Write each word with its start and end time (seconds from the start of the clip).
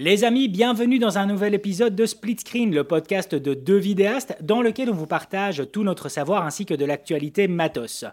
Les 0.00 0.22
amis, 0.22 0.46
bienvenue 0.46 1.00
dans 1.00 1.18
un 1.18 1.26
nouvel 1.26 1.54
épisode 1.54 1.96
de 1.96 2.06
Split 2.06 2.36
Screen, 2.38 2.72
le 2.72 2.84
podcast 2.84 3.34
de 3.34 3.52
deux 3.52 3.78
vidéastes 3.78 4.36
dans 4.40 4.62
lequel 4.62 4.90
on 4.90 4.94
vous 4.94 5.08
partage 5.08 5.64
tout 5.72 5.82
notre 5.82 6.08
savoir 6.08 6.46
ainsi 6.46 6.66
que 6.66 6.74
de 6.74 6.84
l'actualité 6.84 7.48
matos. 7.48 8.04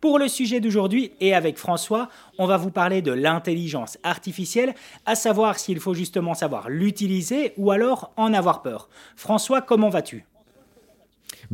Pour 0.00 0.18
le 0.18 0.26
sujet 0.28 0.60
d'aujourd'hui 0.60 1.12
et 1.20 1.34
avec 1.34 1.58
François, 1.58 2.08
on 2.38 2.46
va 2.46 2.56
vous 2.56 2.70
parler 2.70 3.02
de 3.02 3.12
l'intelligence 3.12 3.98
artificielle, 4.04 4.74
à 5.04 5.16
savoir 5.16 5.58
s'il 5.58 5.80
faut 5.80 5.92
justement 5.92 6.32
savoir 6.32 6.70
l'utiliser 6.70 7.52
ou 7.58 7.72
alors 7.72 8.14
en 8.16 8.32
avoir 8.32 8.62
peur. 8.62 8.88
François, 9.14 9.60
comment 9.60 9.90
vas-tu? 9.90 10.24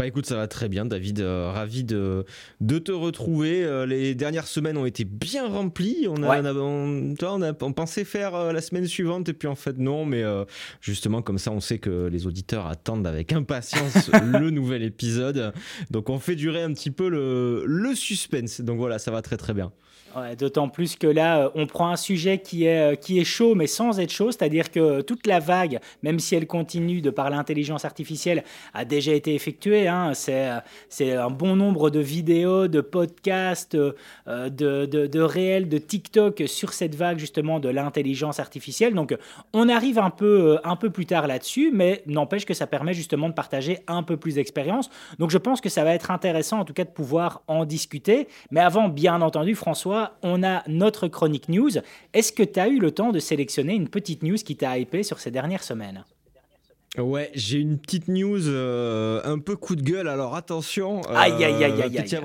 Bah 0.00 0.06
écoute, 0.06 0.24
ça 0.24 0.36
va 0.36 0.48
très 0.48 0.70
bien, 0.70 0.86
David. 0.86 1.20
Euh, 1.20 1.50
ravi 1.52 1.84
de, 1.84 2.24
de 2.62 2.78
te 2.78 2.90
retrouver. 2.90 3.62
Euh, 3.62 3.84
les 3.84 4.14
dernières 4.14 4.46
semaines 4.46 4.78
ont 4.78 4.86
été 4.86 5.04
bien 5.04 5.46
remplies. 5.46 6.06
On, 6.08 6.22
a, 6.22 6.42
on, 6.42 7.42
a, 7.42 7.52
on, 7.60 7.72
pensait 7.74 8.04
faire 8.04 8.34
euh, 8.34 8.50
la 8.54 8.62
semaine 8.62 8.86
suivante 8.86 9.28
et 9.28 9.34
puis 9.34 9.46
en 9.46 9.54
fait 9.54 9.76
non. 9.76 10.06
Mais 10.06 10.24
justement, 10.80 11.20
comme 11.20 11.36
ça, 11.36 11.50
on 11.50 11.60
sait 11.60 11.78
que 11.78 12.06
les 12.06 12.26
auditeurs 12.26 12.66
attendent 12.66 13.06
avec 13.06 13.32
impatience 13.34 14.10
le 14.10 14.48
nouvel 14.48 14.84
épisode. 14.84 15.52
Donc 15.90 16.08
on 16.08 16.18
fait 16.18 16.34
durer 16.34 16.62
un 16.62 16.72
petit 16.72 16.90
peu 16.90 17.10
le, 17.10 17.64
le 17.66 17.94
suspense. 17.94 18.62
Donc 18.62 18.78
voilà, 18.78 18.98
ça 18.98 19.10
va 19.10 19.20
très 19.20 19.36
très 19.36 19.52
bien. 19.52 19.70
D'autant 20.38 20.68
plus 20.68 20.96
que 20.96 21.06
là, 21.06 21.44
euh, 21.44 21.50
on 21.54 21.66
prend 21.66 21.90
un 21.90 21.96
sujet 21.96 22.38
qui 22.38 22.64
est, 22.64 22.92
euh, 22.92 22.94
qui 22.96 23.20
est 23.20 23.24
chaud, 23.24 23.54
mais 23.54 23.66
sans 23.66 24.00
être 24.00 24.10
chaud, 24.10 24.32
c'est-à-dire 24.32 24.70
que 24.70 25.02
toute 25.02 25.26
la 25.26 25.38
vague, 25.38 25.78
même 26.02 26.18
si 26.18 26.34
elle 26.34 26.46
continue 26.46 27.00
de 27.00 27.10
par 27.10 27.30
l'intelligence 27.30 27.84
artificielle, 27.84 28.42
a 28.74 28.84
déjà 28.84 29.12
été 29.12 29.34
effectuée. 29.34 29.86
Hein. 29.86 30.12
Euh, 30.28 30.60
c'est 30.88 31.12
un 31.12 31.30
bon 31.30 31.56
nombre 31.56 31.90
de 31.90 32.00
vidéos, 32.00 32.66
de 32.68 32.80
podcasts, 32.80 33.76
de, 33.76 33.94
de, 34.26 34.86
de, 34.86 35.20
réels, 35.20 35.68
de 35.68 35.78
TikTok 35.78 36.42
sur 36.46 36.72
cette 36.72 36.94
vague 36.94 37.18
justement 37.18 37.60
de 37.60 37.68
l'intelligence 37.68 38.40
artificielle. 38.40 38.94
Donc 38.94 39.16
on 39.52 39.68
arrive 39.68 39.98
un 39.98 40.10
peu, 40.10 40.58
un 40.64 40.76
peu 40.76 40.90
plus 40.90 41.06
tard 41.06 41.26
là-dessus, 41.26 41.70
mais 41.72 42.02
n'empêche 42.06 42.44
que 42.44 42.54
ça 42.54 42.66
permet 42.66 42.94
justement 42.94 43.28
de 43.28 43.34
partager 43.34 43.78
un 43.86 44.02
peu 44.02 44.16
plus 44.16 44.34
d'expérience. 44.34 44.90
Donc 45.18 45.30
je 45.30 45.38
pense 45.38 45.60
que 45.60 45.68
ça 45.68 45.84
va 45.84 45.94
être 45.94 46.10
intéressant 46.10 46.60
en 46.60 46.64
tout 46.64 46.74
cas 46.74 46.84
de 46.84 46.90
pouvoir 46.90 47.42
en 47.46 47.64
discuter. 47.64 48.28
Mais 48.50 48.60
avant, 48.60 48.88
bien 48.88 49.20
entendu, 49.22 49.54
François, 49.54 49.99
on 50.22 50.42
a 50.42 50.62
notre 50.68 51.08
chronique 51.08 51.48
news. 51.48 51.70
Est-ce 52.12 52.32
que 52.32 52.42
tu 52.42 52.60
as 52.60 52.68
eu 52.68 52.78
le 52.78 52.90
temps 52.90 53.12
de 53.12 53.18
sélectionner 53.18 53.74
une 53.74 53.88
petite 53.88 54.22
news 54.22 54.36
qui 54.36 54.56
t'a 54.56 54.78
hypé 54.78 55.02
sur 55.02 55.18
ces 55.18 55.30
dernières 55.30 55.64
semaines? 55.64 56.04
Ouais, 56.98 57.30
j'ai 57.34 57.58
une 57.58 57.78
petite 57.78 58.08
news 58.08 58.48
euh, 58.48 59.20
un 59.24 59.38
peu 59.38 59.54
coup 59.56 59.76
de 59.76 59.82
gueule, 59.82 60.08
alors 60.08 60.34
attention. 60.34 61.02
Euh, 61.08 61.14
aïe, 61.14 61.44
aïe, 61.44 61.64
aïe, 61.64 61.82
aïe, 61.82 61.98
aïe. 61.98 62.20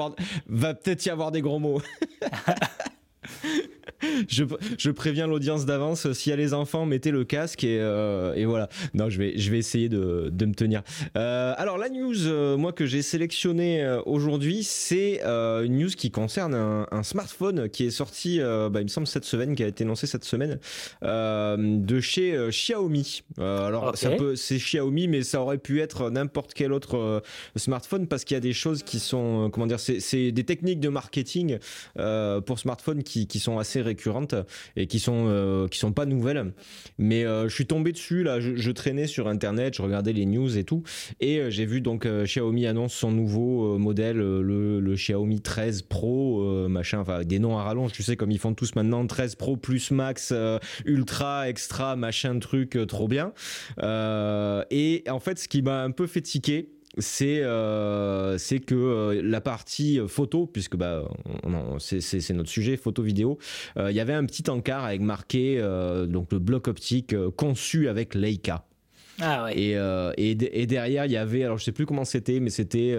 Va 0.47 0.73
peut-être 0.73 1.05
y 1.05 1.09
avoir 1.09 1.31
des 1.31 1.41
gros 1.41 1.59
mots. 1.59 1.81
je, 4.27 4.91
préviens 4.91 5.27
l'audience 5.27 5.65
d'avance. 5.65 6.11
S'il 6.13 6.29
y 6.29 6.33
a 6.33 6.35
les 6.35 6.53
enfants, 6.53 6.85
mettez 6.85 7.11
le 7.11 7.23
casque 7.23 7.63
et, 7.63 7.79
euh, 7.79 8.43
voilà. 8.47 8.69
Non, 8.93 9.09
je 9.09 9.17
vais, 9.17 9.37
je 9.37 9.51
vais 9.51 9.57
essayer 9.57 9.89
de, 9.89 10.31
me 10.45 10.53
tenir. 10.53 10.83
Euh, 11.17 11.53
alors, 11.57 11.77
la 11.77 11.89
news, 11.89 12.27
euh, 12.27 12.57
moi, 12.57 12.71
que 12.71 12.85
j'ai 12.85 13.01
sélectionné 13.01 13.99
aujourd'hui, 14.05 14.63
c'est 14.63 15.21
une 15.23 15.77
news 15.77 15.89
qui 15.89 16.11
concerne 16.11 16.55
un, 16.55 17.03
smartphone 17.03 17.69
qui 17.69 17.85
est 17.85 17.91
sorti, 17.91 18.39
bah, 18.39 18.79
il 18.81 18.83
me 18.83 18.87
semble, 18.87 19.07
cette 19.07 19.25
semaine, 19.25 19.55
qui 19.55 19.63
a 19.63 19.67
été 19.67 19.83
lancé 19.83 20.07
cette 20.07 20.25
semaine, 20.25 20.59
de 21.01 21.99
chez 21.99 22.37
Xiaomi. 22.49 23.23
alors, 23.37 23.93
c'est 23.95 24.57
Xiaomi, 24.57 25.07
mais 25.07 25.23
ça 25.23 25.41
aurait 25.41 25.57
pu 25.57 25.81
être 25.81 26.09
n'importe 26.09 26.53
quel 26.53 26.73
autre 26.73 27.21
smartphone 27.55 28.07
parce 28.07 28.23
qu'il 28.23 28.35
y 28.35 28.37
a 28.37 28.41
des 28.41 28.53
choses 28.53 28.83
qui 28.83 28.99
sont, 28.99 29.49
comment 29.51 29.67
dire, 29.67 29.79
c'est 29.79 30.31
des 30.31 30.43
techniques 30.43 30.79
de 30.79 30.89
marketing 30.89 31.57
pour 32.45 32.59
smartphone 32.59 33.03
qui, 33.03 33.27
qui 33.27 33.39
sont 33.39 33.59
assez 33.59 33.81
récurrentes 33.85 34.35
et 34.75 34.87
qui 34.87 34.99
sont 34.99 35.25
euh, 35.27 35.67
qui 35.67 35.79
sont 35.79 35.93
pas 35.93 36.05
nouvelles. 36.05 36.53
Mais 36.97 37.25
euh, 37.25 37.47
je 37.47 37.53
suis 37.53 37.65
tombé 37.65 37.91
dessus 37.91 38.23
là, 38.23 38.39
je, 38.39 38.71
traînais 38.71 39.07
sur 39.07 39.27
internet, 39.27 39.75
je 39.75 39.81
regardais 39.81 40.11
les 40.11 40.25
news 40.25 40.57
et 40.57 40.63
tout, 40.63 40.83
et 41.19 41.39
euh, 41.39 41.49
j'ai 41.49 41.65
vu 41.65 41.81
donc 41.81 42.05
Xiaomi 42.05 42.67
annonce 42.67 42.93
son 42.93 43.11
nouveau 43.11 43.77
modèle, 43.77 44.17
le, 44.17 44.95
Xiaomi 44.95 45.41
13 45.41 45.83
Pro, 45.83 46.67
machin, 46.67 46.99
enfin 46.99 47.23
des 47.23 47.39
noms 47.39 47.57
à 47.57 47.63
rallonge, 47.63 47.91
tu 47.91 48.03
sais 48.03 48.15
comme 48.15 48.31
ils 48.31 48.39
font 48.39 48.53
tous 48.53 48.75
maintenant, 48.75 49.05
13 49.05 49.35
Pro 49.35 49.55
plus 49.55 49.91
Max, 49.91 50.33
Ultra, 50.85 51.49
Extra, 51.49 51.95
machin 51.95 52.39
truc, 52.39 52.77
trop 52.87 53.07
bien. 53.07 53.33
et 53.81 55.03
en 55.09 55.19
fait, 55.19 55.39
ce 55.39 55.47
qui 55.47 55.61
m'a 55.61 55.83
un 55.83 55.91
peu 55.91 56.07
fait 56.07 56.21
tiquer, 56.21 56.74
c'est 56.97 57.41
euh, 57.41 58.37
c'est 58.37 58.59
que 58.59 58.75
euh, 58.75 59.21
la 59.23 59.41
partie 59.41 59.99
photo, 60.07 60.45
puisque 60.47 60.75
bah, 60.75 61.03
c'est 61.79 62.33
notre 62.33 62.49
sujet, 62.49 62.77
photo 62.77 63.01
vidéo, 63.01 63.37
euh, 63.77 63.91
il 63.91 63.97
y 63.97 63.99
avait 63.99 64.13
un 64.13 64.25
petit 64.25 64.49
encart 64.49 64.85
avec 64.85 65.01
marqué 65.01 65.57
donc 66.07 66.31
le 66.31 66.39
bloc 66.39 66.67
optique 66.67 67.15
conçu 67.35 67.89
avec 67.89 68.15
Leica. 68.15 68.65
Ah 69.21 69.45
ouais. 69.45 69.57
Et, 69.57 69.71
et, 70.17 70.61
et, 70.61 70.65
derrière, 70.65 71.05
il 71.05 71.11
y 71.11 71.17
avait, 71.17 71.43
alors 71.43 71.57
je 71.57 71.63
sais 71.63 71.71
plus 71.71 71.85
comment 71.85 72.05
c'était, 72.05 72.39
mais 72.39 72.49
c'était 72.49 72.97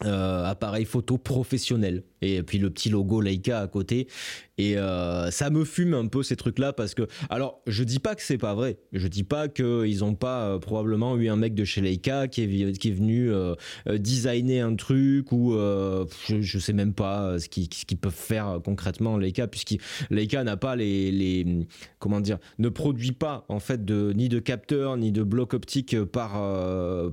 appareil 0.00 0.84
photo 0.84 1.18
professionnel. 1.18 2.02
Et 2.22 2.42
puis 2.42 2.58
le 2.58 2.70
petit 2.70 2.88
logo 2.88 3.20
Leica 3.20 3.60
à 3.60 3.66
côté. 3.66 4.08
Et 4.58 4.76
euh, 4.76 5.30
ça 5.30 5.50
me 5.50 5.64
fume 5.64 5.94
un 5.94 6.06
peu 6.06 6.22
ces 6.22 6.36
trucs-là 6.36 6.72
parce 6.72 6.94
que, 6.94 7.08
alors, 7.30 7.62
je 7.66 7.82
dis 7.84 7.98
pas 7.98 8.14
que 8.14 8.22
c'est 8.22 8.38
pas 8.38 8.54
vrai. 8.54 8.78
Je 8.92 9.08
dis 9.08 9.24
pas 9.24 9.48
qu'ils 9.48 10.04
ont 10.04 10.14
pas 10.14 10.46
euh, 10.46 10.58
probablement 10.58 11.16
eu 11.16 11.28
un 11.28 11.36
mec 11.36 11.54
de 11.54 11.64
chez 11.64 11.80
Leica 11.80 12.28
qui 12.28 12.42
est, 12.42 12.78
qui 12.78 12.88
est 12.88 12.92
venu 12.92 13.30
euh, 13.32 13.54
designer 13.88 14.60
un 14.60 14.76
truc 14.76 15.32
ou 15.32 15.54
je, 15.54 16.40
je, 16.40 16.58
sais 16.58 16.72
même 16.72 16.92
pas 16.92 17.38
ce 17.38 17.48
qu'ils 17.48 17.98
peuvent 17.98 18.12
faire 18.12 18.60
concrètement 18.64 19.16
Leica 19.16 19.48
puisque 19.48 19.76
Leica 20.10 20.44
n'a 20.44 20.56
pas 20.56 20.76
les, 20.76 21.10
les, 21.10 21.66
comment 21.98 22.20
dire, 22.20 22.38
ne 22.58 22.68
produit 22.68 23.12
pas 23.12 23.44
en 23.48 23.58
fait 23.58 23.84
de 23.84 24.12
ni 24.14 24.28
de 24.28 24.38
capteurs 24.38 24.96
ni 24.96 25.10
de 25.10 25.22
blocs 25.22 25.54
optiques 25.54 26.00
par 26.04 26.32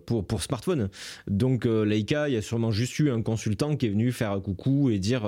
pour 0.06 0.26
pour 0.26 0.44
smartphone. 0.44 0.90
Donc 1.28 1.66
Leica, 1.66 2.30
il 2.30 2.36
y 2.36 2.38
a 2.38 2.42
sûrement 2.42 2.72
juste 2.72 3.00
eu 3.00 3.10
un 3.10 3.22
consultant 3.22 3.76
qui 3.76 3.88
est 3.88 3.90
venu 3.90 4.12
faire 4.12 4.40
coucou 4.42 4.90
et 4.90 4.99
dire 5.00 5.28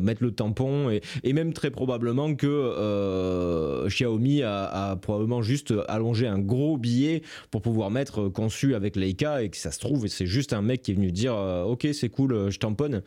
mettre 0.00 0.22
le 0.22 0.32
tampon 0.32 0.90
et, 0.90 1.00
et 1.24 1.32
même 1.32 1.52
très 1.52 1.70
probablement 1.70 2.34
que 2.34 2.46
euh, 2.46 3.88
Xiaomi 3.88 4.42
a, 4.42 4.96
probablement 5.00 5.42
juste 5.42 5.74
allongé 5.88 6.26
un 6.26 6.38
gros 6.38 6.76
billet 6.76 7.22
pour 7.50 7.62
pouvoir 7.62 7.90
mettre 7.90 8.28
conçu 8.28 8.74
avec 8.74 8.96
Leica 8.96 9.42
et 9.42 9.48
que 9.50 9.56
ça 9.56 9.70
se 9.70 9.80
trouve 9.80 10.06
c'est 10.06 10.26
juste 10.26 10.52
un 10.52 10.62
mec 10.62 10.82
qui 10.82 10.92
est 10.92 10.94
venu 10.94 11.12
dire 11.12 11.34
euh, 11.34 11.64
ok 11.64 11.88
c'est 11.92 12.08
cool 12.08 12.50
je 12.50 12.58
tamponne. 12.58 13.02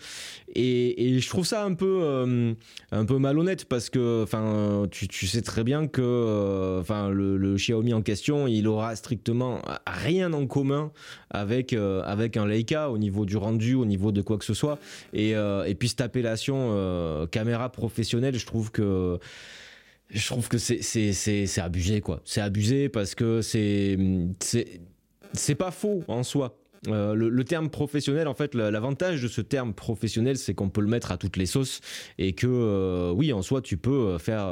Et, 0.53 1.19
je 1.19 1.29
trouve 1.29 1.45
ça 1.45 1.63
un 1.63 1.73
peu 1.73 1.99
euh, 2.01 2.53
un 2.91 3.05
peu 3.05 3.17
malhonnête 3.17 3.65
parce 3.65 3.89
que 3.89 4.23
enfin 4.23 4.87
tu, 4.91 5.27
sais 5.27 5.41
très 5.41 5.63
bien 5.63 5.87
que 5.87 6.79
enfin 6.79 7.09
le, 7.09 7.55
Xiaomi 7.55 7.93
en 7.93 8.01
question 8.01 8.47
il 8.47 8.67
aura 8.67 8.95
strictement 8.95 9.61
rien 9.87 10.33
en 10.33 10.45
commun 10.47 10.91
avec 11.29 11.73
avec 11.73 12.37
un 12.37 12.45
Leica 12.45 12.89
au 12.89 12.97
niveau 12.97 13.25
du 13.25 13.37
rendu 13.37 13.75
au 13.75 13.85
niveau 13.85 14.11
de 14.11 14.21
quoi 14.21 14.37
que 14.37 14.45
ce 14.45 14.53
soit. 14.53 14.79
Et, 15.13 15.31
et 15.31 15.75
puis 15.75 15.89
appellation 16.05 17.27
caméra 17.31 17.69
professionnelle 17.71 18.37
je 18.37 18.45
trouve 18.45 18.71
que 18.71 19.19
je 20.09 20.27
trouve 20.27 20.47
que 20.47 20.57
c'est 20.57 21.59
abusé 21.59 22.01
quoi. 22.01 22.21
C'est 22.25 22.41
abusé 22.41 22.89
parce 22.89 23.15
que 23.15 23.41
c'est 23.41 23.97
c'est 25.33 25.55
pas 25.55 25.71
faux 25.71 26.03
en 26.07 26.23
soi. 26.23 26.57
Euh, 26.87 27.13
le, 27.15 27.43
terme 27.43 27.69
professionnel, 27.69 28.27
en 28.27 28.33
fait, 28.33 28.55
l'avantage 28.55 29.21
de 29.21 29.27
ce 29.27 29.41
terme 29.41 29.73
professionnel, 29.73 30.37
c'est 30.37 30.53
qu'on 30.53 30.69
peut 30.69 30.81
le 30.81 30.87
mettre 30.87 31.11
à 31.11 31.17
toutes 31.17 31.37
les 31.37 31.45
sauces 31.45 31.81
et 32.17 32.33
que, 32.33 32.47
euh, 32.47 33.11
oui, 33.11 33.33
en 33.33 33.41
soi, 33.41 33.61
tu 33.61 33.77
peux 33.77 33.91
euh, 33.91 34.19
faire 34.19 34.47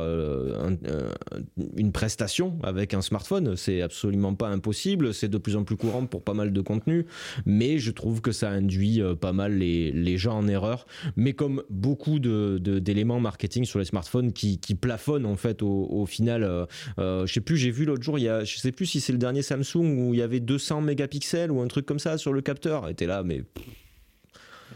une 1.78 1.92
prestation 1.92 2.58
avec 2.64 2.94
un 2.94 3.02
smartphone. 3.02 3.56
C'est 3.56 3.82
absolument 3.82 4.36
pas 4.36 4.50
impossible. 4.50 5.14
C'est 5.14 5.28
de 5.28 5.38
plus 5.38 5.56
en 5.56 5.64
plus 5.64 5.76
courant 5.76 6.06
pour 6.06 6.24
pas 6.24 6.34
mal 6.34 6.54
de 6.54 6.62
contenus, 6.62 7.06
mais 7.46 7.80
je 7.80 7.92
trouve 7.92 8.22
que 8.22 8.32
ça 8.32 8.50
induit 8.50 9.02
pas 9.20 9.34
mal 9.34 9.58
les, 9.58 10.18
gens 10.18 10.38
en 10.38 10.48
erreur. 10.48 10.86
Mais 11.16 11.34
comme 11.34 11.64
beaucoup 11.70 12.20
d'éléments 12.20 13.20
marketing 13.20 13.66
sur 13.66 13.80
les 13.80 13.86
smartphones 13.86 14.32
qui, 14.32 14.60
plafonnent 14.80 15.26
en 15.26 15.36
fait 15.36 15.62
au, 15.62 16.06
final, 16.06 16.68
je 16.98 17.26
sais 17.32 17.42
plus, 17.42 17.58
j'ai 17.58 17.72
vu 17.72 17.86
l'autre 17.86 18.04
jour, 18.04 18.20
il 18.20 18.24
y 18.24 18.46
je 18.46 18.58
sais 18.58 18.72
plus 18.72 18.86
si 18.86 19.00
c'est 19.00 19.14
le 19.14 19.20
dernier 19.20 19.42
Samsung 19.42 19.98
où 19.98 20.14
il 20.14 20.20
y 20.20 20.24
avait 20.24 20.40
200 20.40 20.82
mégapixels 20.82 21.52
ou 21.52 21.62
un 21.62 21.68
truc 21.68 21.86
comme 21.86 22.00
ça 22.00 22.18
sur 22.24 22.34
le 22.34 22.42
capteur. 22.42 22.90
était 22.90 23.06
là, 23.06 23.22
mais. 23.24 23.44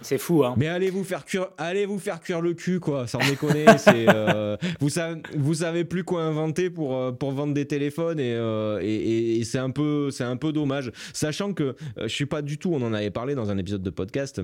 C'est 0.01 0.19
fou, 0.19 0.43
hein. 0.43 0.53
Mais 0.57 0.67
allez 0.67 0.91
vous 0.91 1.03
faire 1.03 1.25
cuire, 1.25 1.47
allez 1.57 1.87
vous 1.87 1.97
faire 1.97 2.19
cuire 2.19 2.39
le 2.39 2.53
cul, 2.53 2.79
quoi. 2.79 3.07
Sans 3.07 3.17
déconner, 3.17 3.65
c'est. 3.77 4.05
Euh, 4.07 4.55
vous 4.79 4.89
savez, 4.89 5.21
vous 5.35 5.55
savez 5.55 5.85
plus 5.85 6.03
quoi 6.03 6.21
inventer 6.21 6.69
pour 6.69 6.95
euh, 6.95 7.11
pour 7.11 7.31
vendre 7.31 7.55
des 7.55 7.65
téléphones 7.65 8.19
euh, 8.19 8.79
et, 8.83 9.39
et, 9.39 9.43
c'est 9.43 9.57
un 9.57 9.71
peu 9.71 10.11
c'est 10.11 10.23
un 10.23 10.37
peu 10.37 10.51
dommage, 10.51 10.91
sachant 11.13 11.53
que 11.53 11.75
je 11.99 12.07
suis 12.07 12.27
pas 12.27 12.43
du 12.43 12.59
tout. 12.59 12.73
On 12.73 12.81
en 12.83 12.93
avait 12.93 13.09
parlé 13.09 13.33
dans 13.33 13.49
un 13.49 13.57
épisode 13.57 13.81
de 13.81 13.89
podcast 13.89 14.39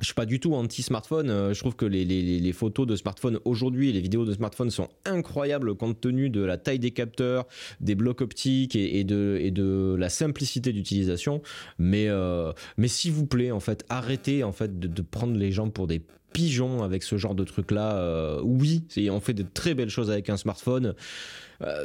je 0.00 0.06
suis 0.06 0.14
pas 0.14 0.26
du 0.26 0.40
tout 0.40 0.54
anti-smartphone. 0.54 1.30
Euh, 1.30 1.54
je 1.54 1.60
trouve 1.60 1.76
que 1.76 1.86
les, 1.86 2.52
photos 2.52 2.86
de 2.86 2.96
smartphone 2.96 3.38
aujourd'hui, 3.44 3.92
les 3.92 4.00
vidéos 4.00 4.24
de 4.24 4.32
smartphone 4.32 4.70
sont 4.70 4.88
incroyables 5.04 5.74
compte 5.74 6.00
tenu 6.00 6.30
de 6.30 6.42
la 6.42 6.56
taille 6.56 6.78
des 6.78 6.90
capteurs, 6.92 7.46
des 7.80 7.94
blocs 7.94 8.20
optiques 8.20 8.74
et, 8.76 9.00
et 9.00 9.04
de, 9.04 9.38
et 9.40 9.52
la 9.98 10.08
simplicité 10.08 10.72
d'utilisation. 10.72 11.42
Mais, 11.78 12.08
euh, 12.08 12.52
mais 12.76 12.88
s'il 12.88 13.12
vous 13.12 13.26
plaît, 13.26 13.50
en 13.50 13.60
fait, 13.60 13.84
arrêtez 13.88 14.44
en 14.44 14.52
fait 14.52 14.78
de, 14.78 15.02
prendre 15.02 15.36
les 15.36 15.52
gens 15.52 15.70
pour 15.70 15.86
des 15.86 16.02
pigeons 16.32 16.82
avec 16.82 17.02
ce 17.02 17.16
genre 17.16 17.34
de 17.34 17.44
truc-là. 17.44 18.40
oui, 18.42 18.84
on 19.10 19.20
fait 19.20 19.34
de 19.34 19.42
très 19.42 19.74
belles 19.74 19.88
choses 19.88 20.10
avec 20.10 20.28
un 20.28 20.36
smartphone. 20.36 20.94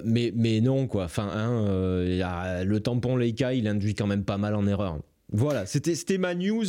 mais, 0.04 0.33
mais 0.36 0.62
non, 0.62 0.88
quoi. 0.88 1.06
Enfin, 1.06 1.30
hein, 1.33 2.63
le 2.63 2.80
tampon 2.80 3.15
Leica, 3.15 3.54
il 3.54 3.68
induit 3.68 3.95
quand 3.95 4.07
même 4.07 4.24
pas 4.24 4.38
mal 4.38 4.56
en 4.56 4.68
erreur. 4.68 5.00
Voilà, 5.33 5.65
c'était 5.65 6.18
ma 6.18 6.35
news, 6.35 6.65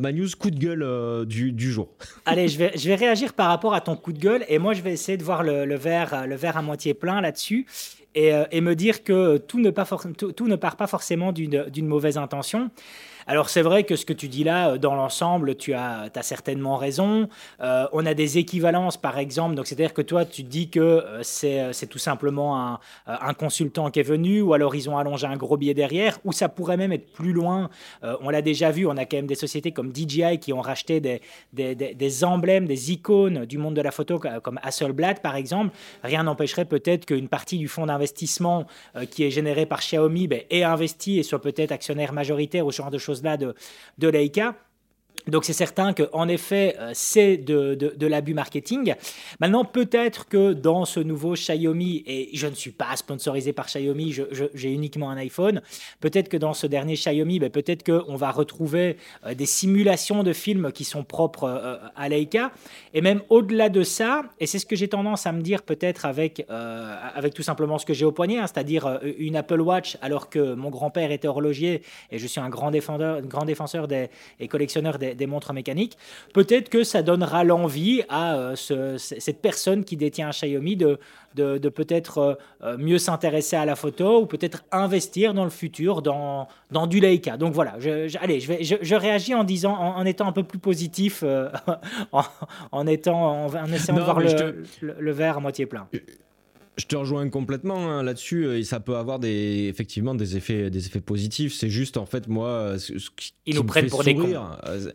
ma 0.00 0.12
news 0.12 0.28
coup 0.38 0.50
de 0.50 0.58
gueule 0.58 1.26
du, 1.26 1.52
du, 1.52 1.70
jour. 1.70 1.88
Allez, 2.26 2.48
je 2.48 2.58
vais, 2.58 2.72
je 2.76 2.88
vais 2.88 2.96
réagir 2.96 3.32
par 3.32 3.48
rapport 3.48 3.74
à 3.74 3.80
ton 3.80 3.96
coup 3.96 4.12
de 4.12 4.18
gueule 4.18 4.44
et 4.48 4.58
moi 4.58 4.74
je 4.74 4.82
vais 4.82 4.92
essayer 4.92 5.16
de 5.16 5.22
voir 5.22 5.42
le, 5.42 5.76
verre, 5.76 6.26
le 6.26 6.34
verre 6.34 6.56
à 6.56 6.62
moitié 6.62 6.94
plein 6.94 7.20
là-dessus. 7.20 7.66
Et, 8.14 8.32
et, 8.50 8.60
me 8.60 8.74
dire 8.74 9.04
que 9.04 9.36
tout 9.36 9.60
ne, 9.60 9.70
pas 9.70 9.84
tout 9.84 10.48
ne 10.48 10.56
part 10.56 10.76
pas 10.76 10.88
forcément 10.88 11.30
d'une 11.30 11.86
mauvaise 11.86 12.18
intention. 12.18 12.70
Alors 13.30 13.50
c'est 13.50 13.60
vrai 13.60 13.84
que 13.84 13.94
ce 13.94 14.06
que 14.06 14.14
tu 14.14 14.26
dis 14.26 14.42
là, 14.42 14.70
euh, 14.70 14.78
dans 14.78 14.94
l'ensemble, 14.94 15.54
tu 15.54 15.74
as, 15.74 16.10
certainement 16.22 16.76
raison. 16.76 17.28
Euh, 17.60 17.86
on 17.92 18.06
a 18.06 18.14
des 18.14 18.38
équivalences, 18.38 18.96
par 18.96 19.18
exemple. 19.18 19.54
Donc 19.54 19.66
c'est-à-dire 19.66 19.92
que 19.92 20.00
toi, 20.00 20.24
tu 20.24 20.42
dis 20.42 20.70
que 20.70 20.80
euh, 20.80 21.22
c'est 21.22 21.86
tout 21.88 21.98
simplement 21.98 22.80
un, 23.06 23.34
consultant 23.34 23.90
qui 23.90 24.00
est 24.00 24.02
venu, 24.02 24.40
ou 24.40 24.54
alors 24.54 24.74
ils 24.74 24.88
ont 24.88 24.96
allongé 24.96 25.26
un 25.26 25.36
gros 25.36 25.58
billet 25.58 25.74
derrière, 25.74 26.18
ou 26.24 26.32
ça 26.32 26.48
pourrait 26.48 26.78
même 26.78 26.92
être 26.92 27.12
plus 27.12 27.32
loin. 27.34 27.68
on 28.02 28.30
l'a 28.30 28.40
déjà 28.40 28.70
vu, 28.70 28.86
on 28.86 28.96
a 28.96 29.04
quand 29.04 29.18
même 29.18 29.26
des 29.26 29.34
sociétés 29.34 29.72
comme 29.72 29.94
DJI 29.94 30.38
qui 30.40 30.52
ont 30.52 30.60
racheté 30.60 31.00
des, 31.52 32.24
emblèmes, 32.24 32.66
des 32.66 32.92
icônes 32.92 33.44
du 33.44 33.58
monde 33.58 33.74
de 33.74 33.82
la 33.82 33.90
photo, 33.90 34.18
comme 34.42 34.58
Hasselblad 34.62 35.20
par 35.20 35.36
exemple. 35.36 35.76
Rien 36.02 36.22
n'empêcherait 36.24 36.64
peut-être 36.64 37.04
qu'une 37.04 37.28
partie 37.28 37.58
du 37.58 37.68
fonds 37.68 37.86
d'investissement 37.86 38.66
qui 39.10 39.24
est 39.24 39.30
généré 39.30 39.66
par 39.66 39.80
Xiaomi 39.80 40.26
ben, 40.26 40.40
ait 40.50 40.64
investi 40.64 41.18
et 41.18 41.22
soit 41.22 41.42
peut-être 41.42 41.72
actionnaire 41.72 42.12
majoritaire 42.12 42.66
ou 42.66 42.72
ce 42.72 42.78
genre 42.78 42.90
de 42.90 42.98
choses 42.98 43.17
là 43.22 43.36
de, 43.36 43.54
de 43.98 44.08
Leica. 44.08 44.56
Donc 45.28 45.44
c'est 45.44 45.52
certain 45.52 45.92
qu'en 45.92 46.26
effet, 46.28 46.74
euh, 46.78 46.90
c'est 46.94 47.36
de, 47.36 47.74
de, 47.74 48.06
l'abus 48.06 48.34
marketing. 48.34 48.94
Maintenant, 49.40 49.64
peut-être 49.64 50.26
que 50.26 50.54
dans 50.54 50.86
ce 50.86 51.00
nouveau 51.00 51.34
Xiaomi, 51.34 52.02
et 52.06 52.30
je 52.32 52.46
ne 52.46 52.54
suis 52.54 52.70
pas 52.70 52.96
sponsorisé 52.96 53.52
par 53.52 53.66
Xiaomi, 53.66 54.16
j'ai 54.54 54.72
uniquement 54.72 55.10
un 55.10 55.18
iPhone, 55.18 55.60
peut-être 56.00 56.30
que 56.30 56.38
dans 56.38 56.54
ce 56.54 56.66
dernier 56.66 56.94
Xiaomi, 56.94 57.38
ben, 57.38 57.50
peut-être 57.50 57.84
qu'on 57.84 58.16
va 58.16 58.30
retrouver 58.30 58.96
euh, 59.26 59.34
des 59.34 59.46
simulations 59.46 60.22
de 60.22 60.32
films 60.32 60.72
qui 60.72 60.84
sont 60.84 61.04
propres 61.04 61.44
euh, 61.44 61.76
à 61.94 62.08
Leica. 62.08 62.50
Et 62.94 63.02
même 63.02 63.20
au-delà 63.28 63.68
de 63.68 63.82
ça, 63.82 64.22
et 64.40 64.46
c'est 64.46 64.58
ce 64.58 64.66
que 64.66 64.76
j'ai 64.76 64.88
tendance 64.88 65.26
à 65.26 65.32
me 65.32 65.42
dire 65.42 65.62
peut-être 65.62 66.06
avec, 66.06 66.46
avec 66.48 67.34
tout 67.34 67.42
simplement 67.42 67.78
ce 67.78 67.84
que 67.84 67.92
j'ai 67.92 68.04
au 68.04 68.12
poignet, 68.12 68.38
hein, 68.38 68.46
c'est-à-dire 68.46 69.00
une 69.18 69.36
Apple 69.36 69.60
Watch, 69.60 69.98
alors 70.00 70.30
que 70.30 70.54
mon 70.54 70.70
grand-père 70.70 71.10
était 71.12 71.28
horloger 71.28 71.82
et 72.10 72.18
je 72.18 72.26
suis 72.26 72.40
un 72.40 72.48
grand 72.48 72.70
défenseur, 72.70 73.20
grand 73.22 73.44
défenseur 73.44 73.86
et 74.40 74.48
collectionneur 74.48 74.98
des 74.98 75.17
des 75.18 75.26
montres 75.26 75.52
mécaniques, 75.52 75.98
peut-être 76.32 76.70
que 76.70 76.84
ça 76.84 77.02
donnera 77.02 77.44
l'envie 77.44 78.02
à 78.08 78.36
euh, 78.36 78.54
cette 78.96 79.42
personne 79.42 79.84
qui 79.84 79.96
détient 79.96 80.28
un 80.28 80.30
Xiaomi 80.30 80.76
de, 80.76 80.98
de, 81.34 81.68
peut-être 81.68 82.18
euh, 82.18 82.34
euh, 82.62 82.78
mieux 82.78 82.98
s'intéresser 82.98 83.56
à 83.56 83.66
la 83.66 83.76
photo 83.76 84.22
ou 84.22 84.26
peut-être 84.26 84.64
investir 84.72 85.34
dans 85.34 85.44
le 85.44 85.50
futur 85.50 86.00
dans, 86.00 86.48
dans 86.70 86.86
du 86.86 87.00
Leica. 87.00 87.36
Donc 87.36 87.52
voilà, 87.52 87.74
je, 87.78 88.16
allez, 88.18 88.40
je, 88.40 88.48
vais, 88.48 88.62
je, 88.62 88.94
réagis 88.94 89.34
en 89.34 89.44
disant, 89.44 89.74
en, 89.74 90.04
étant 90.06 90.26
un 90.26 90.32
peu 90.32 90.42
plus 90.42 90.58
positif, 90.58 91.22
en, 92.72 92.86
étant, 92.86 93.46
en, 93.46 93.72
essayant 93.72 93.98
de 93.98 94.02
voir 94.02 94.20
le, 94.20 94.64
le, 94.80 95.12
verre 95.12 95.36
à 95.36 95.40
moitié 95.40 95.66
plein. 95.66 95.88
Je 96.78 96.86
te 96.86 96.96
rejoins 96.96 97.28
complètement 97.28 97.90
hein, 97.90 98.02
là-dessus 98.02 98.56
et 98.56 98.64
ça 98.64 98.78
peut 98.78 98.96
avoir 98.96 99.18
des 99.18 99.66
effectivement 99.68 100.14
des 100.14 100.36
effets 100.36 100.70
des 100.70 100.86
effets 100.86 101.00
positifs. 101.00 101.54
C'est 101.54 101.70
juste 101.70 101.96
en 101.96 102.06
fait 102.06 102.28
moi 102.28 102.76
ce, 102.78 102.92
qui 103.16 103.34
ils 103.46 103.56
nous 103.56 103.64
prennent 103.64 103.88
pour 103.88 104.02
sourire, 104.04 104.26
des 104.26 104.32
cons. 104.32 104.46
Euh, 104.66 104.90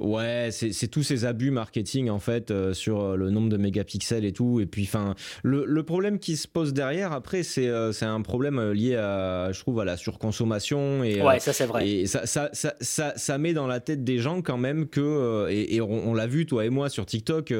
Ouais, 0.00 0.48
c'est 0.50 0.88
tous 0.88 1.02
ces 1.02 1.26
abus 1.26 1.50
marketing 1.50 2.08
en 2.08 2.18
fait 2.18 2.50
euh, 2.50 2.72
sur 2.72 3.02
euh, 3.02 3.16
le 3.16 3.28
nombre 3.28 3.50
de 3.50 3.58
mégapixels 3.58 4.24
et 4.24 4.32
tout. 4.32 4.58
Et 4.58 4.64
puis, 4.64 4.84
enfin, 4.84 5.14
le, 5.42 5.66
le, 5.66 5.82
problème 5.82 6.18
qui 6.18 6.38
se 6.38 6.48
pose 6.48 6.72
derrière 6.72 7.12
après, 7.12 7.42
c'est 7.42 7.68
euh, 7.68 7.92
c'est 7.92 8.06
un 8.06 8.22
problème 8.22 8.72
lié 8.72 8.96
à, 8.96 9.52
je 9.52 9.60
trouve, 9.60 9.78
à 9.78 9.84
la 9.84 9.98
surconsommation. 9.98 11.04
Et, 11.04 11.20
ouais, 11.20 11.38
ça 11.38 11.52
c'est 11.52 11.66
vrai. 11.66 11.86
Et 11.86 12.06
ça 12.06 12.24
ça, 12.24 12.48
ça, 12.54 12.74
ça, 12.80 13.12
ça, 13.14 13.36
met 13.36 13.52
dans 13.52 13.66
la 13.66 13.78
tête 13.80 14.02
des 14.02 14.16
gens 14.18 14.40
quand 14.40 14.56
même 14.56 14.88
que, 14.88 15.48
et, 15.50 15.76
et 15.76 15.80
on, 15.82 16.14
l'a 16.14 16.26
vu 16.26 16.46
toi 16.46 16.64
et 16.64 16.70
moi 16.70 16.88
sur 16.88 17.04
TikTok, 17.04 17.52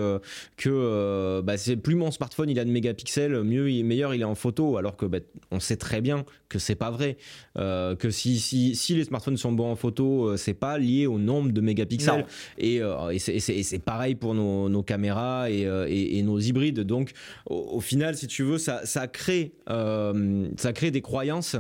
que 0.56 1.40
bah, 1.42 1.58
c'est 1.58 1.76
plus 1.76 1.94
mon 1.94 2.10
smartphone 2.10 2.48
il 2.48 2.58
a 2.58 2.64
de 2.64 2.70
mégapixels, 2.70 3.42
mieux, 3.42 3.64
meilleur 3.82 4.14
il 4.14 4.22
est 4.22 4.24
en 4.24 4.34
photo, 4.34 4.78
alors 4.78 4.96
que 4.96 5.04
bah, 5.04 5.18
on 5.50 5.60
sait 5.60 5.76
très 5.76 6.00
bien 6.00 6.24
que 6.48 6.58
c'est 6.58 6.74
pas 6.74 6.90
vrai. 6.90 7.18
que 7.56 8.10
si, 8.10 8.40
si, 8.40 8.74
si 8.74 8.94
les 8.94 9.04
smartphones 9.04 9.36
sont 9.36 9.52
bons 9.52 9.70
en 9.72 9.76
photo, 9.76 10.38
c'est 10.38 10.54
pas 10.54 10.78
lié 10.78 11.06
au 11.06 11.18
nombre 11.18 11.52
de 11.52 11.60
mégapixels. 11.60 12.24
Euh, 12.62 13.10
et, 13.10 13.18
c'est 13.18 13.78
pareil 13.78 14.14
pour 14.14 14.34
nos, 14.34 14.82
caméras 14.82 15.46
euh, 15.48 15.86
et, 15.88 16.22
nos 16.22 16.38
hybrides. 16.38 16.80
Donc, 16.80 17.12
au, 17.46 17.80
final, 17.80 18.16
si 18.16 18.26
tu 18.26 18.42
veux, 18.42 18.58
ça, 18.58 18.82
crée, 19.08 19.52
euh, 19.68 20.48
ça 20.56 20.72
crée 20.72 20.90
des 20.90 21.02
croyances. 21.02 21.56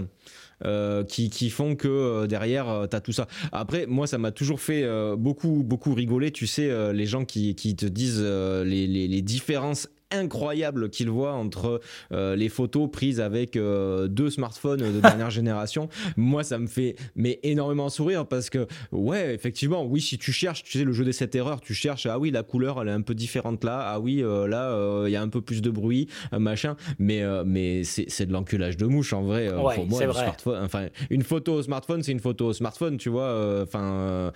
qui, 1.08 1.50
font 1.50 1.74
que 1.74 2.26
derrière 2.26 2.86
tu 2.90 2.96
as 2.96 3.00
tout 3.00 3.12
ça. 3.12 3.26
Après, 3.52 3.86
moi, 3.86 4.06
ça 4.06 4.18
m'a 4.18 4.30
toujours 4.30 4.60
fait 4.60 4.84
beaucoup, 5.16 5.62
beaucoup 5.64 5.94
rigoler. 5.94 6.30
Tu 6.30 6.46
sais, 6.46 6.92
les 6.92 7.06
gens 7.06 7.24
qui, 7.24 7.54
te 7.54 7.86
disent 7.86 8.22
les, 8.22 8.86
les, 8.86 9.22
différences 9.22 9.88
incroyable 10.10 10.90
qu'il 10.90 11.10
voit 11.10 11.32
entre 11.32 11.80
euh, 12.12 12.36
les 12.36 12.48
photos 12.48 12.90
prises 12.90 13.20
avec 13.20 13.56
euh, 13.56 14.08
deux 14.08 14.30
smartphones 14.30 14.80
de 14.80 15.00
dernière 15.00 15.30
génération. 15.40 15.88
Moi, 16.16 16.44
ça 16.44 16.58
me 16.58 16.66
fait 16.66 16.96
mais 17.16 17.38
énormément 17.42 17.88
sourire 17.88 18.26
parce 18.26 18.50
que 18.50 18.66
ouais, 18.92 19.34
effectivement, 19.34 19.84
oui, 19.84 20.00
si 20.00 20.18
tu 20.18 20.32
cherches, 20.32 20.62
tu 20.62 20.78
sais 20.78 20.84
le 20.84 20.92
jeu 20.92 21.04
des 21.04 21.12
7 21.12 21.34
erreurs, 21.34 21.60
tu 21.60 21.74
cherches 21.74 22.06
ah 22.06 22.18
oui, 22.18 22.30
la 22.30 22.42
couleur 22.42 22.80
elle 22.80 22.88
est 22.88 22.92
un 22.92 23.02
peu 23.02 23.14
différente 23.14 23.64
là, 23.64 23.80
ah 23.80 24.00
oui, 24.00 24.22
euh, 24.22 24.46
là 24.46 25.06
il 25.06 25.12
y 25.12 25.16
a 25.16 25.22
un 25.22 25.28
peu 25.28 25.40
plus 25.40 25.62
de 25.62 25.70
bruit, 25.70 26.08
machin, 26.32 26.76
mais 26.98 27.22
mais 27.44 27.84
c'est 27.84 28.26
de 28.26 28.32
l'enculage 28.32 28.76
de 28.76 28.86
mouche 28.86 29.12
en 29.12 29.22
vrai. 29.22 29.48
pour 29.74 29.86
moi, 29.86 30.00
smartphone, 30.12 30.64
enfin 30.64 30.86
une 31.10 31.22
photo 31.22 31.54
au 31.54 31.62
smartphone, 31.62 32.02
c'est 32.02 32.12
une 32.12 32.20
photo 32.20 32.46
au 32.46 32.52
smartphone, 32.52 32.96
tu 32.96 33.08
vois, 33.08 33.62
enfin 33.62 34.32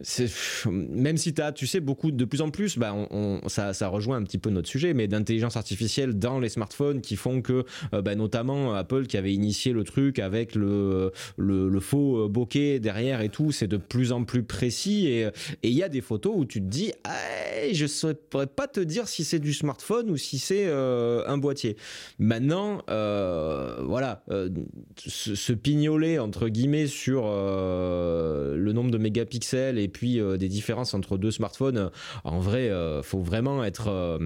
c'est 0.00 0.30
même 0.70 1.16
si 1.16 1.34
tu 1.34 1.42
as 1.42 1.52
tu 1.52 1.66
sais 1.66 1.80
beaucoup 1.80 2.10
de 2.10 2.24
plus 2.24 2.40
en 2.40 2.50
plus 2.50 2.78
bah 2.78 2.94
on, 2.94 3.40
ça 3.46 3.72
ça 3.72 3.88
rejoint 3.88 4.16
un 4.16 4.22
petit 4.22 4.38
peu 4.38 4.50
notre 4.50 4.68
sujet 4.68 4.94
mais 4.94 5.08
d'intelligence 5.12 5.56
artificielle 5.56 6.18
dans 6.18 6.40
les 6.40 6.48
smartphones 6.48 7.00
qui 7.00 7.16
font 7.16 7.42
que, 7.42 7.64
euh, 7.94 8.02
bah, 8.02 8.14
notamment 8.14 8.74
Apple 8.74 9.06
qui 9.06 9.16
avait 9.16 9.32
initié 9.32 9.72
le 9.72 9.84
truc 9.84 10.18
avec 10.18 10.54
le, 10.54 11.12
le, 11.36 11.80
faux 11.80 12.28
bokeh 12.28 12.80
derrière 12.80 13.20
et 13.20 13.28
tout, 13.28 13.52
c'est 13.52 13.66
de 13.66 13.76
plus 13.76 14.12
en 14.12 14.24
plus 14.24 14.42
précis 14.42 15.06
et 15.08 15.28
il 15.62 15.72
y 15.72 15.82
a 15.82 15.88
des 15.88 16.00
photos 16.00 16.32
où 16.36 16.44
tu 16.44 16.60
te 16.60 16.66
dis, 16.66 16.92
je 17.72 18.06
ne 18.06 18.12
pourrais 18.12 18.46
pas 18.46 18.66
te 18.66 18.80
dire 18.80 19.08
si 19.08 19.24
c'est 19.24 19.38
du 19.38 19.52
smartphone 19.52 20.10
ou 20.10 20.16
si 20.16 20.38
c'est 20.38 20.66
euh, 20.66 21.22
un 21.26 21.38
boîtier. 21.38 21.76
Maintenant, 22.18 22.82
euh, 22.88 23.76
voilà, 23.84 24.24
ce, 24.96 25.52
pignoler 25.52 26.18
entre 26.18 26.48
guillemets 26.48 26.86
sur 26.86 27.24
le 27.24 28.72
nombre 28.72 28.90
de 28.90 28.98
mégapixels 28.98 29.78
et 29.78 29.88
puis 29.88 30.20
des 30.38 30.48
différences 30.48 30.94
entre 30.94 31.18
deux 31.18 31.30
smartphones, 31.30 31.90
en 32.24 32.40
vrai, 32.40 32.70
faut 33.02 33.20
vraiment 33.20 33.64
être 33.64 34.18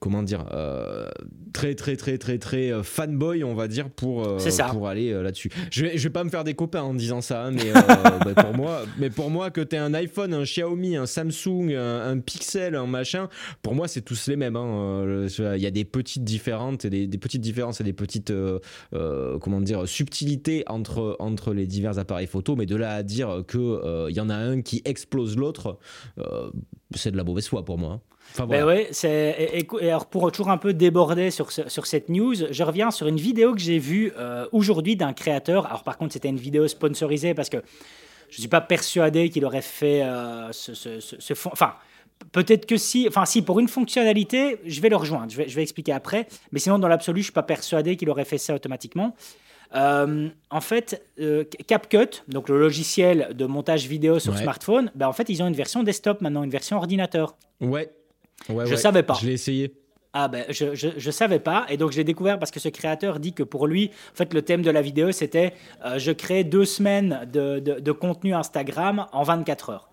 comment 0.00 0.22
dire, 0.22 0.46
euh, 0.52 1.08
très 1.52 1.74
très 1.74 1.94
très 1.94 2.16
très 2.16 2.38
très 2.38 2.72
euh, 2.72 2.82
fanboy, 2.82 3.44
on 3.44 3.54
va 3.54 3.68
dire, 3.68 3.90
pour, 3.90 4.26
euh, 4.26 4.38
pour 4.72 4.88
aller 4.88 5.12
là-dessus. 5.12 5.50
Je 5.70 5.84
vais, 5.84 5.98
je 5.98 6.02
vais 6.04 6.12
pas 6.12 6.24
me 6.24 6.30
faire 6.30 6.42
des 6.42 6.54
copains 6.54 6.82
en 6.82 6.94
disant 6.94 7.20
ça, 7.20 7.44
hein, 7.44 7.50
mais, 7.50 7.70
bah, 8.24 8.42
pour 8.42 8.54
moi, 8.54 8.82
mais 8.98 9.10
pour 9.10 9.30
moi, 9.30 9.50
que 9.50 9.60
tu 9.60 9.76
un 9.76 9.92
iPhone, 9.92 10.32
un 10.32 10.44
Xiaomi, 10.44 10.96
un 10.96 11.04
Samsung, 11.04 11.74
un, 11.74 12.18
Pixel, 12.18 12.74
un 12.74 12.86
machin, 12.86 13.28
pour 13.62 13.74
moi, 13.74 13.88
c'est 13.88 14.00
tous 14.00 14.26
les 14.26 14.36
mêmes. 14.36 14.56
Hein. 14.56 15.26
Il 15.38 15.62
y 15.62 15.66
a 15.66 15.70
des 15.70 15.84
petites 15.84 16.24
différentes, 16.24 16.86
des, 16.86 17.06
des 17.06 17.18
petites 17.18 17.42
différences 17.42 17.80
et 17.82 17.84
des 17.84 17.92
petites, 17.92 18.32
comment 18.92 19.60
dire, 19.60 19.86
subtilités 19.86 20.64
entre, 20.66 21.16
entre 21.18 21.52
les 21.52 21.66
divers 21.66 21.98
appareils 21.98 22.26
photo, 22.26 22.56
mais 22.56 22.66
de 22.66 22.76
là 22.76 22.94
à 22.94 23.02
dire 23.02 23.44
qu'il 23.48 24.16
y 24.16 24.20
en 24.20 24.30
a 24.30 24.34
un 24.34 24.62
qui 24.62 24.80
explose 24.86 25.36
l'autre, 25.36 25.78
c'est 26.94 27.10
de 27.10 27.16
la 27.18 27.24
mauvaise 27.24 27.46
foi 27.46 27.64
pour 27.64 27.76
moi. 27.76 27.92
Hein. 27.92 28.00
Ben 28.46 28.64
ouais, 28.64 28.88
c'est 28.92 29.66
et, 29.80 29.88
alors 29.88 30.06
pour 30.06 30.30
toujours 30.32 30.50
un 30.50 30.56
peu 30.56 30.72
déborder 30.72 31.30
sur, 31.30 31.50
sur 31.50 31.86
cette 31.86 32.08
news, 32.08 32.34
je 32.50 32.62
reviens 32.62 32.90
sur 32.90 33.06
une 33.06 33.16
vidéo 33.16 33.54
que 33.54 33.60
j'ai 33.60 33.78
vue 33.78 34.12
euh, 34.16 34.46
aujourd'hui 34.52 34.96
d'un 34.96 35.12
créateur. 35.12 35.66
Alors 35.66 35.82
par 35.82 35.98
contre, 35.98 36.12
c'était 36.12 36.28
une 36.28 36.36
vidéo 36.36 36.68
sponsorisée 36.68 37.34
parce 37.34 37.48
que 37.48 37.58
je 38.30 38.40
suis 38.40 38.48
pas 38.48 38.60
persuadé 38.60 39.28
qu'il 39.30 39.44
aurait 39.44 39.62
fait 39.62 40.02
euh, 40.02 40.52
ce, 40.52 40.74
ce, 40.74 41.00
ce, 41.00 41.32
enfin. 41.46 41.74
Peut-être 42.32 42.66
que 42.66 42.76
si, 42.76 43.08
enfin 43.08 43.24
si, 43.24 43.40
pour 43.40 43.60
une 43.60 43.68
fonctionnalité, 43.68 44.58
je 44.66 44.82
vais 44.82 44.90
le 44.90 44.96
rejoindre, 44.96 45.32
je 45.32 45.38
vais, 45.38 45.48
je 45.48 45.56
vais 45.56 45.62
expliquer 45.62 45.92
après, 45.92 46.28
mais 46.52 46.58
sinon 46.58 46.78
dans 46.78 46.86
l'absolu, 46.86 47.20
je 47.20 47.24
suis 47.24 47.32
pas 47.32 47.42
persuadé 47.42 47.96
qu'il 47.96 48.10
aurait 48.10 48.26
fait 48.26 48.36
ça 48.36 48.54
automatiquement. 48.54 49.16
Euh, 49.74 50.28
en 50.50 50.60
fait, 50.60 51.02
CapCut, 51.66 52.22
donc 52.28 52.50
le 52.50 52.58
logiciel 52.60 53.30
de 53.34 53.46
montage 53.46 53.86
vidéo 53.86 54.18
sur 54.18 54.36
smartphone, 54.36 54.90
ben 54.94 55.08
en 55.08 55.14
fait, 55.14 55.30
ils 55.30 55.42
ont 55.42 55.46
une 55.46 55.54
version 55.54 55.82
desktop 55.82 56.20
maintenant, 56.20 56.42
une 56.42 56.50
version 56.50 56.76
ordinateur. 56.76 57.36
Ouais, 57.62 57.90
je 58.48 58.54
ne 58.54 58.76
savais 58.76 59.02
pas. 59.02 59.14
Je 59.20 59.26
l'ai 59.26 59.32
essayé. 59.34 59.74
Ah 60.12 60.26
ben, 60.26 60.44
je, 60.48 60.74
je, 60.74 61.10
savais 61.12 61.38
pas. 61.38 61.66
Et 61.68 61.76
donc, 61.76 61.92
je 61.92 61.96
l'ai 61.96 62.04
découvert 62.04 62.38
parce 62.40 62.50
que 62.50 62.58
ce 62.58 62.68
créateur 62.68 63.20
dit 63.20 63.32
que 63.32 63.44
pour 63.44 63.68
lui, 63.68 63.90
en 64.12 64.16
fait, 64.16 64.34
le 64.34 64.42
thème 64.42 64.62
de 64.62 64.70
la 64.70 64.82
vidéo, 64.82 65.12
c'était 65.12 65.54
euh, 65.84 66.00
je 66.00 66.10
crée 66.10 66.42
deux 66.42 66.64
semaines 66.64 67.28
de, 67.32 67.60
de, 67.60 67.92
contenu 67.92 68.34
Instagram 68.34 69.06
en 69.12 69.22
24 69.22 69.70
heures. 69.70 69.90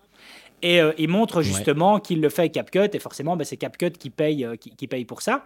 Et 0.60 0.80
il 0.98 1.08
montre 1.08 1.40
justement 1.40 2.00
qu'il 2.00 2.20
le 2.20 2.28
fait 2.30 2.42
avec 2.42 2.52
CapCut, 2.52 2.90
et 2.92 2.98
forcément, 2.98 3.36
bah, 3.36 3.44
c'est 3.44 3.56
CapCut 3.56 3.92
qui 3.92 4.10
paye, 4.10 4.44
qui, 4.58 4.88
paye 4.88 5.04
pour 5.04 5.22
ça. 5.22 5.44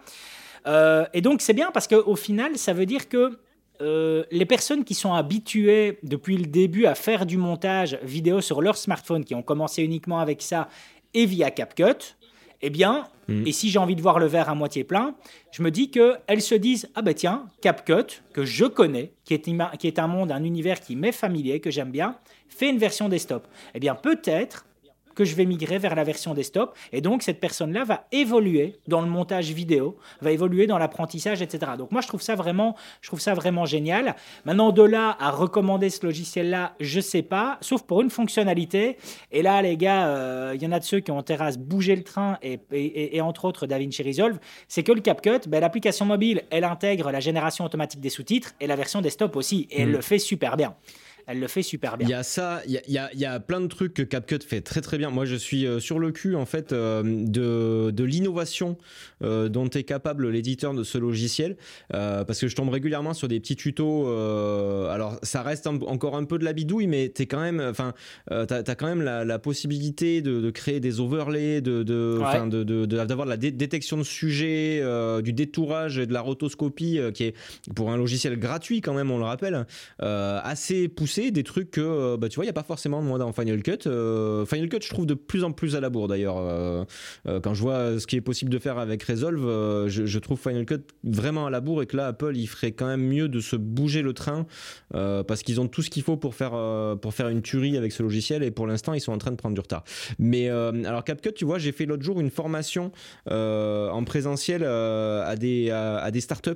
et 0.65 1.21
donc, 1.21 1.41
c'est 1.41 1.53
bien 1.53 1.69
parce 1.71 1.87
qu'au 1.87 2.15
final, 2.15 2.57
ça 2.57 2.73
veut 2.73 2.87
dire 2.87 3.07
que 3.09 3.37
les 3.79 4.45
personnes 4.47 4.83
qui 4.83 4.95
sont 4.95 5.13
habituées 5.13 5.99
depuis 6.01 6.37
le 6.37 6.47
début 6.47 6.87
à 6.87 6.95
faire 6.95 7.27
du 7.27 7.37
montage 7.37 7.99
vidéo 8.01 8.41
sur 8.41 8.59
leur 8.59 8.75
smartphone, 8.75 9.23
qui 9.23 9.35
ont 9.35 9.43
commencé 9.43 9.83
uniquement 9.83 10.19
avec 10.19 10.41
ça 10.41 10.67
et 11.13 11.27
via 11.27 11.51
CapCut, 11.51 12.15
eh 12.63 12.69
bien, 12.69 13.07
mm. 13.27 13.45
et 13.45 13.51
si 13.51 13.69
j'ai 13.69 13.77
envie 13.77 13.95
de 13.95 14.01
voir 14.01 14.17
le 14.17 14.25
verre 14.25 14.49
à 14.49 14.55
moitié 14.55 14.83
plein, 14.83 15.13
je 15.51 15.61
me 15.61 15.69
dis 15.69 15.91
qu'elles 15.91 16.41
se 16.41 16.55
disent 16.55 16.89
Ah 16.95 17.01
ben 17.01 17.13
tiens, 17.13 17.45
CapCut, 17.61 18.23
que 18.33 18.45
je 18.45 18.65
connais, 18.65 19.11
qui 19.25 19.35
est, 19.35 19.77
qui 19.77 19.87
est 19.87 19.99
un 19.99 20.07
monde, 20.07 20.31
un 20.31 20.43
univers 20.43 20.79
qui 20.79 20.95
m'est 20.95 21.11
familier, 21.11 21.59
que 21.59 21.69
j'aime 21.69 21.91
bien, 21.91 22.15
fait 22.47 22.69
une 22.69 22.79
version 22.79 23.09
desktop. 23.09 23.45
Eh 23.75 23.79
bien, 23.79 23.95
peut-être 23.95 24.65
que 25.15 25.25
je 25.25 25.35
vais 25.35 25.45
migrer 25.45 25.77
vers 25.77 25.95
la 25.95 26.03
version 26.03 26.33
desktop. 26.33 26.75
Et 26.91 27.01
donc, 27.01 27.23
cette 27.23 27.39
personne-là 27.39 27.83
va 27.83 28.07
évoluer 28.11 28.75
dans 28.87 29.01
le 29.01 29.07
montage 29.07 29.51
vidéo, 29.51 29.97
va 30.21 30.31
évoluer 30.31 30.67
dans 30.67 30.77
l'apprentissage, 30.77 31.41
etc. 31.41 31.73
Donc, 31.77 31.91
moi, 31.91 32.01
je 32.01 32.07
trouve 32.07 32.21
ça 32.21 32.35
vraiment, 32.35 32.75
je 33.01 33.09
trouve 33.09 33.19
ça 33.19 33.33
vraiment 33.33 33.65
génial. 33.65 34.15
Maintenant, 34.45 34.71
de 34.71 34.83
là 34.83 35.15
à 35.19 35.31
recommander 35.31 35.89
ce 35.89 36.05
logiciel-là, 36.05 36.73
je 36.79 36.99
sais 36.99 37.21
pas, 37.21 37.57
sauf 37.61 37.83
pour 37.83 38.01
une 38.01 38.09
fonctionnalité. 38.09 38.97
Et 39.31 39.41
là, 39.41 39.61
les 39.61 39.77
gars, 39.77 40.07
euh, 40.07 40.51
il 40.55 40.61
y 40.61 40.67
en 40.67 40.71
a 40.71 40.79
de 40.79 40.85
ceux 40.85 40.99
qui 40.99 41.11
ont 41.11 41.21
terrasse 41.21 41.57
bouger 41.57 41.95
le 41.95 42.03
train 42.03 42.37
et, 42.41 42.59
et, 42.71 43.21
entre 43.21 43.45
autres 43.45 43.67
DaVinci 43.67 44.03
Resolve, 44.03 44.39
c'est 44.67 44.83
que 44.83 44.91
le 44.91 45.01
CapCut, 45.01 45.47
ben, 45.47 45.59
l'application 45.59 46.05
mobile, 46.05 46.43
elle 46.49 46.63
intègre 46.63 47.11
la 47.11 47.19
génération 47.19 47.65
automatique 47.65 47.99
des 47.99 48.09
sous-titres 48.09 48.53
et 48.59 48.67
la 48.67 48.75
version 48.75 49.01
desktop 49.01 49.35
aussi. 49.35 49.67
Et 49.71 49.81
elle 49.81 49.89
mm. 49.89 49.93
le 49.93 50.01
fait 50.01 50.19
super 50.19 50.57
bien 50.57 50.75
elle 51.27 51.39
le 51.39 51.47
fait 51.47 51.61
super 51.61 51.97
bien. 51.97 52.07
Il 52.07 52.11
y 52.11 52.13
a 52.13 52.23
ça, 52.23 52.61
il 52.67 52.73
y 52.87 52.97
a, 52.97 53.13
y 53.13 53.25
a, 53.25 53.39
plein 53.39 53.61
de 53.61 53.67
trucs 53.67 53.93
que 53.93 54.01
CapCut 54.01 54.39
fait 54.45 54.61
très 54.61 54.81
très 54.81 54.97
bien. 54.97 55.09
Moi, 55.09 55.25
je 55.25 55.35
suis 55.35 55.65
euh, 55.65 55.79
sur 55.79 55.99
le 55.99 56.11
cul 56.11 56.35
en 56.35 56.45
fait 56.45 56.73
euh, 56.73 57.03
de, 57.03 57.91
de 57.91 58.03
l'innovation 58.03 58.77
euh, 59.23 59.47
dont 59.47 59.69
est 59.69 59.83
capable 59.83 60.29
l'éditeur 60.29 60.73
de 60.73 60.83
ce 60.83 60.97
logiciel, 60.97 61.55
parce 61.89 62.39
que 62.39 62.47
je 62.47 62.55
tombe 62.55 62.69
régulièrement 62.69 63.13
sur 63.13 63.27
des 63.27 63.39
petits 63.39 63.55
tutos. 63.55 64.07
alors, 64.89 65.17
ça 65.23 65.43
reste 65.43 65.67
encore 65.67 66.15
un 66.15 66.25
peu 66.25 66.37
de 66.37 66.45
la 66.45 66.53
bidouille, 66.53 66.87
mais 66.87 67.09
t'es 67.09 67.25
quand 67.25 67.39
même, 67.39 67.59
enfin, 67.59 67.93
t'as 68.29 68.63
as 68.65 68.75
quand 68.75 68.87
même 68.87 69.01
la, 69.01 69.39
possibilité 69.39 70.21
de, 70.21 70.49
créer 70.51 70.79
des 70.79 70.99
overlays, 70.99 71.61
de, 71.61 71.83
d'avoir 71.83 72.47
de, 72.47 72.63
de, 72.63 73.29
la 73.29 73.37
détection 73.37 73.97
de 73.97 74.03
sujets, 74.03 74.81
du 75.21 75.33
détourage 75.33 75.97
et 75.97 76.05
de 76.05 76.13
la 76.13 76.21
rotoscopie, 76.21 76.99
qui 77.13 77.25
est 77.25 77.35
pour 77.75 77.91
un 77.91 77.97
logiciel 77.97 78.37
gratuit 78.37 78.81
quand 78.81 78.93
même, 78.93 79.11
on 79.11 79.17
le 79.17 79.25
rappelle, 79.25 79.65
assez 79.99 80.87
poussé 80.87 81.12
des 81.21 81.43
trucs 81.43 81.71
que 81.71 81.81
euh, 81.81 82.17
bah, 82.17 82.29
tu 82.29 82.35
vois, 82.35 82.45
il 82.45 82.47
n'y 82.47 82.51
a 82.51 82.53
pas 82.53 82.63
forcément 82.63 83.01
moi 83.01 83.17
dans 83.17 83.31
Final 83.31 83.61
Cut. 83.61 83.87
Euh, 83.87 84.45
Final 84.45 84.69
Cut, 84.69 84.79
je 84.81 84.89
trouve 84.89 85.05
de 85.05 85.13
plus 85.13 85.43
en 85.43 85.51
plus 85.51 85.75
à 85.75 85.79
la 85.79 85.89
bourre 85.89 86.07
d'ailleurs. 86.07 86.37
Euh, 86.37 86.85
quand 87.41 87.53
je 87.53 87.61
vois 87.61 87.99
ce 87.99 88.07
qui 88.07 88.15
est 88.15 88.21
possible 88.21 88.51
de 88.51 88.59
faire 88.59 88.77
avec 88.77 89.03
Resolve, 89.03 89.87
je, 89.87 90.19
trouve 90.19 90.39
Final 90.39 90.65
Cut 90.65 90.81
vraiment 91.03 91.45
à 91.45 91.49
la 91.49 91.61
bourre 91.61 91.83
et 91.83 91.85
que 91.85 91.97
là, 91.97 92.07
Apple, 92.07 92.35
il 92.35 92.47
ferait 92.47 92.71
quand 92.71 92.87
même 92.87 93.03
mieux 93.03 93.27
de 93.27 93.39
se 93.39 93.55
bouger 93.55 94.01
le 94.01 94.13
train 94.13 94.45
parce 94.91 95.43
qu'ils 95.43 95.59
ont 95.61 95.67
tout 95.67 95.81
ce 95.81 95.89
qu'il 95.89 96.03
faut 96.03 96.17
pour 96.17 96.35
faire, 96.35 96.51
pour 97.01 97.13
faire 97.13 97.29
une 97.29 97.41
tuerie 97.41 97.77
avec 97.77 97.91
ce 97.91 98.03
logiciel 98.03 98.43
et 98.43 98.51
pour 98.51 98.67
l'instant, 98.67 98.93
ils 98.93 99.01
sont 99.01 99.11
en 99.11 99.17
train 99.17 99.31
de 99.31 99.35
prendre 99.35 99.55
du 99.55 99.61
retard. 99.61 99.83
Mais 100.19 100.49
alors, 100.49 101.03
CapCut, 101.03 101.33
tu 101.33 101.45
vois, 101.45 101.59
j'ai 101.59 101.71
fait 101.71 101.85
l'autre 101.85 102.03
jour 102.03 102.19
une 102.19 102.31
formation 102.31 102.91
en 103.29 104.03
présentiel 104.05 104.63
à, 104.63 105.35
des, 105.35 105.69
à, 105.69 106.09
des 106.11 106.21
startups 106.21 106.51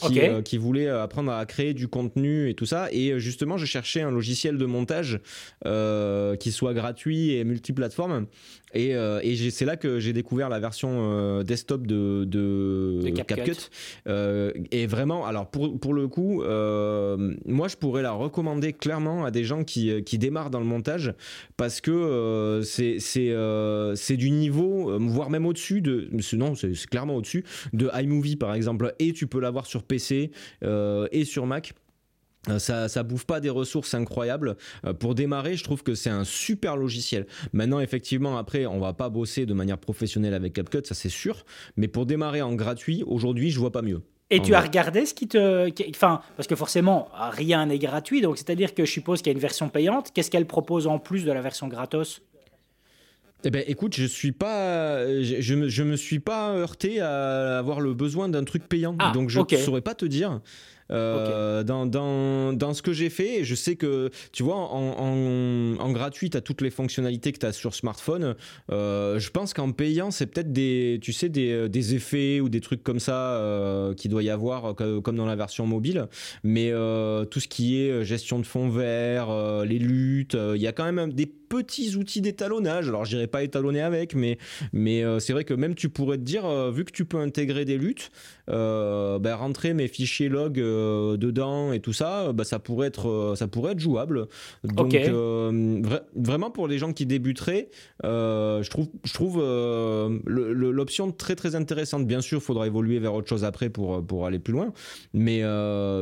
qui, 0.00 0.20
qui 0.44 0.58
voulaient 0.58 0.88
apprendre 0.88 1.32
à 1.32 1.44
créer 1.46 1.74
du 1.74 1.88
contenu 1.88 2.48
et 2.48 2.54
tout 2.54 2.66
ça. 2.66 2.88
Et 2.92 3.18
justement, 3.18 3.56
je 3.56 3.66
cherchais 3.66 3.91
un 4.00 4.10
logiciel 4.10 4.58
de 4.58 4.66
montage 4.66 5.20
euh, 5.66 6.36
qui 6.36 6.52
soit 6.52 6.74
gratuit 6.74 7.32
et 7.32 7.44
multiplateforme. 7.44 8.26
Et, 8.74 8.94
euh, 8.94 9.20
et 9.22 9.50
c'est 9.50 9.66
là 9.66 9.76
que 9.76 9.98
j'ai 9.98 10.14
découvert 10.14 10.48
la 10.48 10.58
version 10.58 11.12
euh, 11.12 11.42
desktop 11.42 11.86
de, 11.86 12.24
de, 12.26 13.10
CapCut. 13.14 13.70
et 14.70 14.86
vraiment, 14.86 15.26
alors 15.26 15.50
pour, 15.50 15.78
pour 15.78 15.92
le 15.92 16.08
coup, 16.08 16.42
moi 16.42 17.68
je 17.68 17.76
pourrais 17.76 18.02
la 18.02 18.12
recommander 18.12 18.72
clairement 18.72 19.24
à 19.24 19.30
des 19.30 19.44
gens 19.44 19.64
qui, 19.64 20.02
qui 20.04 20.18
démarrent 20.18 20.50
dans 20.50 20.60
le 20.60 20.64
montage 20.64 21.12
parce 21.56 21.80
que 21.80 22.62
c'est 22.64 22.98
c'est 22.98 24.16
du 24.16 24.30
niveau, 24.30 24.98
voire 24.98 25.28
même 25.28 25.46
au-dessus 25.46 25.82
de. 25.82 26.08
Non, 26.32 26.54
c'est 26.54 26.72
clairement 26.86 27.16
au-dessus 27.16 27.44
de 27.72 27.90
iMovie 27.94 28.36
par 28.36 28.54
exemple. 28.54 28.94
Et 28.98 29.12
tu 29.12 29.26
peux 29.26 29.40
l'avoir 29.40 29.66
sur 29.66 29.82
PC 29.82 30.30
et 30.62 31.24
sur 31.24 31.46
Mac. 31.46 31.74
Euh, 32.48 32.58
ça, 32.58 32.88
ça 32.88 33.02
bouffe 33.02 33.24
pas 33.24 33.40
des 33.40 33.50
ressources 33.50 33.94
incroyables. 33.94 34.56
Euh, 34.84 34.92
pour 34.92 35.14
démarrer, 35.14 35.56
je 35.56 35.64
trouve 35.64 35.82
que 35.82 35.94
c'est 35.94 36.10
un 36.10 36.24
super 36.24 36.76
logiciel. 36.76 37.26
Maintenant, 37.52 37.80
effectivement, 37.80 38.36
après, 38.36 38.66
on 38.66 38.80
va 38.80 38.92
pas 38.92 39.08
bosser 39.08 39.46
de 39.46 39.54
manière 39.54 39.78
professionnelle 39.78 40.34
avec 40.34 40.52
CapCut, 40.54 40.84
ça 40.84 40.94
c'est 40.94 41.08
sûr. 41.08 41.44
Mais 41.76 41.88
pour 41.88 42.06
démarrer 42.06 42.42
en 42.42 42.54
gratuit, 42.54 43.04
aujourd'hui, 43.06 43.50
je 43.50 43.60
vois 43.60 43.72
pas 43.72 43.82
mieux. 43.82 44.02
Et 44.30 44.40
tu 44.40 44.54
as 44.54 44.62
regardé 44.62 45.04
ce 45.04 45.12
qui 45.12 45.28
te. 45.28 45.68
Enfin, 45.90 46.22
parce 46.36 46.46
que 46.48 46.56
forcément, 46.56 47.10
rien 47.12 47.66
n'est 47.66 47.78
gratuit. 47.78 48.22
Donc, 48.22 48.38
c'est-à-dire 48.38 48.74
que 48.74 48.86
je 48.86 48.90
suppose 48.90 49.20
qu'il 49.20 49.26
y 49.26 49.34
a 49.34 49.34
une 49.34 49.42
version 49.42 49.68
payante. 49.68 50.10
Qu'est-ce 50.14 50.30
qu'elle 50.30 50.46
propose 50.46 50.86
en 50.86 50.98
plus 50.98 51.24
de 51.24 51.32
la 51.32 51.42
version 51.42 51.68
gratos? 51.68 52.22
Eh 53.44 53.50
ben, 53.50 53.62
écoute, 53.66 53.94
je 53.94 54.06
suis 54.06 54.32
pas, 54.32 55.04
je, 55.22 55.54
me, 55.54 55.68
je 55.68 55.82
me 55.82 55.96
suis 55.96 56.20
pas 56.20 56.54
heurté 56.54 57.00
à 57.00 57.58
avoir 57.58 57.80
le 57.80 57.92
besoin 57.92 58.28
d'un 58.28 58.44
truc 58.44 58.68
payant, 58.68 58.96
ah, 59.00 59.10
donc 59.12 59.30
je 59.30 59.40
ne 59.40 59.56
saurais 59.56 59.80
pas 59.80 59.94
te 59.94 60.04
dire. 60.04 60.40
Euh, 60.92 61.62
dans, 61.62 61.86
dans, 61.86 62.52
dans, 62.52 62.74
ce 62.74 62.82
que 62.82 62.92
j'ai 62.92 63.10
fait, 63.10 63.44
je 63.44 63.54
sais 63.54 63.76
que, 63.76 64.10
tu 64.32 64.42
vois, 64.42 64.56
en, 64.56 64.94
en, 64.98 65.80
en 65.80 65.92
gratuit, 65.92 66.30
tu 66.30 66.36
as 66.36 66.40
toutes 66.40 66.60
les 66.60 66.70
fonctionnalités 66.70 67.32
que 67.32 67.38
tu 67.38 67.46
as 67.46 67.52
sur 67.52 67.74
smartphone. 67.74 68.36
Euh, 68.70 69.18
je 69.18 69.30
pense 69.30 69.54
qu'en 69.54 69.72
payant, 69.72 70.10
c'est 70.10 70.26
peut-être 70.26 70.52
des, 70.52 70.98
tu 71.02 71.12
sais, 71.12 71.28
des, 71.28 71.68
des, 71.68 71.94
effets 71.94 72.40
ou 72.40 72.48
des 72.48 72.60
trucs 72.60 72.82
comme 72.82 73.00
ça 73.00 73.34
euh, 73.36 73.94
qu'il 73.94 74.10
doit 74.10 74.22
y 74.22 74.30
avoir, 74.30 74.74
comme 74.74 75.16
dans 75.16 75.26
la 75.26 75.36
version 75.36 75.66
mobile. 75.66 76.08
Mais 76.44 76.70
tout 77.30 77.40
ce 77.40 77.48
qui 77.48 77.80
est 77.80 78.04
gestion 78.04 78.38
de 78.38 78.46
fond 78.46 78.68
vert, 78.68 79.64
les 79.64 79.78
luttes, 79.78 80.36
il 80.54 80.60
y 80.60 80.66
a 80.66 80.72
quand 80.72 80.90
même 80.90 81.12
des 81.12 81.26
petits 81.26 81.96
outils 81.96 82.20
d'étalonnage. 82.20 82.88
Alors, 82.88 83.04
je 83.04 83.22
pas 83.26 83.42
étalonner 83.42 83.80
avec, 83.80 84.14
mais, 84.14 84.36
mais 84.72 85.04
c'est 85.20 85.32
vrai 85.32 85.44
que 85.44 85.54
même 85.54 85.74
tu 85.74 85.88
pourrais 85.88 86.18
te 86.18 86.22
dire, 86.22 86.70
vu 86.70 86.84
que 86.84 86.92
tu 86.92 87.04
peux 87.04 87.18
intégrer 87.18 87.64
des 87.64 87.78
luttes, 87.78 88.10
ben, 88.48 89.34
rentrer 89.34 89.74
mes 89.74 89.88
fichiers 89.88 90.28
log 90.28 90.58
euh, 90.58 91.16
dedans 91.16 91.72
et 91.72 91.80
tout 91.80 91.92
ça, 91.92 92.32
bah, 92.32 92.44
ça 92.44 92.58
pourrait 92.58 92.88
être 92.88 93.08
euh, 93.08 93.34
ça 93.34 93.48
pourrait 93.48 93.72
être 93.72 93.80
jouable. 93.80 94.26
Donc 94.64 94.94
euh, 94.94 95.82
vraiment 96.14 96.50
pour 96.50 96.68
les 96.68 96.78
gens 96.78 96.92
qui 96.92 97.06
débuteraient, 97.06 97.68
je 98.02 98.68
trouve 98.68 98.88
je 99.04 99.12
trouve 99.12 99.38
l'option 100.26 101.12
très 101.12 101.36
très 101.36 101.54
intéressante. 101.54 102.06
Bien 102.06 102.20
sûr, 102.20 102.38
il 102.38 102.44
faudra 102.44 102.66
évoluer 102.66 102.98
vers 102.98 103.14
autre 103.14 103.28
chose 103.28 103.44
après 103.44 103.68
pour 103.68 104.04
pour 104.04 104.26
aller 104.26 104.38
plus 104.38 104.52
loin, 104.52 104.72
mais 105.12 105.42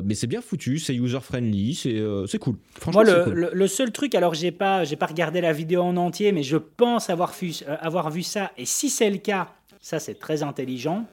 mais 0.04 0.14
c'est 0.14 0.26
bien 0.26 0.40
foutu, 0.40 0.78
c'est 0.78 0.94
user 0.94 1.20
friendly, 1.20 1.74
c'est 1.74 2.38
cool. 2.38 2.56
Franchement, 2.78 3.02
le, 3.02 3.50
le, 3.52 3.66
seul 3.66 3.92
truc, 3.92 4.14
alors 4.14 4.34
j'ai 4.34 4.52
pas 4.52 4.84
pas 4.98 5.06
regardé 5.06 5.40
la 5.40 5.52
vidéo 5.52 5.82
en 5.82 5.96
entier, 5.96 6.32
mais 6.32 6.42
je 6.42 6.56
pense 6.56 7.10
avoir 7.10 7.32
vu 7.32 7.52
avoir 7.80 8.10
vu 8.10 8.22
ça 8.22 8.52
et 8.56 8.64
si 8.64 8.90
c'est 8.90 9.10
le 9.10 9.18
cas, 9.18 9.48
ça 9.80 9.98
c'est 9.98 10.18
très 10.18 10.42
intelligent. 10.42 11.06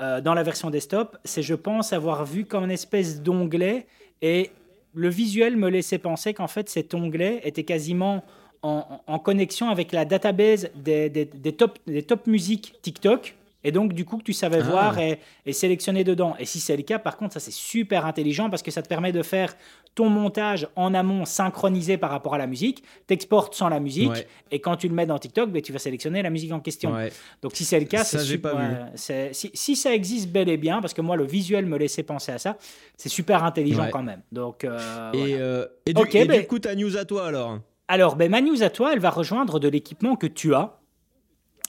Euh, 0.00 0.20
dans 0.20 0.34
la 0.34 0.44
version 0.44 0.70
desktop, 0.70 1.16
c'est 1.24 1.42
je 1.42 1.54
pense 1.54 1.92
avoir 1.92 2.24
vu 2.24 2.44
comme 2.44 2.64
une 2.64 2.70
espèce 2.70 3.20
d'onglet 3.20 3.86
et 4.22 4.50
le 4.94 5.08
visuel 5.08 5.56
me 5.56 5.68
laissait 5.68 5.98
penser 5.98 6.34
qu'en 6.34 6.46
fait 6.46 6.68
cet 6.68 6.94
onglet 6.94 7.40
était 7.42 7.64
quasiment 7.64 8.22
en, 8.62 9.18
connexion 9.20 9.70
avec 9.70 9.92
la 9.92 10.04
database 10.04 10.70
des, 10.74 11.08
des, 11.10 11.52
top, 11.52 11.78
des 11.86 12.02
top 12.02 12.26
musiques 12.26 12.74
TikTok 12.82 13.36
et 13.68 13.70
donc, 13.70 13.92
du 13.92 14.06
coup, 14.06 14.16
que 14.16 14.22
tu 14.22 14.32
savais 14.32 14.60
ah. 14.62 14.70
voir 14.70 14.98
et, 14.98 15.18
sélectionner 15.52 16.02
dedans. 16.02 16.34
Et 16.38 16.46
si 16.46 16.58
c'est 16.58 16.74
le 16.74 16.82
cas, 16.82 16.98
par 16.98 17.18
contre, 17.18 17.34
ça 17.34 17.40
c'est 17.40 17.52
super 17.52 18.06
intelligent 18.06 18.48
parce 18.48 18.62
que 18.62 18.70
ça 18.70 18.80
te 18.80 18.88
permet 18.88 19.12
de 19.12 19.22
faire 19.22 19.54
ton 19.94 20.08
montage 20.08 20.66
en 20.74 20.94
amont 20.94 21.26
synchronisé 21.26 21.98
par 21.98 22.08
rapport 22.08 22.34
à 22.34 22.38
la 22.38 22.46
musique. 22.46 22.82
T'exportes 23.06 23.54
sans 23.54 23.68
la 23.68 23.78
musique 23.78 24.26
et 24.50 24.58
quand 24.60 24.76
tu 24.76 24.88
le 24.88 24.94
mets 24.94 25.04
dans 25.04 25.18
TikTok, 25.18 25.50
ben, 25.50 25.60
tu 25.60 25.70
vas 25.70 25.78
sélectionner 25.78 26.22
la 26.22 26.30
musique 26.30 26.50
en 26.50 26.60
question. 26.60 26.94
Donc, 27.42 27.54
si 27.54 27.66
c'est 27.66 27.78
le 27.78 27.84
cas, 27.84 28.04
c'est 28.04 28.20
super. 28.20 28.88
Si, 28.94 29.50
si, 29.52 29.76
ça 29.76 29.92
existe 29.92 30.30
bel 30.30 30.48
et 30.48 30.56
bien, 30.56 30.80
parce 30.80 30.94
que 30.94 31.02
moi, 31.02 31.16
le 31.16 31.26
visuel 31.26 31.66
me 31.66 31.76
laissait 31.76 32.04
penser 32.04 32.32
à 32.32 32.38
ça, 32.38 32.56
c'est 32.96 33.10
super 33.10 33.44
intelligent 33.44 33.88
quand 33.92 34.02
même. 34.02 34.22
Donc, 34.32 34.64
euh, 34.64 35.12
et, 35.12 35.34
euh, 35.34 35.66
et, 35.84 35.92
du, 35.92 36.02
et 36.14 36.24
ben 36.24 36.46
coup, 36.46 36.58
ta 36.58 36.74
news 36.74 36.96
à 36.96 37.04
toi 37.04 37.26
alors? 37.26 37.58
Alors, 37.86 38.16
ben, 38.16 38.30
ma 38.30 38.40
news 38.40 38.62
à 38.62 38.70
toi, 38.70 38.94
elle 38.94 39.00
va 39.00 39.10
rejoindre 39.10 39.60
de 39.60 39.68
l'équipement 39.68 40.16
que 40.16 40.26
tu 40.26 40.54
as. 40.54 40.78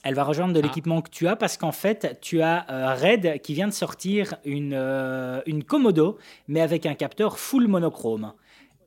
Elle 0.02 0.14
va 0.14 0.24
rejoindre 0.24 0.54
de 0.54 0.60
ah. 0.60 0.62
l'équipement 0.62 1.02
que 1.02 1.10
tu 1.10 1.28
as 1.28 1.36
parce 1.36 1.56
qu'en 1.56 1.72
fait, 1.72 2.18
tu 2.20 2.40
as 2.42 2.66
euh, 2.70 2.94
Red 2.94 3.40
qui 3.42 3.54
vient 3.54 3.68
de 3.68 3.72
sortir 3.72 4.34
une, 4.44 4.72
euh, 4.74 5.40
une 5.46 5.64
Komodo, 5.64 6.18
mais 6.48 6.60
avec 6.60 6.86
un 6.86 6.94
capteur 6.94 7.38
full 7.38 7.68
monochrome. 7.68 8.32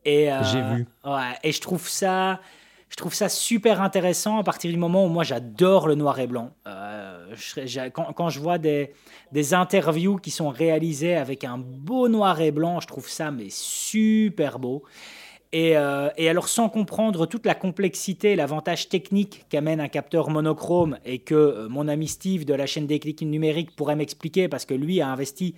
Et, 0.05 0.31
euh, 0.31 0.43
J'ai 0.43 0.61
vu. 0.61 0.87
Ouais, 1.05 1.37
et 1.43 1.51
je 1.51 1.61
trouve 1.61 1.87
ça. 1.87 2.39
Je 2.89 2.95
trouve 2.95 3.13
ça 3.13 3.27
super 3.27 3.81
intéressant 3.81 4.37
à 4.37 4.43
partir 4.43 4.69
du 4.69 4.77
moment 4.77 5.03
où 5.03 5.09
moi 5.09 5.23
j'adore 5.23 5.87
le 5.87 5.95
noir 5.95 6.19
et 6.19 6.27
blanc. 6.27 6.51
Je, 7.33 7.89
quand, 7.89 8.13
quand, 8.13 8.29
je 8.29 8.39
vois 8.39 8.59
des, 8.59 8.93
des 9.31 9.55
interviews 9.55 10.17
qui 10.17 10.29
sont 10.29 10.49
réalisées 10.49 11.15
avec 11.15 11.43
un 11.43 11.57
beau 11.57 12.07
noir 12.07 12.39
et 12.39 12.51
blanc, 12.51 12.79
je 12.81 12.85
trouve 12.85 13.09
ça 13.09 13.31
mais 13.31 13.47
super 13.49 14.59
beau. 14.59 14.83
Et, 15.55 15.75
et, 16.17 16.29
alors 16.29 16.47
sans 16.47 16.67
comprendre 16.67 17.27
toute 17.27 17.45
la 17.45 17.53
complexité, 17.53 18.35
l'avantage 18.35 18.89
technique 18.89 19.45
qu'amène 19.49 19.79
un 19.79 19.87
capteur 19.87 20.31
monochrome 20.31 20.97
et 21.05 21.19
que 21.19 21.67
mon 21.67 21.87
ami 21.87 22.07
Steve 22.07 22.43
de 22.43 22.55
la 22.55 22.65
chaîne 22.65 22.87
des 22.87 22.99
clics 22.99 23.21
numériques 23.21 23.75
pourrait 23.75 23.95
m'expliquer 23.95 24.47
parce 24.47 24.65
que 24.65 24.73
lui 24.73 24.99
a 24.99 25.07
investi 25.09 25.53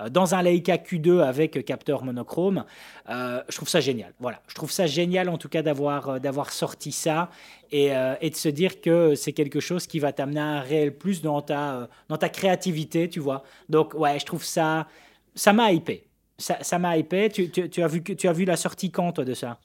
euh, 0.00 0.08
dans 0.08 0.34
un 0.34 0.42
Leica 0.42 0.76
Q2 0.76 1.20
avec 1.22 1.64
capteur 1.64 2.04
monochrome. 2.04 2.64
Euh, 3.08 3.42
je 3.48 3.56
trouve 3.56 3.68
ça 3.68 3.80
génial. 3.80 4.12
Voilà, 4.20 4.40
je 4.48 4.54
trouve 4.54 4.70
ça 4.70 4.86
génial 4.86 5.28
en 5.28 5.38
tout 5.38 5.48
cas 5.48 5.62
d'avoir 5.62 6.08
euh, 6.08 6.18
d'avoir 6.18 6.52
sorti 6.52 6.92
ça 6.92 7.30
et, 7.70 7.90
et, 8.20 8.28
de 8.28 8.36
se 8.36 8.50
dire 8.50 8.82
que 8.82 9.14
c'est 9.14 9.32
quelque 9.32 9.58
chose 9.58 9.86
qui 9.86 9.98
va 9.98 10.12
t'amener 10.12 10.40
un 10.40 10.60
réel 10.60 10.94
plus 10.94 11.22
dans 11.22 11.40
ta 11.40 11.88
dans 12.08 12.18
ta 12.18 12.28
créativité, 12.28 13.08
tu 13.08 13.18
vois. 13.18 13.44
Donc 13.70 13.94
ouais, 13.94 14.18
je 14.18 14.26
trouve 14.26 14.44
ça 14.44 14.86
ça 15.34 15.54
m'a 15.54 15.72
hypé. 15.72 16.04
Ça 16.38 16.78
m'a 16.78 16.96
hypé. 16.96 17.28
Tu, 17.28 17.50
tu, 17.50 17.68
tu, 17.68 17.82
as 17.82 17.88
vu 17.88 18.02
tu 18.02 18.28
as 18.28 18.32
vu 18.32 18.44
la 18.44 18.56
sortie 18.56 18.90
quand 18.90 19.12
toi 19.12 19.24
de 19.24 19.34
ça? 19.34 19.60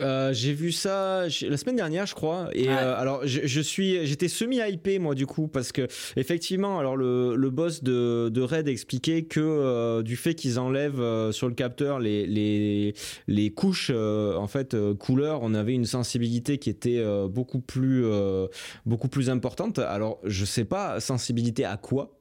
Euh, 0.00 0.32
j'ai 0.32 0.52
vu 0.52 0.72
ça 0.72 1.26
la 1.42 1.56
semaine 1.56 1.76
dernière, 1.76 2.06
je 2.06 2.16
crois. 2.16 2.48
Et 2.52 2.68
euh, 2.68 2.96
alors, 2.96 3.20
je, 3.24 3.60
suis, 3.60 4.04
j'étais 4.06 4.26
semi 4.26 4.58
hypé 4.58 4.98
moi 4.98 5.14
du 5.14 5.24
coup 5.24 5.46
parce 5.46 5.70
que 5.70 5.86
effectivement, 6.16 6.80
alors 6.80 6.96
le, 6.96 7.36
le 7.36 7.50
boss 7.50 7.84
de, 7.84 8.28
de 8.28 8.42
Red 8.42 8.66
expliquait 8.66 9.22
que 9.22 9.40
euh, 9.40 10.02
du 10.02 10.16
fait 10.16 10.34
qu'ils 10.34 10.58
enlèvent 10.58 11.30
sur 11.30 11.48
le 11.48 11.54
capteur 11.54 12.00
les 12.00 12.26
les, 12.26 12.94
les 13.28 13.50
couches 13.50 13.90
en 13.90 14.46
fait 14.48 14.76
couleurs, 14.98 15.40
on 15.42 15.54
avait 15.54 15.74
une 15.74 15.86
sensibilité 15.86 16.58
qui 16.58 16.70
était 16.70 17.02
beaucoup 17.28 17.60
plus 17.60 18.04
beaucoup 18.86 19.08
plus 19.08 19.30
importante. 19.30 19.78
Alors, 19.78 20.18
je 20.24 20.44
sais 20.44 20.64
pas 20.64 20.98
sensibilité 20.98 21.64
à 21.64 21.76
quoi? 21.76 22.13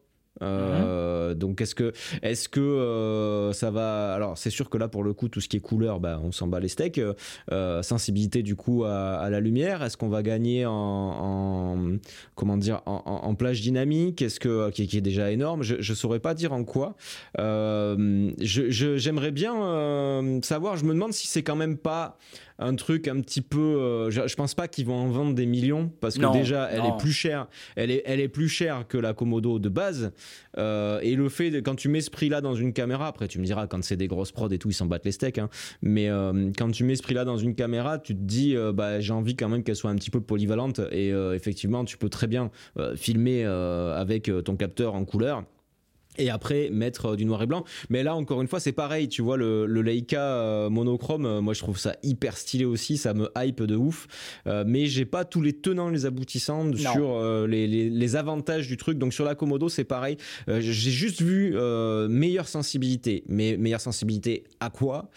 Euh, 0.43 1.33
donc 1.33 1.61
est-ce 1.61 1.75
que 1.75 1.93
est-ce 2.21 2.49
que 2.49 2.59
euh, 2.59 3.53
ça 3.53 3.71
va 3.71 4.13
alors 4.13 4.37
c'est 4.37 4.49
sûr 4.49 4.69
que 4.69 4.77
là 4.77 4.87
pour 4.87 5.03
le 5.03 5.13
coup 5.13 5.29
tout 5.29 5.41
ce 5.41 5.47
qui 5.47 5.57
est 5.57 5.61
couleur 5.61 5.99
bah, 5.99 6.19
on 6.23 6.31
s'en 6.31 6.47
bat 6.47 6.59
les 6.59 6.67
steaks. 6.67 6.99
Euh, 7.51 7.81
sensibilité 7.83 8.43
du 8.43 8.55
coup 8.55 8.83
à, 8.83 9.29
la 9.29 9.39
lumière. 9.39 9.83
Est-ce 9.83 9.97
qu'on 9.97 10.09
va 10.09 10.23
gagner 10.23 10.65
en, 10.65 11.97
comment 12.35 12.57
dire 12.57 12.81
en, 12.85 13.35
plage 13.35 13.61
dynamique? 13.61 14.21
Est-ce 14.21 14.39
que 14.39 14.69
qui, 14.69 14.83
est 14.83 15.01
déjà 15.01 15.31
énorme? 15.31 15.63
Je, 15.63 15.75
je 15.79 15.93
saurais 15.93 16.19
pas 16.19 16.33
dire 16.33 16.53
en 16.53 16.63
quoi. 16.63 16.95
J'aimerais 17.37 19.31
bien 19.31 20.41
savoir. 20.43 20.77
Je 20.77 20.85
me 20.85 20.93
demande 20.93 21.13
si 21.13 21.27
c'est 21.27 21.43
quand 21.43 21.55
même 21.55 21.77
pas 21.77 22.17
un 22.59 22.75
truc 22.75 23.07
un 23.07 23.19
petit 23.21 23.41
peu. 23.41 23.59
Euh, 23.59 24.11
je, 24.11 24.35
pense 24.35 24.53
pas 24.53 24.67
qu'ils 24.67 24.85
vont 24.85 24.95
en 24.95 25.07
vendre 25.07 25.33
des 25.33 25.45
millions 25.45 25.91
parce 26.01 26.17
que 26.17 26.33
déjà 26.33 26.69
elle 26.71 26.85
est 26.85 26.97
plus 26.97 27.11
chère. 27.11 27.47
Elle 27.75 27.91
est, 27.91 28.03
elle 28.05 28.19
est 28.19 28.27
plus 28.27 28.49
chère 28.49 28.87
que 28.87 28.97
la 28.97 29.13
Komodo 29.13 29.59
de 29.59 29.69
base. 29.69 30.11
Euh, 30.57 30.99
et 31.01 31.15
le 31.15 31.29
fait 31.29 31.49
de, 31.49 31.59
quand 31.59 31.75
tu 31.75 31.89
mets 31.89 32.01
ce 32.01 32.11
prix-là 32.11 32.41
dans 32.41 32.55
une 32.55 32.73
caméra, 32.73 33.07
après 33.07 33.27
tu 33.27 33.39
me 33.39 33.45
diras 33.45 33.67
quand 33.67 33.83
c'est 33.83 33.97
des 33.97 34.07
grosses 34.07 34.31
prods 34.31 34.49
et 34.49 34.57
tout, 34.57 34.69
ils 34.69 34.73
s'en 34.73 34.85
battent 34.85 35.05
les 35.05 35.11
steaks. 35.11 35.37
Hein, 35.37 35.49
mais 35.81 36.09
euh, 36.09 36.51
quand 36.57 36.71
tu 36.71 36.83
mets 36.83 36.95
ce 36.95 37.03
prix-là 37.03 37.25
dans 37.25 37.37
une 37.37 37.55
caméra, 37.55 37.99
tu 37.99 38.15
te 38.15 38.21
dis 38.21 38.55
bah 38.73 38.99
j'ai 38.99 39.13
envie 39.13 39.35
quand 39.35 39.49
même 39.49 39.63
qu'elle 39.63 39.75
soit 39.75 39.89
un 39.89 39.95
petit 39.95 40.11
peu 40.11 40.21
polyvalente 40.21 40.79
et 40.91 41.09
effectivement 41.09 41.85
tu 41.85 41.97
peux 41.97 42.09
très 42.09 42.27
bien 42.27 42.51
filmer 42.95 43.43
avec 43.45 44.31
ton 44.45 44.55
capteur 44.55 44.95
en 44.95 45.05
couleur 45.05 45.43
et 46.17 46.29
après 46.29 46.69
mettre 46.71 47.07
euh, 47.07 47.15
du 47.15 47.25
noir 47.25 47.41
et 47.43 47.45
blanc. 47.45 47.63
Mais 47.89 48.03
là, 48.03 48.15
encore 48.15 48.41
une 48.41 48.47
fois, 48.47 48.59
c'est 48.59 48.71
pareil. 48.71 49.07
Tu 49.07 49.21
vois, 49.21 49.37
le, 49.37 49.65
Leica 49.65 50.21
euh, 50.21 50.69
monochrome, 50.69 51.25
euh, 51.25 51.41
moi 51.41 51.53
je 51.53 51.59
trouve 51.59 51.77
ça 51.77 51.95
hyper 52.03 52.37
stylé 52.37 52.65
aussi. 52.65 52.97
Ça 52.97 53.13
me 53.13 53.29
hype 53.37 53.63
de 53.63 53.75
ouf. 53.75 54.07
mais 54.65 54.85
j'ai 54.85 55.05
pas 55.05 55.25
tous 55.25 55.41
les 55.41 55.53
tenants, 55.53 55.89
les 55.89 56.05
aboutissants 56.05 56.73
sur 56.75 57.47
les, 57.47 58.15
avantages 58.15 58.67
du 58.67 58.77
truc. 58.77 58.97
Donc 58.97 59.13
sur 59.13 59.25
la 59.25 59.35
Komodo, 59.35 59.69
c'est 59.69 59.83
pareil. 59.83 60.17
j'ai 60.47 60.71
juste 60.71 61.21
vu 61.21 61.55
meilleure 62.09 62.47
sensibilité. 62.47 63.23
Mais 63.27 63.57
meilleure 63.57 63.81
sensibilité 63.81 64.43
à 64.59 64.69
quoi? 64.69 65.09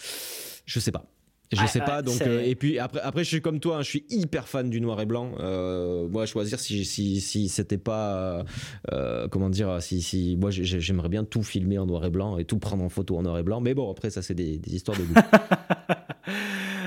Je 0.64 0.80
sais 0.80 0.92
pas. 0.92 1.04
Je 1.52 1.66
sais 1.66 1.80
pas, 1.80 2.02
donc 2.02 2.20
euh, 2.22 2.42
et 2.44 2.56
puis 2.56 2.78
après, 2.78 3.00
après 3.00 3.22
je 3.22 3.28
suis 3.28 3.40
comme 3.40 3.60
toi, 3.60 3.76
hein, 3.76 3.82
je 3.82 3.88
suis 3.90 4.04
hyper 4.10 4.48
fan 4.48 4.68
du 4.68 4.80
noir 4.80 5.00
et 5.00 5.06
blanc. 5.06 5.32
Euh, 5.38 6.08
moi, 6.08 6.26
choisir 6.26 6.58
si 6.58 6.84
si, 6.84 7.20
si 7.20 7.48
c'était 7.48 7.78
pas 7.78 8.44
euh, 8.92 9.28
comment 9.28 9.48
dire, 9.48 9.80
si 9.80 10.02
si 10.02 10.36
moi 10.40 10.50
j'aimerais 10.50 11.08
bien 11.08 11.24
tout 11.24 11.44
filmer 11.44 11.78
en 11.78 11.86
noir 11.86 12.04
et 12.04 12.10
blanc 12.10 12.38
et 12.38 12.44
tout 12.44 12.58
prendre 12.58 12.82
en 12.82 12.88
photo 12.88 13.16
en 13.16 13.22
noir 13.22 13.38
et 13.38 13.44
blanc, 13.44 13.60
mais 13.60 13.74
bon 13.74 13.90
après 13.90 14.10
ça 14.10 14.22
c'est 14.22 14.34
des, 14.34 14.58
des 14.58 14.74
histoires 14.74 14.98
de 14.98 15.04
goût. 15.04 15.14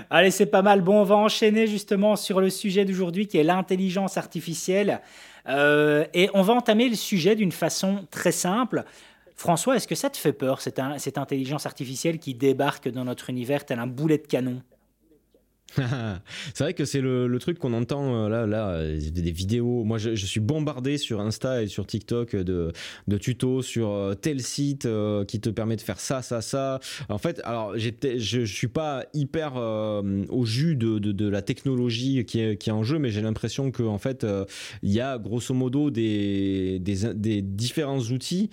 Allez, 0.09 0.31
c'est 0.31 0.47
pas 0.47 0.63
mal. 0.63 0.81
Bon, 0.81 1.01
on 1.01 1.03
va 1.03 1.15
enchaîner 1.15 1.67
justement 1.67 2.15
sur 2.15 2.41
le 2.41 2.49
sujet 2.49 2.83
d'aujourd'hui 2.83 3.27
qui 3.27 3.37
est 3.37 3.43
l'intelligence 3.43 4.17
artificielle. 4.17 5.01
et 5.47 6.29
on 6.33 6.41
va 6.41 6.53
entamer 6.53 6.89
le 6.89 6.95
sujet 6.95 7.35
d'une 7.35 7.51
façon 7.51 8.07
très 8.11 8.31
simple. 8.31 8.83
François, 9.39 9.77
est-ce 9.77 9.87
que 9.87 9.95
ça 9.95 10.09
te 10.09 10.17
fait 10.17 10.33
peur, 10.33 10.59
cette, 10.59 10.79
intelligence 11.17 11.65
artificielle 11.65 12.19
qui 12.19 12.35
débarque 12.35 12.89
dans 12.89 13.05
notre 13.05 13.29
univers 13.29 13.65
tel 13.65 13.79
un 13.79 13.87
boulet 13.87 14.17
de 14.17 14.27
canon? 14.27 14.61
c'est 16.53 16.63
vrai 16.63 16.73
que 16.73 16.85
c'est 16.85 17.01
le, 17.01 17.37
truc 17.39 17.59
qu'on 17.59 17.73
entend 17.73 18.25
euh, 18.25 18.29
là, 18.29 18.45
là, 18.45 18.69
euh, 18.71 18.99
des 18.99 19.31
vidéos. 19.31 19.83
Moi, 19.83 19.97
je, 19.97 20.15
suis 20.15 20.39
bombardé 20.39 20.97
sur 20.97 21.21
Insta 21.21 21.63
et 21.63 21.67
sur 21.67 21.85
TikTok 21.85 22.35
de, 22.35 22.73
tutos 23.19 23.61
sur 23.61 23.89
euh, 23.89 24.13
tel 24.13 24.41
site 24.41 24.87
qui 25.27 25.39
te 25.39 25.49
permet 25.49 25.75
de 25.75 25.81
faire 25.81 25.99
ça, 25.99 26.21
ça, 26.21 26.41
ça. 26.41 26.79
En 27.07 27.17
fait, 27.17 27.41
alors, 27.43 27.77
je, 27.77 27.91
je 28.17 28.45
suis 28.45 28.67
pas 28.67 29.05
hyper 29.13 29.55
au 29.55 30.45
jus 30.45 30.75
de, 30.75 31.29
la 31.29 31.41
technologie 31.41 32.25
qui 32.25 32.39
est, 32.39 32.69
en 32.69 32.83
jeu, 32.83 32.99
mais 32.99 33.09
j'ai 33.09 33.21
l'impression 33.21 33.71
que 33.71 33.83
en 33.83 33.97
fait, 33.97 34.25
il 34.83 34.91
y 34.91 34.99
a 34.99 35.17
grosso 35.17 35.53
modo 35.53 35.89
des, 35.91 36.79
différents 36.79 37.99
outils 37.99 38.49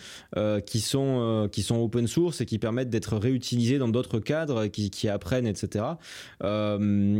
qui 0.66 0.80
sont 0.80 1.48
qui 1.50 1.62
sont 1.62 1.76
open 1.76 2.06
source 2.06 2.40
et 2.40 2.46
qui 2.46 2.58
permettent 2.58 2.90
d'être 2.90 3.16
réutilisés 3.16 3.78
dans 3.78 3.88
d'autres 3.88 4.20
cadres, 4.20 4.66
qui, 4.66 5.08
apprennent, 5.08 5.46
etc. 5.46 5.84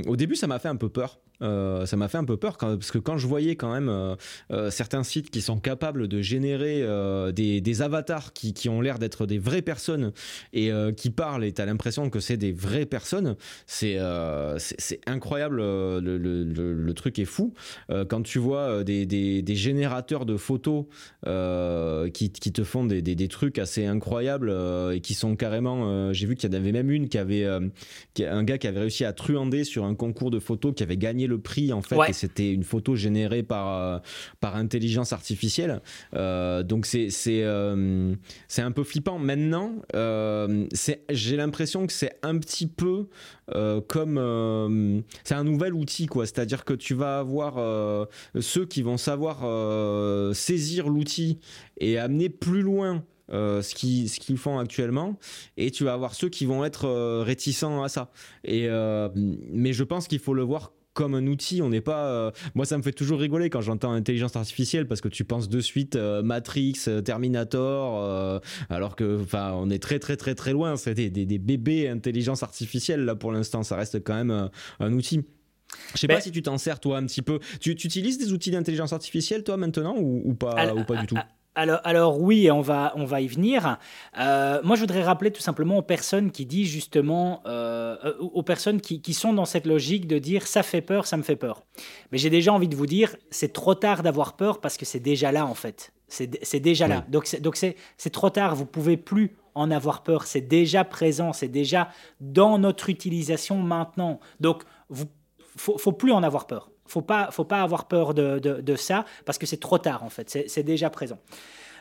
au 0.06 0.16
début, 0.16 0.36
ça 0.36 0.46
m'a 0.46 0.58
fait 0.58 0.68
un 0.68 0.76
peu 0.76 0.88
peur 0.88 1.20
euh, 1.42 1.86
ça 1.86 1.96
m'a 1.96 2.08
fait 2.08 2.18
un 2.18 2.24
peu 2.24 2.36
peur 2.36 2.56
parce 2.56 2.90
que 2.90 2.98
quand 2.98 3.18
je 3.18 3.26
voyais 3.26 3.56
quand 3.56 3.72
même 3.72 3.88
euh, 3.88 4.16
euh, 4.50 4.70
certains 4.70 5.02
sites 5.02 5.30
qui 5.30 5.42
sont 5.42 5.58
capables 5.58 6.08
de 6.08 6.22
générer 6.22 6.84
des, 7.32 7.82
avatars 7.82 8.32
qui, 8.32 8.68
ont 8.68 8.80
l'air 8.80 8.98
d'être 8.98 9.26
des 9.26 9.38
vraies 9.38 9.62
personnes 9.62 10.12
et 10.52 10.70
qui 10.96 11.10
parlent 11.10 11.44
et 11.44 11.52
tu 11.52 11.60
as 11.60 11.66
l'impression 11.66 12.08
que 12.08 12.20
c'est 12.20 12.36
des 12.36 12.52
vraies 12.52 12.86
personnes, 12.86 13.36
c'est 13.66 13.98
c'est 14.58 15.00
incroyable, 15.06 15.56
le, 15.58 16.92
truc 16.94 17.18
est 17.18 17.26
fou. 17.26 17.52
quand 18.08 18.22
tu 18.22 18.38
vois 18.38 18.82
des, 18.84 19.44
générateurs 19.48 20.24
de 20.24 20.36
photos 20.36 20.86
qui, 21.24 22.30
te 22.30 22.64
font 22.64 22.84
des, 22.84 23.28
trucs 23.28 23.58
assez 23.58 23.84
incroyables 23.84 24.54
et 24.92 25.00
qui 25.00 25.14
sont 25.14 25.36
carrément, 25.36 26.12
j'ai 26.12 26.26
vu 26.26 26.34
qu'il 26.34 26.50
y 26.50 26.54
en 26.54 26.56
avait 26.56 26.72
même 26.72 26.90
une 26.90 27.08
qui 27.08 27.18
avait, 27.18 27.44
un 27.44 28.44
gars 28.44 28.58
qui 28.58 28.66
avait 28.66 28.80
réussi 28.80 29.04
à 29.04 29.12
truander 29.12 29.64
sur 29.64 29.84
un 29.84 29.94
concours 29.94 30.30
de 30.30 30.38
photos 30.38 30.74
qui 30.74 30.82
avait 30.82 30.96
gagné 30.96 31.25
le 31.26 31.38
prix 31.38 31.72
en 31.72 31.82
fait 31.82 31.96
et 32.08 32.12
c'était 32.12 32.52
une 32.52 32.64
photo 32.64 32.96
générée 32.96 33.42
par 33.42 33.66
euh, 33.76 33.98
par 34.40 34.56
intelligence 34.56 35.12
artificielle. 35.12 35.80
Euh, 36.14 36.62
donc 36.62 36.86
c'est 36.86 37.10
c'est 37.10 37.42
euh, 37.42 38.14
c'est 38.48 38.62
un 38.62 38.72
peu 38.72 38.84
flippant. 38.84 39.18
Maintenant 39.18 39.74
c'est 40.72 41.04
j'ai 41.10 41.36
l'impression 41.36 41.86
que 41.86 41.92
c'est 41.92 42.18
un 42.22 42.38
petit 42.38 42.66
peu 42.66 43.06
comme 43.88 45.02
c'est 45.24 45.34
un 45.34 45.44
nouvel 45.44 45.74
outil 45.74 46.06
quoi. 46.06 46.26
C'est-à-dire 46.26 46.64
que 46.64 46.74
tu 46.74 46.94
vas 46.94 47.18
avoir 47.18 48.08
ceux 48.40 48.66
qui 48.66 48.82
vont 48.82 48.96
savoir 48.96 50.34
saisir 50.34 50.88
l'outil 50.88 51.38
et 51.78 51.98
amener 51.98 52.28
plus 52.28 52.62
loin 52.62 53.04
ce 53.30 53.74
qu'ils 53.74 54.08
ce 54.08 54.20
qu'ils 54.20 54.38
font 54.38 54.58
actuellement 54.58 55.18
et 55.56 55.70
tu 55.70 55.84
vas 55.84 55.92
avoir 55.92 56.14
ceux 56.14 56.28
qui 56.28 56.46
vont 56.46 56.64
être 56.64 57.22
réticents 57.22 57.82
à 57.82 57.88
ça. 57.88 58.10
Et 58.44 58.68
mais 59.14 59.72
je 59.72 59.84
pense 59.84 60.08
qu'il 60.08 60.18
faut 60.20 60.34
le 60.34 60.42
voir 60.42 60.72
comme 60.96 61.14
un 61.14 61.26
outil. 61.28 61.62
On 61.62 61.68
n'est 61.68 61.80
pas. 61.80 62.06
Euh, 62.06 62.30
moi, 62.54 62.64
ça 62.64 62.76
me 62.76 62.82
fait 62.82 62.92
toujours 62.92 63.20
rigoler 63.20 63.50
quand 63.50 63.60
j'entends 63.60 63.92
intelligence 63.92 64.34
artificielle 64.34 64.88
parce 64.88 65.00
que 65.00 65.08
tu 65.08 65.24
penses 65.24 65.48
de 65.48 65.60
suite 65.60 65.94
euh, 65.94 66.22
Matrix, 66.22 66.74
euh, 66.88 67.02
Terminator, 67.02 68.40
alors 68.70 68.96
que, 68.96 69.22
enfin, 69.22 69.52
on 69.54 69.70
est 69.70 69.78
très 69.78 70.00
très 70.00 70.16
très 70.16 70.34
très 70.34 70.52
loin. 70.52 70.76
C'est 70.76 70.94
des, 70.94 71.10
des, 71.10 71.38
bébés 71.38 71.88
intelligence 71.88 72.42
artificielle 72.42 73.04
là 73.04 73.14
pour 73.14 73.30
l'instant. 73.30 73.62
Ça 73.62 73.76
reste 73.76 74.02
quand 74.02 74.14
même 74.14 74.50
un 74.80 74.92
outil. 74.92 75.22
Je 75.94 75.98
sais 75.98 76.08
pas 76.08 76.20
si 76.20 76.30
tu 76.32 76.42
t'en 76.42 76.58
sers 76.58 76.80
toi 76.80 76.96
un 76.98 77.06
petit 77.06 77.22
peu. 77.22 77.38
Tu, 77.60 77.72
utilises 77.72 78.18
des 78.18 78.32
outils 78.32 78.50
d'intelligence 78.50 78.92
artificielle 78.92 79.44
toi 79.44 79.56
maintenant 79.56 79.94
ou, 79.98 80.34
pas 80.34 80.74
ou 80.74 80.84
pas 80.84 80.96
du 80.96 81.06
tout? 81.06 81.16
Alors, 81.56 81.80
alors, 81.84 82.20
oui, 82.20 82.50
on 82.50 82.60
va, 82.60 82.92
on 82.96 83.06
va 83.06 83.22
y 83.22 83.26
venir. 83.26 83.78
Euh, 84.18 84.60
moi, 84.62 84.76
je 84.76 84.82
voudrais 84.82 85.02
rappeler 85.02 85.30
tout 85.30 85.40
simplement 85.40 85.78
aux 85.78 85.82
personnes 85.82 86.30
qui 86.30 86.44
disent 86.44 86.68
justement, 86.68 87.42
euh, 87.46 87.96
euh, 88.04 88.18
aux 88.20 88.42
personnes 88.42 88.80
qui, 88.80 89.00
qui, 89.00 89.14
sont 89.14 89.32
dans 89.32 89.46
cette 89.46 89.66
logique 89.66 90.06
de 90.06 90.18
dire 90.18 90.46
ça 90.46 90.62
fait 90.62 90.82
peur, 90.82 91.06
ça 91.06 91.16
me 91.16 91.22
fait 91.22 91.34
peur. 91.34 91.62
Mais 92.12 92.18
j'ai 92.18 92.28
déjà 92.28 92.52
envie 92.52 92.68
de 92.68 92.76
vous 92.76 92.86
dire, 92.86 93.16
c'est 93.30 93.54
trop 93.54 93.74
tard 93.74 94.02
d'avoir 94.02 94.36
peur 94.36 94.60
parce 94.60 94.76
que 94.76 94.84
c'est 94.84 95.00
déjà 95.00 95.32
là 95.32 95.46
en 95.46 95.54
fait. 95.54 95.92
C'est 96.08 96.60
déjà 96.60 96.86
là. 96.86 97.04
Donc 97.08 97.26
c'est 97.26 98.10
trop 98.10 98.30
tard, 98.30 98.54
vous 98.54 98.66
pouvez 98.66 98.98
plus 98.98 99.34
en 99.54 99.70
avoir 99.70 100.02
peur. 100.02 100.24
C'est 100.26 100.42
déjà 100.42 100.84
présent, 100.84 101.32
c'est 101.32 101.48
déjà 101.48 101.88
dans 102.20 102.58
notre 102.58 102.90
utilisation 102.90 103.56
maintenant. 103.56 104.20
Donc, 104.38 104.62
vous 104.90 105.06
faut, 105.56 105.78
faut 105.78 105.92
plus 105.92 106.12
en 106.12 106.22
avoir 106.22 106.46
peur 106.46 106.70
faut 106.86 107.02
pas, 107.02 107.30
faut 107.30 107.44
pas 107.44 107.62
avoir 107.62 107.88
peur 107.88 108.14
de, 108.14 108.38
de, 108.38 108.76
ça 108.76 109.04
parce 109.24 109.38
que 109.38 109.46
c'est 109.46 109.60
trop 109.60 109.78
tard 109.78 110.02
en 110.02 110.10
fait, 110.10 110.30
c'est 110.46 110.62
déjà 110.62 110.90
présent. 110.90 111.18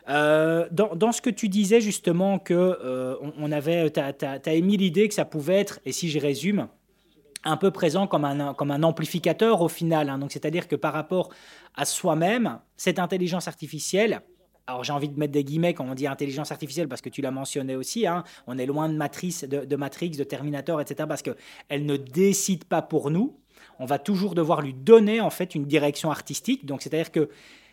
Euh, 0.08 0.68
dans, 0.72 0.96
dans, 0.96 1.12
ce 1.12 1.22
que 1.22 1.32
tu 1.32 1.50
disais 1.50 1.82
justement 1.82 2.38
que 2.38 2.54
euh, 2.54 3.16
on, 3.40 3.52
avait, 3.52 3.90
tu 3.90 4.00
as, 4.00 4.54
émis 4.54 4.78
l'idée 4.78 5.08
que 5.08 5.16
ça 5.16 5.26
pouvait 5.26 5.60
être, 5.60 5.80
et 5.84 5.92
si 5.92 6.10
je 6.10 6.20
résume, 6.20 6.68
un 7.44 7.58
peu 7.58 7.72
présent 7.72 8.06
comme 8.06 8.26
un, 8.26 8.54
comme 8.54 8.72
un 8.72 8.84
amplificateur 8.84 9.62
au 9.62 9.68
final. 9.68 10.10
Hein. 10.10 10.20
Donc, 10.20 10.32
c'est-à-dire 10.32 10.68
que 10.68 10.76
par 10.76 10.94
rapport 10.94 11.30
à 11.76 11.86
soi-même, 11.86 12.60
cette 12.78 13.00
intelligence 13.00 13.48
artificielle, 13.48 14.22
alors 14.68 14.84
j'ai 14.84 14.94
envie 14.94 15.10
de 15.10 15.18
mettre 15.18 15.32
des 15.34 15.44
guillemets 15.44 15.74
quand 15.74 15.86
on 15.86 15.94
dit 15.94 16.08
intelligence 16.08 16.52
artificielle 16.52 16.88
parce 16.88 17.02
que 17.02 17.10
tu 17.10 17.22
l'as 17.22 17.32
mentionné 17.32 17.76
aussi, 17.76 18.08
hein, 18.08 18.24
on 18.48 18.58
est 18.58 18.66
loin 18.66 18.90
de 18.90 18.96
Matrice, 18.96 19.44
de, 19.44 19.76
Matrix, 19.76 20.12
de 20.12 20.24
Terminator, 20.24 20.82
etc. 20.82 21.06
parce 21.08 21.22
qu'elle 21.22 21.86
ne 21.86 21.98
décide 21.98 22.66
pas 22.66 22.82
pour 22.82 23.12
nous. 23.12 23.38
On 23.80 23.86
va 23.86 24.00
toujours 24.00 24.36
devoir 24.36 24.62
lui 24.62 24.74
donner 24.74 25.22
en 25.22 25.30
fait 25.30 25.56
une 25.56 25.66
direction 25.66 26.12
artistique. 26.12 26.66
Donc 26.66 26.82
c'est-à-dire 26.82 27.12
que 27.12 27.30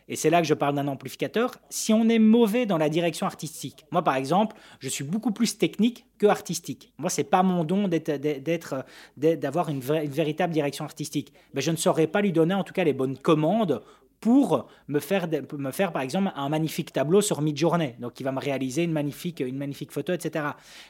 et 0.08 0.16
c'est 0.16 0.30
là 0.30 0.40
que 0.40 0.46
je 0.46 0.54
parle 0.54 0.74
d'un 0.74 0.88
amplificateur, 0.88 1.54
si 1.70 1.92
on 1.92 2.08
est 2.08 2.18
mauvais 2.18 2.66
dans 2.66 2.78
la 2.78 2.88
direction 2.88 3.24
artistique. 3.24 3.86
Moi, 3.90 4.02
par 4.02 4.16
exemple, 4.16 4.56
je 4.80 4.88
suis 4.88 5.04
beaucoup 5.04 5.30
plus 5.30 5.56
technique 5.58 6.04
que 6.18 6.26
artistique. 6.26 6.92
Moi, 6.98 7.08
c'est 7.08 7.24
pas 7.24 7.42
mon 7.42 7.64
don 7.64 7.88
d'être, 7.88 8.84
d'avoir 9.16 9.68
une, 9.68 9.76
une, 9.76 10.10
véritable 10.10 10.52
direction 10.52 10.84
artistique. 10.84 11.32
Mais 11.54 11.60
je 11.60 11.70
ne 11.70 11.76
saurais 11.76 12.08
pas 12.08 12.20
lui 12.20 12.32
donner, 12.32 12.54
en 12.54 12.64
tout 12.64 12.74
cas, 12.74 12.84
les 12.84 12.92
bonnes 12.92 13.16
commandes 13.16 13.80
pour 14.22 14.68
me 14.86 15.00
faire, 15.00 15.26
me 15.58 15.72
faire 15.72 15.92
par 15.92 16.00
exemple 16.00 16.30
un 16.36 16.48
magnifique 16.48 16.92
tableau 16.92 17.20
sur 17.20 17.42
mid-journée, 17.42 17.96
donc 17.98 18.14
qui 18.14 18.22
va 18.22 18.30
me 18.30 18.38
réaliser 18.38 18.84
une 18.84 18.92
magnifique, 18.92 19.40
une 19.40 19.58
magnifique 19.58 19.90
photo, 19.90 20.12
etc. 20.12 20.44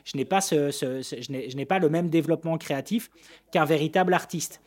Je 0.04 0.18
n'ai 0.18 0.26
pas, 0.26 0.42
ce, 0.42 0.70
je 0.70 1.56
n'ai 1.56 1.64
pas 1.64 1.78
le 1.78 1.88
même 1.88 2.10
développement 2.10 2.58
créatif 2.58 3.10
qu'un 3.50 3.64
véritable 3.64 4.12
artiste. 4.12 4.60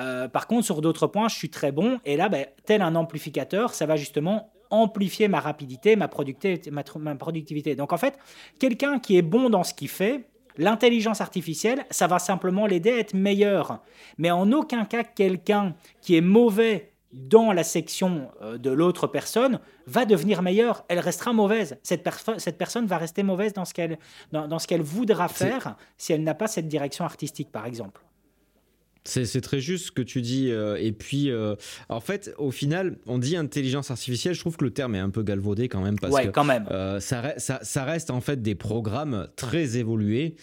Euh, 0.00 0.26
par 0.26 0.48
contre, 0.48 0.66
sur 0.66 0.80
d'autres 0.80 1.06
points, 1.06 1.28
je 1.28 1.36
suis 1.36 1.48
très 1.48 1.70
bon, 1.70 2.00
et 2.04 2.16
là, 2.16 2.28
ben, 2.28 2.46
tel 2.66 2.82
un 2.82 2.96
amplificateur, 2.96 3.72
ça 3.72 3.86
va 3.86 3.94
justement 3.94 4.50
amplifier 4.70 5.28
ma 5.28 5.38
rapidité, 5.38 5.94
ma 5.94 6.08
productivité, 6.08 6.72
ma, 6.72 6.82
ma 6.98 7.14
productivité. 7.14 7.76
Donc 7.76 7.92
en 7.92 7.98
fait, 7.98 8.18
quelqu'un 8.58 8.98
qui 8.98 9.16
est 9.16 9.22
bon 9.22 9.48
dans 9.48 9.62
ce 9.62 9.74
qu'il 9.74 9.88
fait, 9.88 10.26
L'intelligence 10.60 11.20
artificielle, 11.20 11.84
ça 11.88 12.08
va 12.08 12.18
simplement 12.18 12.66
l'aider 12.66 12.90
à 12.90 12.98
être 12.98 13.14
meilleur. 13.14 13.80
Mais 14.18 14.32
en 14.32 14.50
aucun 14.50 14.84
cas, 14.84 15.04
quelqu'un 15.04 15.76
qui 16.00 16.16
est 16.16 16.20
mauvais 16.20 16.87
dans 17.12 17.52
la 17.52 17.64
section 17.64 18.30
euh, 18.42 18.58
de 18.58 18.70
l'autre 18.70 19.06
personne 19.06 19.60
va 19.86 20.04
devenir 20.04 20.42
meilleure, 20.42 20.84
elle 20.88 20.98
restera 20.98 21.32
mauvaise. 21.32 21.78
Cette, 21.82 22.06
cette 22.38 22.58
personne 22.58 22.86
va 22.86 22.98
rester 22.98 23.22
mauvaise 23.22 23.54
dans 23.54 23.64
ce 23.64 23.72
qu'elle 23.72 23.98
dans, 24.32 24.58
ce 24.58 24.66
qu'elle 24.66 24.82
voudra 24.82 25.28
faire 25.28 25.76
si 25.96 26.12
elle 26.12 26.22
n'a 26.22 26.34
pas 26.34 26.46
cette 26.46 26.68
direction 26.68 27.04
artistique, 27.04 27.50
par 27.50 27.66
exemple. 27.66 28.02
C'est 29.04 29.40
très 29.40 29.60
juste 29.60 29.86
ce 29.86 29.92
que 29.92 30.02
tu 30.02 30.20
dis. 30.20 30.50
Euh, 30.50 30.76
et 30.78 30.92
puis, 30.92 31.30
euh, 31.30 31.54
en 31.88 32.00
fait, 32.00 32.34
au 32.38 32.50
final, 32.50 32.98
on 33.06 33.18
dit 33.18 33.36
intelligence 33.36 33.90
artificielle. 33.90 34.34
Je 34.34 34.40
trouve 34.40 34.56
que 34.56 34.64
le 34.64 34.70
terme 34.70 34.94
est 34.94 35.00
un 35.00 35.10
peu 35.10 35.22
galvaudé 35.22 35.68
quand 35.68 35.80
même 35.80 35.98
parce 35.98 36.14
que 36.20 36.28
quand 36.28 36.44
même. 36.44 36.66
Euh, 36.70 37.00
ça, 37.00 37.34
ça, 37.38 37.84
reste 37.84 38.10
en 38.10 38.20
fait 38.20 38.42
des 38.42 38.54
programmes 38.54 39.28
très 39.36 39.78
évolués 39.78 40.36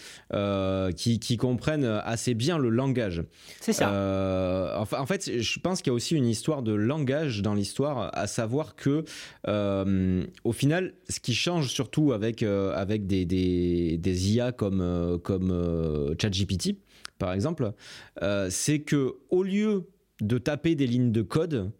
qui, 0.95 1.19
qui, 1.19 1.37
comprennent 1.37 1.85
assez 1.85 2.33
bien 2.33 2.57
le 2.57 2.69
langage. 2.69 3.23
C'est 3.61 3.73
ça. 3.73 4.73
Enfin, 4.77 4.99
en 4.99 5.05
fait, 5.05 5.39
je 5.39 5.59
pense 5.59 5.81
qu'il 5.81 5.91
y 5.91 5.93
a 5.93 5.95
aussi 5.95 6.15
une 6.15 6.27
histoire 6.27 6.63
de 6.63 6.73
langage 6.73 7.41
dans 7.41 7.53
l'histoire, 7.53 8.09
à 8.13 8.27
savoir 8.27 8.75
que, 8.75 9.03
au 10.43 10.51
final, 10.51 10.93
ce 11.09 11.19
qui 11.19 11.35
change 11.35 11.69
surtout 11.69 12.13
avec, 12.13 12.41
avec 12.41 13.05
des, 13.05 13.25
des, 13.25 13.97
des 13.97 14.31
IA 14.33 14.51
comme, 14.51 15.19
comme 15.23 16.15
ChatGPT, 16.19 16.77
par 17.17 17.33
exemple, 17.33 17.71
euh, 18.21 18.47
c'est 18.49 18.79
que 18.79 19.15
au 19.29 19.43
lieu 19.43 19.89
de 20.21 20.37
taper 20.37 20.75
des 20.75 20.87
lignes 20.87 21.11
de 21.11 21.21
code, 21.21 21.71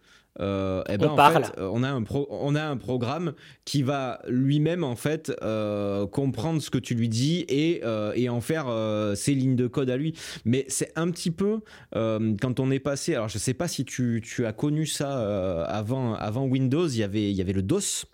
euh, 0.42 0.84
eh 0.90 0.98
ben, 0.98 1.08
on, 1.08 1.18
en 1.18 1.32
Fait, 1.32 1.62
on, 1.62 1.82
a 1.82 1.90
un 1.90 2.04
on 2.30 2.56
a 2.56 2.64
un 2.64 2.76
programme 2.76 3.34
qui 3.64 3.84
va 3.84 4.22
lui-même 4.28 4.84
en 4.84 4.98
fait 4.98 5.32
euh, 5.42 6.08
comprendre 6.08 6.62
ce 6.62 6.70
que 6.70 6.78
tu 6.78 6.94
lui 6.94 7.08
dis 7.08 7.46
et, 7.48 7.84
et 8.16 8.30
en 8.30 8.42
faire 8.42 8.68
ses 9.16 9.34
lignes 9.34 9.56
de 9.56 9.68
code 9.68 9.90
à 9.90 9.98
lui. 9.98 10.14
Mais 10.44 10.66
c'est 10.68 10.92
un 10.98 11.10
petit 11.10 11.32
peu 11.32 11.62
quand 11.94 12.60
on 12.60 12.70
est 12.72 12.80
passé. 12.80 13.16
Alors 13.16 13.30
je 13.30 13.38
sais 13.38 13.54
pas 13.54 13.70
si 13.70 13.86
tu, 13.86 14.22
tu 14.24 14.46
as 14.46 14.52
connu 14.54 14.86
ça 14.86 15.64
avant, 15.66 16.16
avant 16.16 16.46
Windows. 16.46 16.88
Il 16.88 16.98
y 16.98 17.04
avait, 17.04 17.32
il 17.32 17.36
y 17.36 17.42
avait 17.42 17.54
le 17.54 17.64
DOS. 17.64 18.06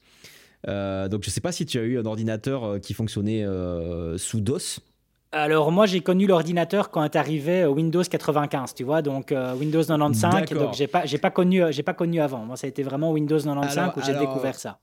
donc 0.67 1.23
je 1.23 1.29
sais 1.31 1.41
pas 1.41 1.51
si 1.51 1.65
tu 1.65 1.79
as 1.79 1.83
eu 1.83 1.97
un 1.97 2.05
ordinateur 2.05 2.79
qui 2.81 2.93
fonctionnait 2.93 3.43
sous 4.17 4.41
DOS. 4.41 4.79
Alors 5.33 5.71
moi 5.71 5.85
j'ai 5.85 6.01
connu 6.01 6.27
l'ordinateur 6.27 6.89
quand 6.89 7.03
est 7.03 7.15
arrivé 7.15 7.65
Windows 7.65 8.03
95, 8.03 8.73
tu 8.75 8.83
vois, 8.83 9.01
donc 9.01 9.31
euh, 9.31 9.55
Windows 9.55 9.81
95, 9.81 10.49
donc 10.49 10.73
j'ai 10.73 10.87
pas 10.87 11.05
j'ai 11.05 11.17
pas 11.17 11.31
connu 11.31 11.63
euh, 11.63 11.71
j'ai 11.71 11.83
pas 11.83 11.93
connu 11.93 12.19
avant. 12.19 12.39
Moi 12.39 12.57
ça 12.57 12.67
a 12.67 12.69
été 12.69 12.83
vraiment 12.83 13.11
Windows 13.11 13.39
95 13.39 13.93
où 13.95 14.01
j'ai 14.05 14.13
découvert 14.13 14.55
ça. 14.55 14.79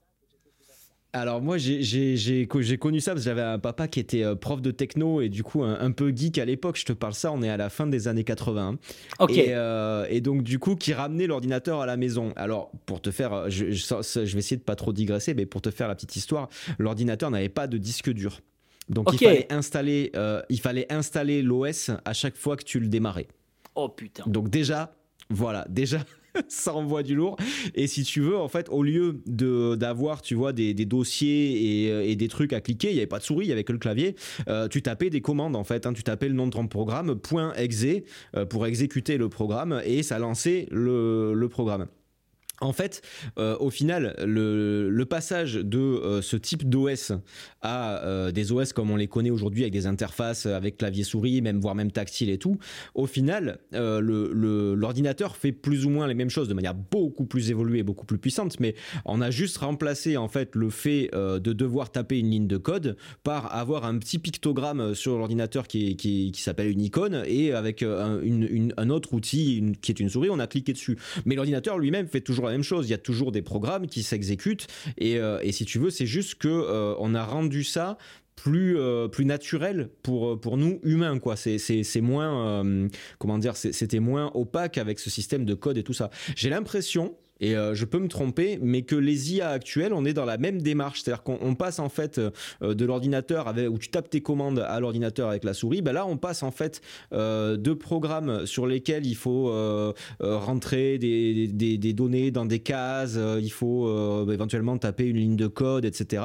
Alors 1.13 1.43
moi 1.43 1.59
j'ai 1.59 2.47
connu 2.79 3.01
ça 3.01 3.13
parce 3.13 3.25
que 3.25 3.29
j'avais 3.29 3.43
un 3.43 3.59
papa 3.59 3.89
qui 3.89 4.01
était 4.01 4.25
euh, 4.25 4.37
prof 4.37 4.63
de 4.63 4.71
techno 4.71 5.21
et 5.21 5.29
du 5.29 5.43
coup 5.43 5.65
un, 5.65 5.91
peu 5.91 6.15
geek 6.17 6.39
à 6.39 6.47
l'époque. 6.47 6.79
Je 6.79 6.87
te 6.87 6.95
parle 6.95 7.13
ça, 7.13 7.31
on 7.31 7.43
est 7.43 7.51
à 7.51 7.59
la 7.59 7.69
fin 7.69 7.87
des 7.87 8.09
années 8.09 8.25
80. 8.25 8.77
Ok. 9.19 9.37
Et, 9.37 10.21
donc 10.23 10.43
du 10.43 10.59
coup 10.59 10.77
qui 10.77 10.95
ramenait 10.95 11.27
l'ordinateur 11.27 11.83
à 11.83 11.87
la 11.87 11.99
maison. 11.99 12.33
Alors 12.37 12.71
pour 12.87 13.03
te 13.03 13.11
faire, 13.11 13.51
je, 13.51 13.71
je 13.71 14.33
vais 14.33 14.39
essayer 14.39 14.57
de 14.57 14.63
pas 14.63 14.77
trop 14.77 14.95
digresser, 14.95 15.35
mais 15.35 15.45
pour 15.45 15.61
te 15.61 15.71
faire 15.71 15.89
la 15.89 15.95
petite 15.95 16.17
histoire, 16.17 16.49
l'ordinateur 16.79 17.31
n'avait 17.31 17.51
pas 17.51 17.67
de 17.67 17.77
disque 17.77 18.11
dur. 18.11 18.41
Donc 18.89 19.09
il 19.13 19.19
fallait 19.19 19.53
installer, 19.53 20.11
euh, 20.17 20.43
il 20.49 20.61
fallait 20.61 20.91
installer 20.93 21.43
l'OS 21.43 21.91
à 22.05 22.13
chaque 22.13 22.37
fois 22.37 22.57
que 22.57 22.65
tu 22.65 22.81
le 22.81 22.89
démarrais. 22.89 23.29
Oh 23.75 23.89
putain. 23.89 24.25
Donc 24.27 24.51
déjà, 24.51 24.95
voilà, 25.31 25.67
déjà 25.69 25.99
ça 26.49 26.75
envoie 26.75 27.03
du 27.03 27.15
lourd. 27.15 27.37
Et 27.75 27.87
si 27.87 28.03
tu 28.03 28.21
veux, 28.21 28.37
en 28.37 28.49
fait, 28.49 28.69
au 28.71 28.83
lieu 28.83 29.21
de 29.27 29.75
d'avoir, 29.75 30.23
tu 30.23 30.35
vois, 30.35 30.53
des, 30.53 30.75
dossiers 30.75 31.87
et, 31.87 32.11
et, 32.11 32.17
des 32.17 32.29
trucs 32.29 32.53
à 32.53 32.61
cliquer, 32.61 32.89
il 32.89 32.95
n'y 32.95 33.01
avait 33.01 33.07
pas 33.07 33.19
de 33.19 33.25
souris, 33.25 33.47
il 33.47 33.49
n'y 33.49 33.53
avait 33.53 33.65
que 33.65 33.73
le 33.73 33.79
clavier. 33.79 34.17
Euh, 34.49 34.69
tu 34.69 34.83
tapais 34.83 35.11
des 35.11 35.21
commandes, 35.21 35.57
en 35.57 35.65
fait. 35.65 35.87
Hein. 35.87 35.93
tu 35.93 36.03
tapais 36.03 36.29
le 36.29 36.35
nom 36.35 36.47
de 36.47 36.53
ton 36.53 36.67
programme, 36.67 37.17
point 37.17 37.53
.exe, 37.55 37.85
euh, 38.37 38.45
pour 38.47 38.67
exécuter 38.67 39.19
le 39.19 39.29
programme, 39.29 39.81
et 39.85 40.03
ça 40.03 40.19
lançait 40.19 40.67
le, 40.71 41.35
le 41.35 41.49
programme. 41.49 41.87
En 42.61 42.73
fait, 42.73 43.03
euh, 43.39 43.57
au 43.59 43.71
final, 43.71 44.15
le, 44.25 45.05
passage 45.09 45.55
de 45.55 45.79
euh, 45.79 46.21
ce 46.21 46.37
type 46.37 46.69
d'OS 46.69 47.13
à 47.63 48.05
euh, 48.05 48.31
des 48.31 48.53
OS 48.53 48.73
comme 48.75 48.91
on 48.91 48.97
les 48.97 49.07
connaît 49.07 49.31
aujourd'hui 49.31 49.63
avec 49.63 49.73
des 49.73 49.87
interfaces 49.87 50.45
avec 50.45 50.77
clavier 50.77 51.05
souris, 51.05 51.41
même 51.41 51.61
voire 51.61 51.75
même 51.75 51.93
tactile 51.93 52.29
et 52.29 52.37
tout, 52.39 52.59
au 52.95 53.07
final, 53.07 53.59
l'ordinateur 53.73 55.37
fait 55.37 55.53
plus 55.53 55.87
ou 55.87 55.91
moins 55.91 56.07
les 56.07 56.15
mêmes 56.15 56.31
choses 56.31 56.49
de 56.49 56.55
manière 56.55 56.75
beaucoup 56.75 57.25
plus 57.25 57.51
évoluée, 57.51 57.83
beaucoup 57.83 58.05
plus 58.05 58.19
puissante, 58.19 58.61
mais 58.61 58.75
on 59.05 59.21
a 59.21 59.31
juste 59.31 59.57
remplacé 59.59 60.17
en 60.17 60.29
fait 60.29 60.55
le 60.55 60.69
fait 60.69 61.11
de 61.15 61.53
devoir 61.53 61.91
taper 61.91 62.19
une 62.19 62.31
ligne 62.31 62.47
de 62.47 62.59
code 62.59 62.97
par 63.23 63.55
avoir 63.55 63.87
un 63.87 63.97
petit 63.99 64.19
pictogramme 64.19 64.95
sur 64.95 65.17
l'ordinateur 65.17 65.67
qui, 65.67 65.97
qui, 65.97 66.33
s'appelle 66.35 66.71
une 66.71 66.83
icône 66.83 67.23
et 67.27 67.53
avec 67.53 67.83
un 67.83 68.91
autre 68.91 69.15
outil 69.15 69.73
qui 69.81 69.93
est 69.93 70.01
une 70.01 70.11
souris, 70.11 70.29
on 70.31 70.39
a 70.39 70.47
cliqué 70.47 70.73
dessus. 70.73 70.99
Mais 71.25 71.35
l'ordinateur 71.35 71.79
lui-même 71.79 72.09
fait 72.09 72.21
toujours 72.21 72.48
la 72.49 72.55
même 72.55 72.63
chose. 72.63 72.89
Il 72.89 72.91
y 72.91 72.95
a 72.95 72.99
toujours 72.99 73.33
des 73.33 73.43
programmes 73.43 73.87
qui 73.87 74.03
s'exécutent. 74.03 74.67
Et, 74.97 75.19
euh, 75.19 75.41
et, 75.43 75.53
si 75.53 75.65
tu 75.65 75.79
veux, 75.79 75.91
c'est 75.91 76.07
juste 76.07 76.37
que 76.37 76.49
euh, 76.49 76.95
on 76.99 77.15
a 77.15 77.25
rendu 77.25 77.65
ça 77.65 77.99
plus 78.37 78.79
euh, 78.79 79.09
plus 79.09 79.25
naturel 79.25 79.91
pour 80.05 80.41
pour 80.41 80.57
nous 80.57 80.79
humains 80.85 81.19
quoi. 81.19 81.35
C'est 81.35 81.59
c'est 81.59 82.01
moins 82.01 82.63
comment 83.19 83.39
dire 83.39 83.57
c'était 83.57 83.99
moins 83.99 84.31
opaque 84.35 84.79
avec 84.79 85.01
ce 85.01 85.11
système 85.11 85.45
de 85.45 85.55
code 85.55 85.77
et 85.77 85.83
tout 85.83 85.93
ça. 85.93 86.11
J'ai 86.37 86.49
l'impression 86.49 87.17
et 87.41 87.57
euh, 87.57 87.75
je 87.75 87.85
peux 87.85 87.99
me 87.99 88.09
tromper, 88.09 88.59
mais 88.61 88.83
que 88.83 88.97
les 88.97 89.35
IA 89.35 89.51
actuelles, 89.51 89.93
on 89.93 90.05
est 90.05 90.13
dans 90.13 90.25
la 90.25 90.39
même 90.39 90.61
démarche. 90.61 91.03
C'est-à-dire 91.03 91.23
qu'on 91.23 91.55
passe 91.55 91.79
en 91.79 91.89
fait 91.89 92.19
euh, 92.19 92.75
de 92.75 92.85
l'ordinateur 92.85 93.55
où 93.71 93.79
tu 93.79 93.89
tapes 93.89 94.11
tes 94.11 94.21
commandes 94.21 94.59
à 94.59 94.81
l'ordinateur 94.81 95.29
avec 95.29 95.45
la 95.45 95.55
souris. 95.55 95.83
Ben 95.83 95.93
là, 95.93 96.07
on 96.07 96.17
passe 96.17 96.43
en 96.43 96.51
fait 96.51 96.81
euh, 97.13 97.57
de 97.57 97.73
programmes 97.73 98.47
sur 98.47 98.67
lesquels 98.67 99.07
il 99.07 99.17
faut 99.17 99.53
rentrer 100.21 100.99
des, 100.99 101.49
des, 101.49 101.79
des, 101.79 101.93
données 101.93 102.31
dans 102.31 102.45
des 102.45 102.61
cases, 102.61 103.19
il 103.41 103.51
faut 103.51 104.31
éventuellement 104.31 104.77
taper 104.79 105.05
une 105.05 105.17
ligne 105.17 105.37
de 105.37 105.47
code, 105.47 105.85
etc. 105.85 106.23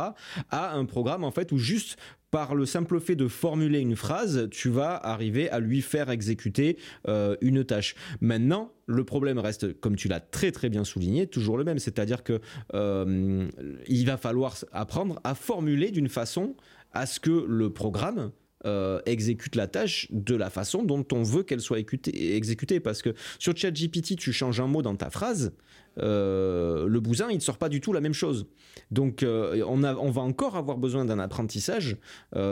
à 0.50 0.76
un 0.76 0.86
programme 0.86 1.24
en 1.24 1.32
fait 1.32 1.52
où 1.52 1.58
juste 1.58 1.98
par 2.34 2.56
le 2.56 2.66
simple 2.66 3.00
fait 3.00 3.16
de 3.16 3.28
formuler 3.28 3.80
une 3.80 3.96
phrase, 3.96 4.50
tu 4.50 4.68
vas 4.68 4.96
arriver 4.96 5.52
à 5.52 5.60
lui 5.60 5.84
faire 5.84 6.10
exécuter 6.10 6.80
euh, 7.08 7.36
une 7.42 7.64
tâche. 7.64 7.94
Maintenant, 8.22 8.72
le 8.88 9.04
problème 9.04 9.38
reste, 9.38 9.80
comme 9.80 9.96
tu 9.96 10.08
l'as 10.08 10.20
très 10.20 10.52
très 10.52 10.70
bien 10.70 10.84
souligné, 10.84 11.28
toujours 11.28 11.60
le 11.60 11.64
même, 11.64 11.78
c'est-à-dire 11.78 12.24
que 12.24 12.42
euh, 12.74 13.48
il 13.88 14.08
va 14.08 14.18
falloir 14.18 14.58
apprendre 14.72 15.20
à 15.24 15.36
formuler 15.36 15.92
d'une 15.92 16.10
façon 16.10 16.56
à 16.92 17.06
ce 17.06 17.20
que 17.20 17.46
le 17.48 17.72
programme 17.72 18.32
euh, 18.66 19.02
exécute 19.06 19.56
la 19.56 19.68
tâche 19.68 20.08
de 20.12 20.36
la 20.36 20.50
façon 20.50 20.84
dont 20.84 21.06
on 21.12 21.24
veut 21.24 21.44
qu'elle 21.44 21.62
soit 21.62 21.80
exécutée. 21.80 22.80
Parce 22.80 23.02
que 23.02 23.14
sur 23.40 23.56
ChatGPT, 23.56 24.16
tu 24.16 24.32
changes 24.32 24.60
un 24.60 24.68
mot 24.68 24.82
dans 24.82 24.96
ta 24.96 25.10
phrase, 25.10 25.54
euh, 26.00 26.88
le 26.88 27.00
bousin, 27.00 27.28
il 27.30 27.36
ne 27.36 27.42
sort 27.42 27.58
pas 27.58 27.70
du 27.70 27.82
tout 27.82 27.94
la 27.94 28.02
même 28.02 28.14
chose. 28.14 28.48
Donc, 28.90 29.22
euh, 29.22 29.64
on, 29.68 29.84
a, 29.84 29.96
on, 29.96 30.12
va 30.12 30.22
encore 30.22 30.56
avoir 30.56 30.78
besoin 30.78 31.06
d'un 31.06 31.20
apprentissage 31.20 31.98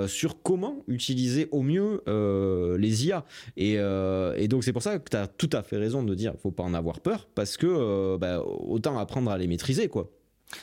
sur 0.08 0.42
comment 0.44 0.84
utiliser 0.88 1.48
au 1.52 1.62
mieux 1.62 2.02
les 2.78 3.08
IA. 3.08 3.26
Et, 3.58 3.78
donc, 4.48 4.64
c'est 4.64 4.74
pour 4.74 4.84
ça 4.84 5.00
que 5.00 5.10
tu 5.10 5.18
as 5.18 5.28
tout 5.28 5.50
à 5.54 5.64
fait 5.64 5.78
raison 5.78 6.04
de 6.04 6.14
dire 6.14 6.34
faut 6.42 6.52
pas 6.52 6.64
en 6.64 6.74
avoir 6.74 7.00
peur, 7.00 7.28
parce 7.34 7.58
que 7.58 8.18
bah, 8.18 8.44
autant 8.44 8.98
apprendre 9.00 9.32
à 9.32 9.38
les 9.38 9.48
maîtriser, 9.48 9.88
quoi. 9.88 10.10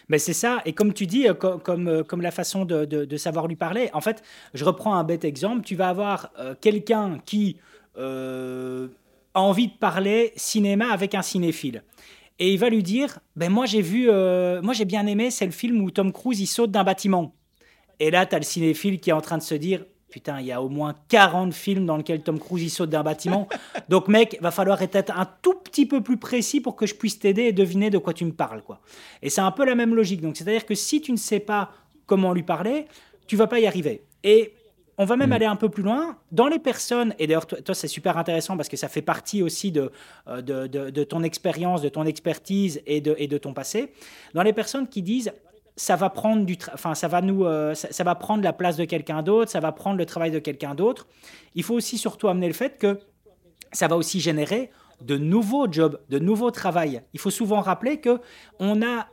Mais 0.09 0.19
c'est 0.19 0.33
ça, 0.33 0.61
et 0.65 0.73
comme 0.73 0.93
tu 0.93 1.07
dis, 1.07 1.27
comme, 1.39 2.05
comme, 2.05 2.23
la 2.23 2.31
façon 2.31 2.65
de, 2.65 3.17
savoir 3.17 3.47
lui 3.47 3.57
parler, 3.57 3.91
en 3.93 4.01
fait, 4.01 4.23
je 4.55 4.65
reprends 4.65 4.95
un 4.95 5.05
bête 5.05 5.25
exemple, 5.25 5.63
tu 5.65 5.75
vas 5.77 5.89
avoir 5.89 6.31
quelqu'un 6.61 7.19
qui 7.25 7.57
a 7.97 9.41
envie 9.41 9.69
de 9.69 9.77
parler 9.79 10.33
cinéma 10.37 10.93
avec 10.93 11.15
un 11.15 11.23
cinéphile. 11.23 11.83
Et 12.39 12.53
il 12.53 12.59
va 12.59 12.71
lui 12.71 12.83
dire, 12.83 13.19
ben 13.35 13.51
moi 13.51 13.67
j'ai 13.67 13.83
vu, 13.83 14.07
moi 14.07 14.73
j'ai 14.73 14.85
bien 14.85 15.07
aimé, 15.07 15.31
c'est 15.31 15.47
le 15.47 15.53
film 15.53 15.81
où 15.83 15.91
Tom 15.91 16.13
Cruise 16.13 16.41
il 16.41 16.47
saute 16.47 16.71
d'un 16.71 16.85
bâtiment. 16.85 17.35
Et 18.01 18.11
là, 18.11 18.27
tu 18.27 18.35
as 18.35 18.39
le 18.39 18.45
cinéphile 18.45 19.01
qui 19.01 19.11
est 19.11 19.15
en 19.15 19.21
train 19.21 19.39
de 19.39 19.43
se 19.43 19.55
dire, 19.55 19.85
Putain, 20.11 20.41
il 20.41 20.47
y 20.47 20.53
a 20.53 20.63
au 20.63 20.69
moins 20.69 20.95
40 21.09 21.53
films 21.53 21.85
dans 21.85 21.99
lesquels 21.99 22.23
Tom 22.23 22.39
Cruise 22.39 22.63
il 22.63 22.71
saute 22.71 22.89
d'un 22.89 23.03
bâtiment. 23.03 23.47
Donc, 23.89 24.09
mec, 24.09 24.39
va 24.41 24.51
falloir 24.51 24.81
être 24.81 24.97
un 25.15 25.29
tout 25.43 25.55
petit 25.55 25.85
peu 25.85 26.03
plus 26.03 26.17
précis 26.17 26.61
pour 26.61 26.77
que 26.77 26.87
je 26.87 26.95
puisse 26.95 27.19
t'aider 27.19 27.43
et 27.43 27.53
deviner 27.53 27.91
de 27.91 27.99
quoi 27.99 28.15
tu 28.15 28.25
me 28.25 28.33
parles. 28.33 28.63
quoi. 28.63 28.81
Et 29.23 29.29
c'est 29.29 29.43
un 29.43 29.51
peu 29.51 29.67
la 29.67 29.75
même 29.75 29.95
logique. 29.95 30.23
Donc, 30.23 30.37
c'est-à-dire 30.37 30.65
que 30.65 30.75
si 30.75 31.03
tu 31.03 31.13
ne 31.13 31.19
sais 31.19 31.41
pas 31.41 31.73
comment 32.07 32.33
lui 32.33 32.43
parler, 32.43 32.87
tu 33.27 33.37
vas 33.37 33.47
pas 33.47 33.61
y 33.61 33.67
arriver. 33.67 34.03
Et 34.25 34.55
on 34.97 35.05
va 35.05 35.17
même 35.17 35.31
mm. 35.31 35.33
aller 35.33 35.47
un 35.47 35.57
peu 35.57 35.69
plus 35.69 35.83
loin. 35.83 36.17
Dans 36.33 36.49
les 36.49 36.59
personnes, 36.59 37.15
et 37.19 37.27
d'ailleurs, 37.27 37.47
toi, 37.47 37.75
c'est 37.75 37.87
super 37.87 38.19
intéressant 38.19 38.57
parce 38.57 38.69
que 38.69 38.77
ça 38.77 38.89
fait 38.89 39.03
partie 39.03 39.43
aussi 39.43 39.71
de, 39.71 39.93
euh, 40.27 40.43
de, 40.43 40.67
de, 40.67 41.05
ton 41.05 41.23
expérience, 41.23 41.83
de 41.83 41.89
ton 41.89 42.05
expertise 42.05 42.83
et 42.87 43.01
de, 43.01 43.15
et 43.19 43.29
de 43.29 43.39
ton 43.39 43.53
passé. 43.53 43.93
Dans 44.35 44.43
les 44.43 44.53
personnes 44.53 44.89
qui 44.89 45.03
disent 45.03 45.33
ça 45.79 45.95
va 45.95 46.11
prendre 46.11 46.45
du 46.45 46.59
enfin 46.75 46.95
ça 46.97 47.07
va 47.07 47.23
nous 47.23 47.45
euh, 47.45 47.73
ça, 47.75 48.05
va 48.05 48.17
prendre 48.17 48.43
la 48.43 48.53
place 48.53 48.77
de 48.77 48.85
quelqu'un 48.85 49.23
d'autre, 49.23 49.51
ça 49.51 49.61
va 49.61 49.71
prendre 49.71 49.97
le 49.97 50.05
travail 50.05 50.33
de 50.33 50.41
quelqu'un 50.41 50.75
d'autre. 50.75 51.07
Il 51.55 51.63
faut 51.63 51.75
aussi 51.75 51.97
surtout 51.99 52.27
amener 52.29 52.49
le 52.49 52.53
fait 52.53 52.79
que 52.79 52.99
ça 53.73 53.87
va 53.87 53.97
aussi 53.97 54.19
générer 54.19 54.71
de 55.01 55.17
nouveaux 55.17 55.71
jobs, 55.71 56.01
de 56.09 56.19
nouveaux 56.19 56.51
travails. 56.51 57.03
Il 57.15 57.21
faut 57.21 57.31
souvent 57.31 57.61
rappeler 57.61 57.99
que 57.99 58.21
on 58.59 58.83
a 58.83 59.07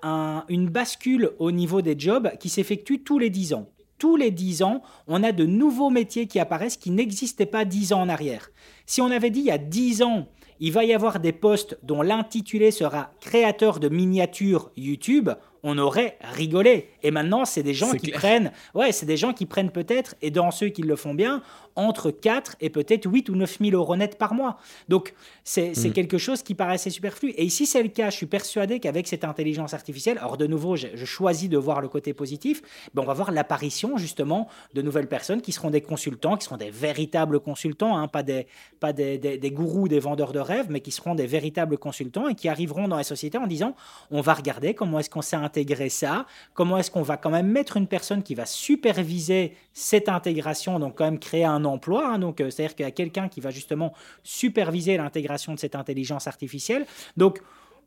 une 0.50 0.68
bascule 0.68 1.32
au 1.38 1.52
niveau 1.52 1.84
des 1.84 1.98
jobs 1.98 2.32
qui 2.40 2.50
s'effectue 2.50 3.04
tous 3.04 3.20
les 3.20 3.30
10 3.30 3.54
ans. 3.54 3.70
Tous 4.00 4.16
les 4.16 4.32
10 4.32 4.64
ans, 4.64 4.82
on 5.08 5.22
a 5.22 5.32
de 5.32 5.46
nouveaux 5.46 5.92
métiers 5.92 6.26
qui 6.26 6.40
apparaissent 6.40 6.78
qui 6.78 6.90
n'existaient 6.90 7.46
pas 7.46 7.64
10 7.64 7.94
ans 7.94 8.02
en 8.02 8.10
arrière. 8.10 8.50
Si 8.88 9.02
on 9.02 9.12
avait 9.12 9.30
dit 9.30 9.42
il 9.42 9.46
y 9.46 9.52
a 9.52 9.60
10 9.60 10.02
ans, 10.02 10.28
il 10.60 10.72
va 10.72 10.84
y 10.84 10.94
avoir 10.94 11.20
des 11.20 11.32
postes 11.32 11.78
dont 11.84 12.02
l'intitulé 12.02 12.72
sera 12.72 13.12
créateur 13.20 13.80
de 13.80 13.90
miniatures 13.90 14.72
YouTube, 14.76 15.30
on 15.68 15.80
aurait 15.80 16.18
rigolé. 16.22 16.90
Et 17.02 17.10
maintenant, 17.10 17.44
c'est 17.44 17.64
des 17.64 17.74
gens 17.74 17.92
qui 17.92 18.12
prennent, 18.12 18.52
ouais, 18.76 18.92
c'est 18.92 19.08
des 19.08 19.18
gens 19.18 19.34
qui 19.34 19.48
prennent 19.48 19.72
peut-être, 19.72 20.16
et 20.22 20.30
dans 20.30 20.52
ceux 20.52 20.70
qui 20.70 20.84
le 20.84 20.96
font 20.96 21.16
bien, 21.16 21.42
entre 21.76 22.12
4 22.12 22.56
et 22.62 22.70
peut-être 22.70 23.12
8 23.12 23.30
ou 23.30 23.36
9 23.36 23.58
000 23.60 23.72
euros 23.76 23.96
net 23.96 24.18
par 24.18 24.34
mois. 24.34 24.58
Donc, 24.90 25.14
c'est 25.44 25.72
mm. 25.76 25.92
quelque 25.92 26.18
chose 26.18 26.44
qui 26.44 26.54
paraissait 26.54 26.92
superflu. 26.92 27.32
Et 27.32 27.44
ici, 27.44 27.66
c'est 27.66 27.82
le 27.82 27.90
cas. 27.90 28.12
Je 28.12 28.16
suis 28.16 28.28
persuadé 28.28 28.80
qu'avec 28.80 29.08
cette 29.08 29.24
intelligence 29.24 29.74
artificielle, 29.74 30.20
alors 30.20 30.38
de 30.38 30.48
nouveau, 30.48 30.76
je, 30.76 30.88
choisis 31.04 31.50
de 31.50 31.58
voir 31.58 31.82
le 31.82 31.88
côté 31.88 32.14
positif, 32.14 32.62
ben 32.94 33.02
on 33.02 33.06
va 33.06 33.14
voir 33.14 33.32
l'apparition 33.32 33.98
justement 33.98 34.48
de 34.74 34.82
nouvelles 34.82 35.08
personnes 35.08 35.42
qui 35.42 35.52
seront 35.52 35.70
des 35.70 35.82
consultants, 35.82 36.38
qui 36.38 36.46
seront 36.46 36.58
des 36.58 36.70
véritables 36.70 37.40
consultants, 37.40 37.98
hein, 37.98 38.08
pas, 38.08 38.24
des, 38.24 38.48
pas 38.80 38.94
des, 38.94 39.18
des, 39.18 39.52
gourous, 39.52 39.88
des 39.88 40.00
vendeurs 40.00 40.32
de 40.32 40.40
rêves, 40.40 40.68
mais 40.70 40.80
qui 40.80 40.92
seront 40.92 41.16
des 41.16 41.28
véritables 41.28 41.78
consultants 41.78 42.28
et 42.28 42.36
qui 42.36 42.50
arriveront 42.50 42.88
dans 42.88 42.98
la 42.98 43.04
société 43.04 43.38
en 43.38 43.48
disant, 43.48 43.76
on 44.12 44.22
va 44.22 44.34
regarder 44.34 44.74
comment 44.74 45.00
est-ce 45.00 45.10
qu'on 45.10 45.22
s'est 45.22 45.36
intégrer 45.56 45.90
ça, 45.90 46.26
comment 46.54 46.78
est-ce 46.78 46.92
qu'on 46.92 47.02
va 47.02 47.16
quand 47.18 47.30
même 47.30 47.48
mettre 47.48 47.78
une 47.78 47.88
personne 47.88 48.24
qui 48.24 48.36
va 48.36 48.46
superviser 48.46 49.56
cette 49.74 50.10
intégration, 50.10 50.80
donc 50.80 50.98
quand 50.98 51.06
même 51.06 51.20
créer 51.20 51.46
un 51.46 51.64
emploi. 51.64 52.10
Hein, 52.10 52.20
donc, 52.20 52.42
euh, 52.42 52.50
c'est-à-dire 52.50 52.76
qu'il 52.76 52.86
y 52.86 52.88
a 52.88 52.92
quelqu'un 52.92 53.30
qui 53.30 53.40
va 53.40 53.52
justement 53.52 53.94
superviser 54.24 54.98
l'intégration 54.98 55.54
de 55.54 55.60
cette 55.60 55.76
intelligence 55.76 56.28
artificielle. 56.28 56.86
Donc, 57.16 57.42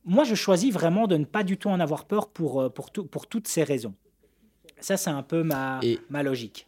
moi, 0.04 0.24
je 0.24 0.34
choisis 0.34 0.72
vraiment 0.72 1.06
de 1.06 1.16
ne 1.16 1.24
pas 1.24 1.42
du 1.42 1.58
tout 1.58 1.68
en 1.68 1.80
avoir 1.80 2.06
peur 2.06 2.28
pour, 2.28 2.62
euh, 2.62 2.70
pour, 2.70 2.90
tout, 2.90 3.04
pour 3.04 3.26
toutes 3.26 3.48
ces 3.48 3.64
raisons. 3.64 3.94
Ça, 4.80 4.96
c'est 4.96 5.10
un 5.10 5.22
peu 5.22 5.42
ma, 5.42 5.80
ma 6.08 6.22
logique. 6.22 6.67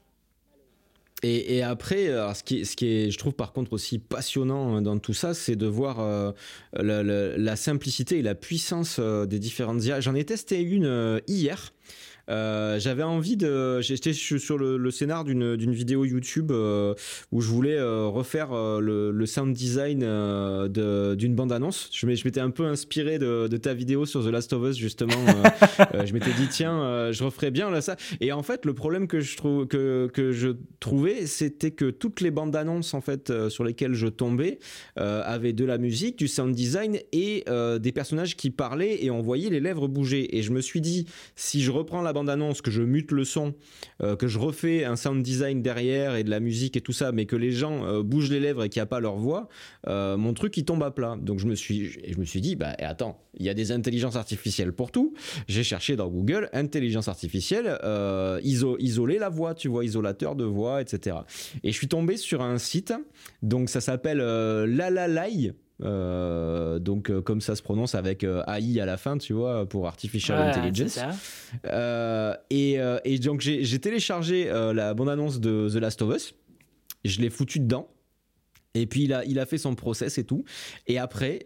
Et, 1.22 1.62
après, 1.62 2.06
ce, 2.34 2.42
qui, 2.42 2.64
ce 2.64 2.76
qui 2.76 2.86
est, 2.86 3.10
je 3.10 3.18
trouve 3.18 3.34
par 3.34 3.52
contre 3.52 3.74
aussi 3.74 3.98
passionnant 3.98 4.76
hein, 4.76 4.82
dans 4.82 4.98
tout 4.98 5.12
ça, 5.12 5.34
c'est 5.34 5.56
de 5.56 5.66
voir 5.66 6.00
euh, 6.00 6.32
la, 6.72 7.56
simplicité 7.56 8.18
et 8.18 8.22
la 8.22 8.34
puissance 8.34 8.98
des 8.98 9.38
différentes 9.38 9.84
IA. 9.84 10.00
J'en 10.00 10.14
ai 10.14 10.24
testé 10.24 10.62
une 10.62 11.20
hier. 11.28 11.72
Euh, 12.30 12.78
j'avais 12.78 13.02
envie 13.02 13.36
de. 13.36 13.80
J'étais 13.80 14.12
sur 14.12 14.56
le, 14.56 14.76
le 14.76 14.90
scénar 14.90 15.24
d'une 15.24 15.72
vidéo 15.72 16.04
YouTube 16.04 16.52
euh, 16.52 16.94
où 17.32 17.40
je 17.40 17.48
voulais 17.48 17.76
euh, 17.76 18.06
refaire 18.06 18.52
le, 18.52 19.10
le, 19.10 19.26
sound 19.26 19.54
design 19.54 20.00
d'une 20.68 21.34
bande-annonce. 21.34 21.90
Je 21.92 22.06
m'étais 22.06 22.40
un 22.40 22.50
peu 22.50 22.66
inspiré 22.66 23.18
de, 23.18 23.48
de, 23.48 23.56
ta 23.56 23.74
vidéo 23.74 24.06
sur 24.06 24.24
The 24.24 24.28
Last 24.28 24.52
of 24.52 24.68
Us, 24.68 24.76
justement. 24.76 25.14
je 26.04 26.12
m'étais 26.12 26.32
dit, 26.32 26.48
tiens, 26.48 27.10
je 27.12 27.24
referais 27.24 27.50
bien 27.50 27.70
là, 27.70 27.80
ça. 27.80 27.96
Et 28.20 28.32
en 28.32 28.42
fait, 28.42 28.64
le 28.64 28.74
problème 28.74 29.08
que 29.08 29.20
je, 29.20 29.36
trouve, 29.36 29.66
que, 29.66 30.08
que 30.12 30.32
je 30.32 30.50
trouvais, 30.78 31.26
c'était 31.26 31.70
que 31.70 31.90
toutes 31.90 32.20
les 32.20 32.30
bandes-annonces 32.30 32.94
en 32.94 33.00
fait, 33.00 33.32
sur 33.48 33.64
lesquelles 33.64 33.94
je 33.94 34.06
tombais 34.06 34.58
avaient 34.96 35.52
de 35.52 35.64
la 35.64 35.78
musique, 35.78 36.18
du 36.18 36.28
sound 36.28 36.54
design 36.54 36.98
et 37.12 37.44
des 37.80 37.92
personnages 37.92 38.36
qui 38.36 38.50
parlaient 38.50 39.04
et 39.04 39.10
on 39.10 39.20
voyait 39.20 39.50
les 39.50 39.60
lèvres 39.60 39.88
bouger. 39.88 40.36
Et 40.36 40.42
je 40.42 40.52
me 40.52 40.60
suis 40.60 40.80
dit, 40.80 41.06
si 41.34 41.62
je 41.62 41.70
reprends 41.70 42.02
la 42.02 42.12
bande 42.12 42.19
annonce 42.28 42.62
que 42.62 42.70
je 42.70 42.82
mute 42.82 43.12
le 43.12 43.24
son, 43.24 43.54
euh, 44.02 44.16
que 44.16 44.26
je 44.26 44.38
refais 44.38 44.84
un 44.84 44.96
sound 44.96 45.22
design 45.22 45.62
derrière 45.62 46.16
et 46.16 46.24
de 46.24 46.30
la 46.30 46.40
musique 46.40 46.76
et 46.76 46.80
tout 46.80 46.92
ça, 46.92 47.12
mais 47.12 47.26
que 47.26 47.36
les 47.36 47.52
gens 47.52 47.84
euh, 47.84 48.02
bougent 48.02 48.30
les 48.30 48.40
lèvres 48.40 48.64
et 48.64 48.68
qu'il 48.68 48.80
n'y 48.80 48.84
a 48.84 48.86
pas 48.86 49.00
leur 49.00 49.16
voix, 49.16 49.48
euh, 49.86 50.16
mon 50.16 50.34
truc 50.34 50.56
il 50.56 50.64
tombe 50.64 50.82
à 50.82 50.90
plat. 50.90 51.16
Donc 51.20 51.38
je 51.38 51.46
me 51.46 51.54
suis, 51.54 51.90
je 51.90 52.18
me 52.18 52.24
suis 52.24 52.40
dit, 52.40 52.56
bah 52.56 52.74
attends, 52.78 53.18
il 53.38 53.46
y 53.46 53.48
a 53.48 53.54
des 53.54 53.72
intelligences 53.72 54.16
artificielles 54.16 54.72
pour 54.72 54.90
tout. 54.90 55.14
J'ai 55.48 55.64
cherché 55.64 55.96
dans 55.96 56.08
Google 56.08 56.48
intelligence 56.52 57.08
artificielle, 57.08 57.78
isoler 58.42 59.18
la 59.18 59.28
voix, 59.28 59.54
tu 59.54 59.68
vois, 59.68 59.84
isolateur 59.84 60.36
de 60.36 60.44
voix, 60.44 60.80
etc. 60.80 61.16
Et 61.62 61.72
je 61.72 61.76
suis 61.76 61.88
tombé 61.88 62.16
sur 62.16 62.42
un 62.42 62.58
site, 62.58 62.92
donc 63.42 63.68
ça 63.68 63.80
s'appelle 63.80 64.18
Lalalai. 64.18 65.52
Euh, 65.82 66.78
donc 66.78 67.10
euh, 67.10 67.22
comme 67.22 67.40
ça 67.40 67.56
se 67.56 67.62
prononce 67.62 67.94
avec 67.94 68.24
euh, 68.24 68.42
AI 68.46 68.80
à 68.80 68.86
la 68.86 68.96
fin, 68.96 69.18
tu 69.18 69.32
vois, 69.32 69.66
pour 69.66 69.86
Artificial 69.86 70.38
Intelligence. 70.38 70.98
Et, 72.50 72.78
et, 73.04 73.18
donc 73.18 73.40
j'ai 73.40 73.78
téléchargé 73.78 74.50
la 74.74 74.94
bande-annonce 74.94 75.40
de 75.40 75.68
The 75.72 75.76
Last 75.76 76.02
of 76.02 76.14
Us, 76.14 76.34
je 77.04 77.20
l'ai 77.20 77.30
foutu 77.30 77.60
dedans. 77.60 77.88
Et 78.74 78.86
puis 78.86 79.02
il 79.02 79.12
a, 79.12 79.24
il 79.24 79.40
a 79.40 79.46
fait 79.46 79.58
son 79.58 79.74
process 79.74 80.18
et 80.18 80.24
tout. 80.24 80.44
Et 80.86 80.98
après, 80.98 81.44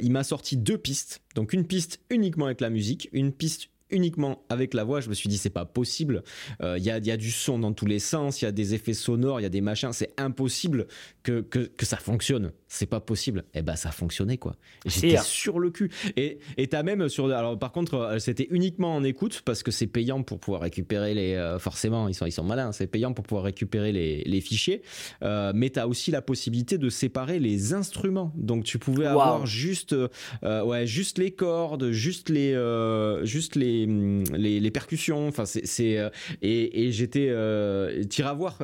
il 0.00 0.10
m'a 0.10 0.24
sorti 0.24 0.56
deux 0.56 0.78
pistes. 0.78 1.22
Donc 1.34 1.52
une 1.52 1.66
piste 1.66 2.00
uniquement 2.10 2.46
avec 2.46 2.60
la 2.60 2.70
musique, 2.70 3.08
une 3.12 3.32
piste 3.32 3.70
uniquement 3.90 4.44
avec 4.48 4.74
la 4.74 4.84
voix, 4.84 5.00
je 5.00 5.08
me 5.08 5.14
suis 5.14 5.28
dit 5.28 5.38
c'est 5.38 5.50
pas 5.50 5.64
possible. 5.64 6.22
Il 6.60 6.82
y, 6.82 6.90
a, 6.90 6.98
y, 6.98 7.10
a, 7.10 7.16
du 7.16 7.30
son 7.30 7.58
dans 7.58 7.72
tous 7.72 7.86
les 7.86 7.98
sens, 7.98 8.42
il 8.42 8.46
y 8.46 8.48
a 8.48 8.52
des 8.52 8.74
effets 8.74 8.94
sonores, 8.94 9.40
il 9.40 9.44
y 9.44 9.46
a 9.46 9.50
des 9.50 9.60
machins, 9.60 9.92
c'est 9.92 10.12
impossible 10.16 10.86
que, 11.22 11.40
que, 11.40 11.60
que, 11.60 11.86
ça 11.86 11.96
fonctionne 11.96 12.52
c'est 12.68 12.86
pas 12.86 13.00
possible. 13.00 13.44
Et 13.54 13.58
eh 13.58 13.62
ben 13.62 13.76
ça 13.76 13.90
fonctionnait 13.90 14.38
quoi. 14.38 14.56
J'étais 14.84 15.18
sur 15.18 15.58
le 15.58 15.70
cul. 15.70 15.90
Et 16.16 16.38
et 16.56 16.66
t'as 16.66 16.82
même 16.82 17.08
sur 17.08 17.32
alors 17.32 17.58
par 17.58 17.72
contre 17.72 17.94
euh, 17.94 18.18
c'était 18.18 18.48
uniquement 18.50 18.94
en 18.94 19.04
écoute 19.04 19.42
parce 19.44 19.62
que 19.62 19.70
c'est 19.70 19.86
payant 19.86 20.22
pour 20.22 20.38
pouvoir 20.40 20.62
récupérer 20.62 21.14
les 21.14 21.34
euh, 21.34 21.58
forcément 21.58 22.08
ils 22.08 22.14
sont 22.14 22.26
ils 22.26 22.32
sont 22.32 22.44
malins 22.44 22.72
c'est 22.72 22.86
payant 22.86 23.12
pour 23.12 23.24
pouvoir 23.24 23.44
récupérer 23.44 23.92
les, 23.92 24.22
les 24.24 24.40
fichiers. 24.40 24.82
Euh, 25.22 25.52
mais 25.54 25.70
t'as 25.70 25.86
aussi 25.86 26.10
la 26.10 26.22
possibilité 26.22 26.78
de 26.78 26.88
séparer 26.88 27.38
les 27.38 27.72
instruments. 27.72 28.32
Donc 28.36 28.64
tu 28.64 28.78
pouvais 28.78 29.06
avoir 29.06 29.46
juste 29.46 29.94
euh, 29.94 30.62
ouais 30.64 30.86
juste 30.86 31.18
les 31.18 31.30
cordes, 31.30 31.90
juste 31.90 32.28
les 32.28 32.56
juste 33.24 33.54
les, 33.54 33.75
les, 33.84 34.60
les 34.60 34.70
percussions. 34.70 35.28
Enfin 35.28 35.44
c'est 35.44 35.66
c'est 35.66 35.98
et, 36.40 36.92
j'étais 36.92 37.34
tire 38.08 38.28
à 38.28 38.34
voir 38.34 38.58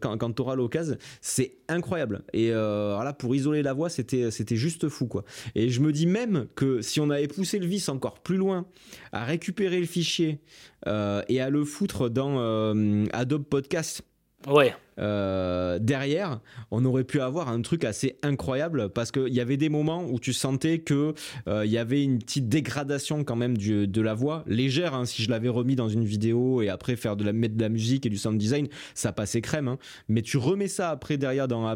quand 0.00 0.16
quand 0.18 0.32
t'auras 0.32 0.56
l'occasion. 0.56 0.96
C'est 1.20 1.58
incroyable. 1.68 2.22
Et 2.32 2.50
voilà 2.50 3.12
pour 3.12 3.34
isoler 3.34 3.62
la 3.62 3.74
voix, 3.74 3.88
c'était 3.88 4.30
c'était 4.30 4.56
juste 4.56 4.88
fou 4.88 5.06
quoi. 5.06 5.24
Et 5.54 5.68
je 5.68 5.80
me 5.80 5.92
dis 5.92 6.06
même 6.06 6.46
que 6.54 6.80
si 6.80 7.00
on 7.00 7.10
avait 7.10 7.28
poussé 7.28 7.58
le 7.58 7.66
vice 7.66 7.88
encore 7.88 8.20
plus 8.20 8.36
loin, 8.36 8.66
à 9.12 9.24
récupérer 9.24 9.80
le 9.80 9.86
fichier 9.86 10.40
euh, 10.86 11.22
et 11.28 11.40
à 11.40 11.50
le 11.50 11.64
foutre 11.64 12.08
dans 12.08 12.38
euh, 12.38 13.04
Adobe 13.12 13.44
Podcast. 13.44 14.02
Ouais. 14.46 14.74
Euh, 14.98 15.78
derrière, 15.78 16.40
on 16.70 16.84
aurait 16.84 17.04
pu 17.04 17.20
avoir 17.20 17.48
un 17.48 17.60
truc 17.62 17.84
assez 17.84 18.18
incroyable 18.22 18.88
parce 18.90 19.10
qu'il 19.10 19.32
y 19.32 19.40
avait 19.40 19.56
des 19.56 19.68
moments 19.68 20.04
où 20.04 20.18
tu 20.18 20.32
sentais 20.32 20.78
que 20.78 21.14
il 21.46 21.70
y 21.70 21.78
avait 21.78 22.02
une 22.02 22.18
petite 22.18 22.48
dégradation 22.48 23.24
quand 23.24 23.36
même 23.36 23.56
du, 23.56 23.86
de 23.86 24.00
la 24.00 24.14
voix 24.14 24.44
légère. 24.46 24.94
Hein, 24.94 25.04
si 25.04 25.22
je 25.22 25.30
l'avais 25.30 25.48
remis 25.48 25.76
dans 25.76 25.88
une 25.88 26.04
vidéo 26.04 26.62
et 26.62 26.68
après 26.68 26.96
faire 26.96 27.16
de 27.16 27.24
la 27.24 27.32
mettre 27.32 27.56
de 27.56 27.62
la 27.62 27.68
musique 27.68 28.06
et 28.06 28.08
du 28.08 28.18
sound 28.18 28.38
design, 28.38 28.68
ça 28.94 29.12
passait 29.12 29.40
crème. 29.40 29.68
Hein. 29.68 29.78
Mais 30.08 30.22
tu 30.22 30.38
remets 30.38 30.68
ça 30.68 30.90
après 30.90 31.16
derrière 31.16 31.48
dans, 31.48 31.66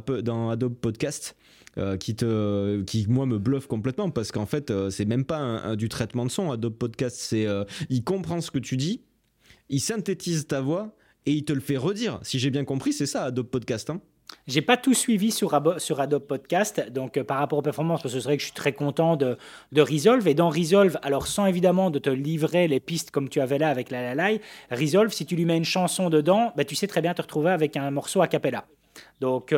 Adobe 0.51 0.75
Podcast 0.75 1.37
euh, 1.79 1.97
qui 1.97 2.17
te 2.17 2.83
qui 2.83 3.07
moi 3.09 3.27
me 3.27 3.39
bluffe 3.39 3.67
complètement 3.67 4.11
parce 4.11 4.33
qu'en 4.33 4.47
fait 4.47 4.71
euh, 4.71 4.91
c'est 4.91 5.05
même 5.05 5.25
pas 5.25 5.77
du 5.77 5.89
traitement 5.89 6.27
de 6.27 6.31
son 6.31 6.51
Adobe 6.51 6.75
Podcast 6.75 7.17
c'est 7.17 7.47
euh, 7.47 7.65
il 7.89 8.03
comprend 8.03 8.41
ce 8.41 8.51
que 8.51 8.59
tu 8.59 8.77
dis 8.77 9.03
il 9.69 9.81
synthétise 9.81 10.49
ta 10.49 10.61
voix 10.61 10.97
et 11.27 11.33
il 11.33 11.45
te 11.45 11.53
le 11.53 11.61
fait 11.61 11.77
redire 11.77 12.19
si 12.23 12.39
j'ai 12.39 12.51
bien 12.51 12.65
compris 12.65 12.93
c'est 12.93 13.07
ça 13.07 13.25
Adobe 13.25 13.47
Podcast 13.47 13.91
hein 13.91 14.01
j'ai 14.47 14.63
pas 14.63 14.77
tout 14.77 14.95
suivi 14.95 15.31
sur, 15.31 15.61
sur 15.79 16.01
Adobe 16.01 16.23
Podcast, 16.23 16.89
donc 16.91 17.21
par 17.23 17.39
rapport 17.39 17.59
aux 17.59 17.63
performances, 17.63 18.03
parce 18.03 18.15
que 18.15 18.21
c'est 18.21 18.27
vrai 18.27 18.37
que 18.37 18.41
je 18.41 18.47
suis 18.47 18.55
très 18.55 18.73
content 18.73 19.17
de, 19.17 19.37
de, 19.73 19.83
Resolve. 19.83 20.27
Et 20.29 20.35
dans 20.35 20.51
Resolve, 20.51 20.99
alors 21.03 21.27
sans 21.27 21.47
évidemment 21.47 21.91
de 21.91 21.99
te 21.99 22.11
livrer 22.11 22.69
les 22.69 22.81
pistes 22.81 23.11
comme 23.11 23.29
tu 23.29 23.41
avais 23.41 23.59
là 23.59 23.69
avec 23.69 23.91
la 23.91 24.15
la 24.15 24.31
Resolve, 24.71 25.13
si 25.13 25.27
tu 25.27 25.37
lui 25.37 25.45
mets 25.45 25.57
une 25.57 25.65
chanson 25.65 26.11
dedans, 26.11 26.53
bah, 26.57 26.65
tu 26.65 26.75
sais 26.75 26.87
très 26.87 27.03
bien 27.03 27.15
te 27.15 27.23
retrouver 27.23 27.51
avec 27.51 27.77
un 27.77 27.91
morceau 27.91 28.23
a 28.23 28.29
cappella. 28.29 28.67
Donc, 29.21 29.55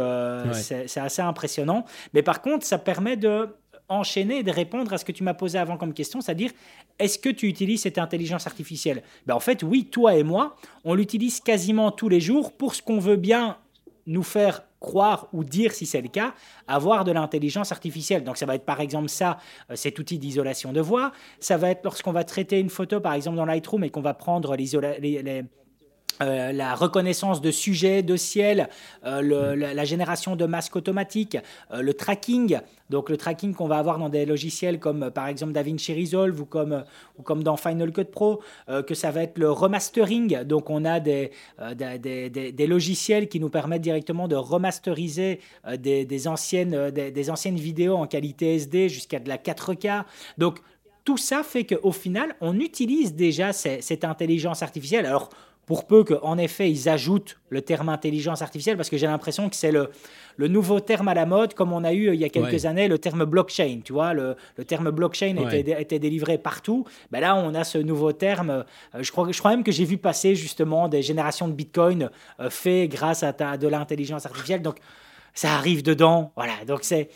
c'est 0.53 1.01
assez 1.01 1.23
impressionnant. 1.23 1.85
Mais 2.15 2.23
par 2.23 2.43
contre, 2.43 2.67
ça 2.67 2.79
permet 2.79 3.17
de 3.17 3.49
enchaîner 3.93 4.39
et 4.39 4.43
de 4.43 4.51
répondre 4.51 4.93
à 4.93 4.99
ce 4.99 5.05
que 5.05 5.13
tu 5.13 5.23
m'as 5.23 5.35
posé 5.35 5.59
avant 5.59 5.77
comme 5.77 5.95
question, 5.95 6.21
c'est-à-dire 6.21 6.51
est-ce 6.99 7.19
que 7.19 7.29
tu 7.29 7.49
utilises 7.49 7.83
cette 7.83 7.99
intelligence 7.99 8.47
artificielle? 8.47 9.03
Ben 9.27 9.35
En 9.35 9.41
fait, 9.41 9.63
oui, 9.63 9.85
toi 9.85 10.15
et 10.15 10.23
moi, 10.23 10.57
on 10.85 10.95
l'utilise 10.95 11.41
quasiment 11.41 11.91
tous 11.91 12.09
les 12.09 12.21
jours 12.21 12.53
pour 12.53 12.75
ce 12.75 12.83
qu'on 12.83 12.99
veut 12.99 13.17
bien 13.17 13.59
nous 14.07 14.23
faire 14.23 14.63
croire 14.81 15.29
ou 15.33 15.45
dire 15.45 15.73
si 15.73 15.87
c'est 15.87 16.01
le 16.01 16.09
cas, 16.09 16.35
avoir 16.67 17.05
de 17.05 17.13
l'intelligence 17.13 17.71
artificielle. 17.73 18.25
Donc 18.25 18.37
ça 18.37 18.47
va 18.47 18.57
être 18.57 18.65
par 18.65 18.81
exemple 18.81 19.09
ça, 19.09 19.39
euh, 19.71 19.77
cet 19.77 19.99
outil 19.99 20.19
d'isolation 20.19 20.73
de 20.73 20.81
voix. 20.81 21.13
Ça 21.39 21.57
va 21.57 21.71
être 21.71 21.85
lorsqu'on 21.85 22.13
va 22.13 22.25
traiter 22.25 22.59
une 22.59 22.69
photo 22.69 23.01
par 23.01 23.15
exemple 23.15 23.37
dans 23.37 23.47
Lightroom 23.47 23.85
et 23.85 23.91
qu'on 23.91 24.03
va 24.03 24.15
prendre 24.15 24.57
les, 24.57 25.23
les 25.23 25.45
euh, 26.23 26.53
la 26.53 26.75
reconnaissance 26.75 27.41
de 27.41 27.51
sujets, 27.51 28.03
de 28.03 28.17
ciel, 28.17 28.69
euh, 29.05 29.57
la, 29.57 29.85
génération 29.85 30.37
de 30.37 30.47
masques 30.47 30.77
automatiques, 30.77 31.37
euh, 31.73 31.83
le 31.83 31.95
tracking, 31.95 32.59
donc 32.91 33.11
le 33.11 33.17
tracking 33.17 33.55
qu'on 33.55 33.67
va 33.67 33.79
avoir 33.79 33.99
dans 33.99 34.09
des 34.09 34.25
logiciels 34.25 34.79
comme 34.79 35.11
par 35.11 35.27
exemple 35.27 35.53
DaVinci 35.53 35.95
Resolve 35.95 36.41
ou 36.41 36.45
comme, 36.45 36.85
ou 37.19 37.23
comme 37.23 37.43
dans 37.43 37.57
Final 37.57 37.93
Cut 37.93 38.05
Pro, 38.05 38.43
que 38.87 38.95
ça 38.95 39.11
va 39.11 39.23
être 39.23 39.39
le 39.39 39.51
remastering, 39.51 40.43
donc 40.43 40.69
on 40.69 40.85
a 40.85 41.01
des, 41.01 41.31
des, 41.75 42.29
des, 42.29 42.67
logiciels 42.67 43.29
qui 43.29 43.41
nous 43.41 43.49
permettent 43.49 43.83
directement 43.83 44.29
de 44.29 44.37
remasteriser 44.37 45.41
des, 45.79 46.29
anciennes, 46.29 46.91
des, 46.91 47.31
anciennes 47.31 47.57
vidéos 47.57 47.97
en 47.97 48.07
qualité 48.07 48.57
SD 48.57 48.91
jusqu'à 48.91 49.21
de 49.21 49.29
la 49.29 49.39
4K. 49.39 50.05
Donc 50.37 50.59
tout 51.05 51.17
ça 51.17 51.43
fait 51.43 51.65
qu'au 51.65 51.93
final, 51.93 52.37
on 52.41 52.61
utilise 52.61 53.15
déjà 53.15 53.53
cette 53.53 54.05
intelligence 54.05 54.63
artificielle. 54.63 55.07
Alors, 55.07 55.31
pour 55.67 55.87
peu 55.87 56.05
qu'en 56.05 56.39
effet 56.39 56.71
ils 56.71 56.89
ajoutent 56.89 57.39
le 57.49 57.63
terme 57.63 57.89
intelligence 57.89 58.43
artificielle, 58.43 58.77
parce 58.77 58.91
que 58.91 58.97
j'ai 58.97 59.07
l'impression 59.07 59.49
que 59.49 59.57
c'est 59.57 59.71
le, 59.71 59.91
le, 60.37 60.49
nouveau 60.49 60.81
terme 60.81 61.09
à 61.09 61.15
la 61.15 61.27
mode, 61.27 61.55
comme 61.55 61.73
on 61.73 61.85
a 61.85 61.93
eu 61.93 62.13
il 62.13 62.21
y 62.21 62.25
a 62.25 62.29
quelques 62.29 62.67
années 62.67 62.89
le 62.89 62.99
terme 62.99 63.25
blockchain. 63.25 63.81
Tu 63.85 63.93
vois, 63.93 64.13
le, 64.13 64.37
le 64.57 64.65
terme 64.65 64.91
blockchain 64.91 65.37
était, 65.37 65.81
était, 65.81 65.99
délivré 65.99 66.39
partout. 66.39 66.85
Ben 67.11 67.21
là, 67.21 67.37
on 67.37 67.55
a 67.55 67.65
ce 67.65 67.79
nouveau 67.79 68.13
terme. 68.13 68.51
Euh, 68.95 69.03
je, 69.03 69.11
crois, 69.13 69.31
je 69.31 69.39
crois 69.39 69.53
même 69.53 69.65
que 69.65 69.73
j'ai 69.73 69.85
vu 69.85 69.99
passer 69.99 70.35
justement 70.35 70.89
des 70.89 71.03
générations 71.03 71.49
de 71.49 71.53
Bitcoin 71.53 72.11
euh, 72.41 72.51
faites 72.51 72.91
grâce 72.91 73.23
à, 73.23 73.33
ta, 73.33 73.57
de 73.57 73.69
l'intelligence 73.69 74.27
artificielle. 74.27 74.63
Donc, 74.63 74.79
ça 75.35 75.55
arrive 75.55 75.83
dedans. 75.83 76.33
Voilà. 76.37 76.55
Donc, 76.67 76.81
c'est. 76.83 77.09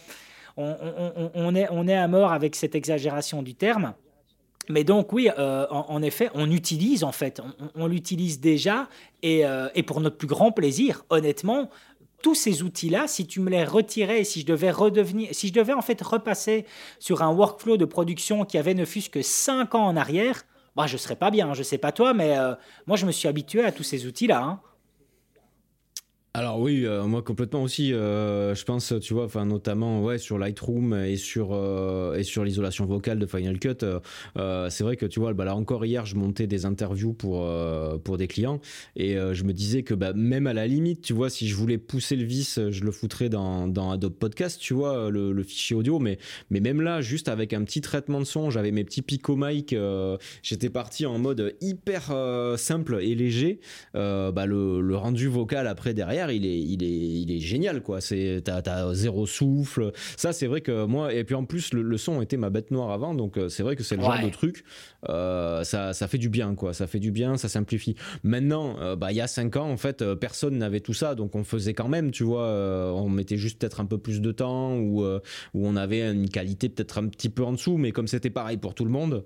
On, 0.58 0.74
on, 0.80 1.30
on, 1.34 1.54
est, 1.54 1.68
on 1.70 1.86
est 1.86 1.96
à 1.96 2.08
mort 2.08 2.32
avec 2.32 2.56
cette 2.56 2.74
exagération 2.74 3.42
du 3.42 3.54
terme. 3.54 3.92
Mais 4.68 4.84
donc 4.84 5.12
oui, 5.12 5.28
euh, 5.38 5.66
en, 5.70 6.02
effet, 6.02 6.30
on 6.34 6.50
utilise 6.50 7.04
en 7.04 7.12
fait, 7.12 7.40
on, 7.74 7.86
l'utilise 7.86 8.40
déjà 8.40 8.88
euh, 9.24 9.68
et, 9.74 9.82
pour 9.82 10.00
notre 10.00 10.16
plus 10.16 10.26
grand 10.26 10.52
plaisir, 10.52 11.04
honnêtement, 11.10 11.70
tous 12.22 12.34
ces 12.34 12.62
outils-là, 12.62 13.06
si 13.06 13.26
tu 13.26 13.40
me 13.40 13.50
les 13.50 13.64
retirais, 13.64 14.24
si 14.24 14.40
je 14.40 14.46
devais 14.46 14.70
redevenir, 14.70 15.28
si 15.32 15.48
je 15.48 15.52
devais 15.52 15.72
en 15.72 15.82
fait 15.82 16.00
repasser 16.02 16.64
sur 16.98 17.22
un 17.22 17.32
workflow 17.32 17.76
de 17.76 17.84
production 17.84 18.44
qui 18.44 18.58
avait 18.58 18.74
ne 18.74 18.84
fût-ce 18.84 19.10
que 19.10 19.22
5 19.22 19.74
ans 19.74 19.86
en 19.86 19.96
arrière, 19.96 20.42
bah, 20.74 20.86
je 20.86 20.96
serais 20.96 21.16
pas 21.16 21.30
bien. 21.30 21.54
Je 21.54 21.62
sais 21.62 21.78
pas 21.78 21.92
toi, 21.92 22.14
mais 22.14 22.36
euh, 22.36 22.54
moi 22.86 22.96
je 22.96 23.06
me 23.06 23.12
suis 23.12 23.28
habitué 23.28 23.64
à 23.64 23.72
tous 23.72 23.82
ces 23.82 24.06
outils-là. 24.06 24.42
Hein. 24.42 24.60
Alors 26.38 26.60
oui, 26.60 26.84
euh, 26.84 27.04
moi 27.04 27.22
complètement 27.22 27.62
aussi. 27.62 27.94
Euh, 27.94 28.54
je 28.54 28.62
pense, 28.64 28.92
tu 29.00 29.14
vois, 29.14 29.24
enfin 29.24 29.46
notamment 29.46 30.04
ouais 30.04 30.18
sur 30.18 30.36
Lightroom 30.36 30.92
et 30.92 31.16
sur 31.16 31.54
euh, 31.54 32.14
et 32.14 32.24
sur 32.24 32.44
l'isolation 32.44 32.84
vocale 32.84 33.18
de 33.18 33.24
Final 33.24 33.58
Cut. 33.58 33.78
c'est 34.68 34.84
vrai 34.84 34.98
que 34.98 35.06
tu 35.06 35.18
vois, 35.18 35.32
bah, 35.32 35.46
là 35.46 35.56
encore 35.56 35.86
hier, 35.86 36.04
je 36.04 36.14
montais 36.14 36.46
des 36.46 36.66
interviews 36.66 37.14
pour 37.14 37.50
pour 38.04 38.18
des 38.18 38.26
clients 38.26 38.60
et 38.96 39.14
je 39.14 39.44
me 39.44 39.54
disais 39.54 39.82
que 39.82 39.94
bah, 39.94 40.12
même 40.12 40.46
à 40.46 40.52
la 40.52 40.66
limite, 40.66 41.00
tu 41.00 41.14
vois, 41.14 41.30
si 41.30 41.48
je 41.48 41.54
voulais 41.54 41.78
pousser 41.78 42.16
le 42.16 42.24
vis, 42.24 42.60
je 42.70 42.84
le 42.84 42.90
foutrais 42.90 43.30
dans, 43.30 43.66
dans 43.66 43.90
Adobe 43.90 44.12
Podcast, 44.12 44.60
tu 44.60 44.74
vois, 44.74 45.10
le, 45.10 45.42
fichier 45.42 45.74
audio. 45.74 45.98
Mais 46.00 46.18
mais 46.50 46.60
même 46.60 46.82
là, 46.82 47.00
juste 47.00 47.30
avec 47.30 47.54
un 47.54 47.64
petit 47.64 47.80
traitement 47.80 48.20
de 48.20 48.26
son, 48.26 48.50
j'avais 48.50 48.72
mes 48.72 48.84
petits 48.84 49.00
pico 49.00 49.36
mic. 49.36 49.74
J'étais 50.42 50.68
parti 50.68 51.06
en 51.06 51.18
mode 51.18 51.56
hyper 51.62 52.12
simple 52.58 52.98
et 53.00 53.14
léger. 53.14 53.58
bah 53.94 54.44
le 54.44 54.96
rendu 54.96 55.28
vocal 55.28 55.66
après 55.66 55.94
derrière 55.94 56.25
il 56.30 56.46
est, 56.46 56.58
il 56.58 56.82
est, 56.82 57.22
il 57.22 57.32
est 57.32 57.40
génial, 57.40 57.82
quoi. 57.82 58.00
C'est, 58.00 58.42
t'as, 58.44 58.60
as 58.64 58.94
zéro 58.94 59.26
souffle. 59.26 59.92
Ça, 60.16 60.32
c'est 60.32 60.46
vrai 60.46 60.60
que 60.60 60.84
moi, 60.84 61.12
et 61.12 61.24
puis 61.24 61.34
en 61.34 61.44
plus, 61.44 61.72
le, 61.72 61.96
son 61.96 62.22
était 62.22 62.36
ma 62.36 62.50
bête 62.50 62.70
noire 62.70 62.90
avant, 62.90 63.14
donc 63.14 63.36
euh, 63.36 63.48
c'est 63.48 63.62
vrai 63.62 63.76
que 63.76 63.82
c'est 63.82 63.96
le 63.96 64.02
genre 64.02 64.22
de 64.22 64.30
truc. 64.30 64.64
Euh, 65.08 65.64
ça, 65.64 65.92
ça 65.92 66.08
fait 66.08 66.18
du 66.18 66.28
bien, 66.28 66.54
quoi. 66.54 66.74
Ça 66.74 66.86
fait 66.86 66.98
du 66.98 67.10
bien, 67.10 67.36
ça 67.36 67.48
simplifie. 67.48 67.96
Maintenant, 68.22 68.76
euh, 68.80 68.96
bah, 68.96 69.12
il 69.12 69.16
y 69.16 69.20
a 69.20 69.26
5 69.26 69.56
ans, 69.56 69.70
en 69.70 69.76
fait, 69.76 70.04
personne 70.14 70.58
n'avait 70.58 70.80
tout 70.80 70.94
ça, 70.94 71.14
donc 71.14 71.34
on 71.34 71.44
faisait 71.44 71.74
quand 71.74 71.88
même, 71.88 72.10
tu 72.10 72.24
vois. 72.24 72.46
on 72.94 73.08
mettait 73.08 73.36
juste 73.36 73.58
peut-être 73.58 73.80
un 73.80 73.86
peu 73.86 73.98
plus 73.98 74.20
de 74.20 74.32
temps 74.32 74.76
ou, 74.76 75.04
où 75.04 75.66
on 75.66 75.76
avait 75.76 76.10
une 76.10 76.28
qualité 76.28 76.68
peut-être 76.68 76.98
un 76.98 77.08
petit 77.08 77.28
peu 77.28 77.44
en 77.44 77.52
dessous, 77.52 77.76
mais 77.76 77.92
comme 77.92 78.08
c'était 78.08 78.30
pareil 78.30 78.56
pour 78.56 78.74
tout 78.74 78.84
le 78.84 78.90
monde, 78.90 79.24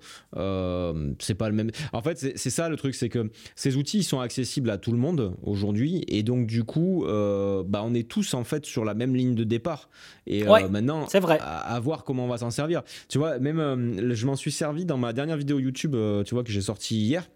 c'est 1.18 1.34
pas 1.34 1.48
le 1.48 1.54
même. 1.54 1.70
En 1.92 2.02
fait, 2.02 2.18
c'est, 2.18 2.36
c'est 2.36 2.50
ça 2.50 2.68
le 2.68 2.76
truc, 2.76 2.94
c'est 2.94 3.08
que 3.08 3.30
ces 3.56 3.76
outils, 3.76 3.98
ils 3.98 4.04
sont 4.04 4.20
accessibles 4.20 4.70
à 4.70 4.78
tout 4.78 4.92
le 4.92 4.98
monde 4.98 5.34
aujourd'hui, 5.42 6.04
et 6.08 6.22
donc 6.22 6.46
du 6.46 6.64
coup, 6.64 6.89
euh, 7.06 7.62
bah, 7.66 7.82
on 7.84 7.94
est 7.94 8.08
tous 8.08 8.34
en 8.34 8.44
fait 8.44 8.66
sur 8.66 8.84
la 8.84 8.94
même 8.94 9.14
ligne 9.14 9.34
de 9.34 9.44
départ. 9.44 9.88
Et 10.26 10.46
euh, 10.46 10.68
maintenant, 10.68 11.06
c'est 11.08 11.20
vrai. 11.20 11.38
À, 11.40 11.78
voir 11.80 12.04
comment 12.04 12.24
on 12.24 12.28
va 12.28 12.38
s'en 12.38 12.50
servir. 12.50 12.82
Tu 13.08 13.18
vois, 13.18 13.38
même 13.38 13.60
euh, 13.60 14.14
je 14.14 14.26
m'en 14.26 14.36
suis 14.36 14.52
servi 14.52 14.84
dans 14.84 14.98
ma 14.98 15.12
dernière 15.12 15.36
vidéo 15.36 15.58
YouTube, 15.58 15.96
tu 16.24 16.34
vois, 16.34 16.44
que 16.44 16.52
j'ai 16.52 16.60
sortie 16.60 16.96
hier 16.96 17.28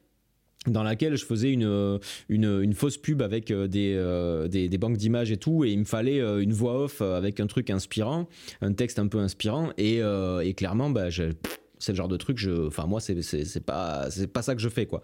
dans 0.66 0.82
laquelle 0.82 1.14
je 1.16 1.26
faisais 1.26 1.52
une, 1.52 2.00
une, 2.30 2.72
fausse 2.72 2.96
pub 2.96 3.20
avec 3.20 3.52
des, 3.52 4.48
des, 4.48 4.78
banques 4.78 4.96
d'images 4.96 5.30
et 5.30 5.36
tout, 5.36 5.62
et 5.62 5.70
il 5.70 5.80
me 5.80 5.84
fallait 5.84 6.20
une 6.20 6.54
voix 6.54 6.84
off 6.84 7.02
avec 7.02 7.38
un 7.38 7.46
truc 7.46 7.68
inspirant, 7.68 8.30
un 8.62 8.72
texte 8.72 8.98
un 8.98 9.06
peu 9.06 9.18
inspirant, 9.18 9.72
et, 9.76 9.98
et 9.98 10.54
clairement, 10.54 10.88
bah, 10.88 11.10
je, 11.10 11.24
c'est 11.78 11.92
le 11.92 11.96
genre 11.96 12.08
de 12.08 12.16
truc 12.16 12.38
je 12.38 12.66
enfin 12.66 12.86
moi 12.86 13.00
c'est 13.00 13.14
pas 13.64 14.10
c'est 14.10 14.26
pas 14.26 14.42
ça 14.42 14.54
que 14.54 14.60
je 14.60 14.68
fais 14.68 14.86
quoi. 14.86 15.02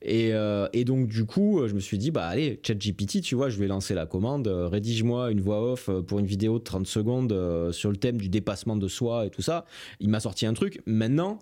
Et, 0.00 0.32
euh, 0.32 0.68
et 0.72 0.84
donc 0.84 1.08
du 1.08 1.24
coup 1.24 1.62
je 1.66 1.74
me 1.74 1.80
suis 1.80 1.98
dit 1.98 2.10
bah 2.10 2.26
allez 2.26 2.60
ChatGPT 2.62 3.20
tu 3.20 3.34
vois 3.34 3.48
je 3.48 3.58
vais 3.58 3.66
lancer 3.66 3.94
la 3.94 4.06
commande 4.06 4.48
euh, 4.48 4.68
rédige-moi 4.68 5.30
une 5.30 5.40
voix 5.40 5.72
off 5.72 5.88
euh, 5.88 6.02
pour 6.02 6.18
une 6.18 6.26
vidéo 6.26 6.58
de 6.58 6.64
30 6.64 6.86
secondes 6.86 7.72
sur 7.72 7.90
le 7.90 7.96
thème 7.96 8.18
du 8.18 8.28
dépassement 8.28 8.76
de 8.76 8.88
soi 8.88 9.26
et 9.26 9.30
tout 9.30 9.42
ça. 9.42 9.64
Il 10.00 10.08
m'a 10.08 10.20
sorti 10.20 10.46
un 10.46 10.54
truc. 10.54 10.80
Maintenant 10.86 11.38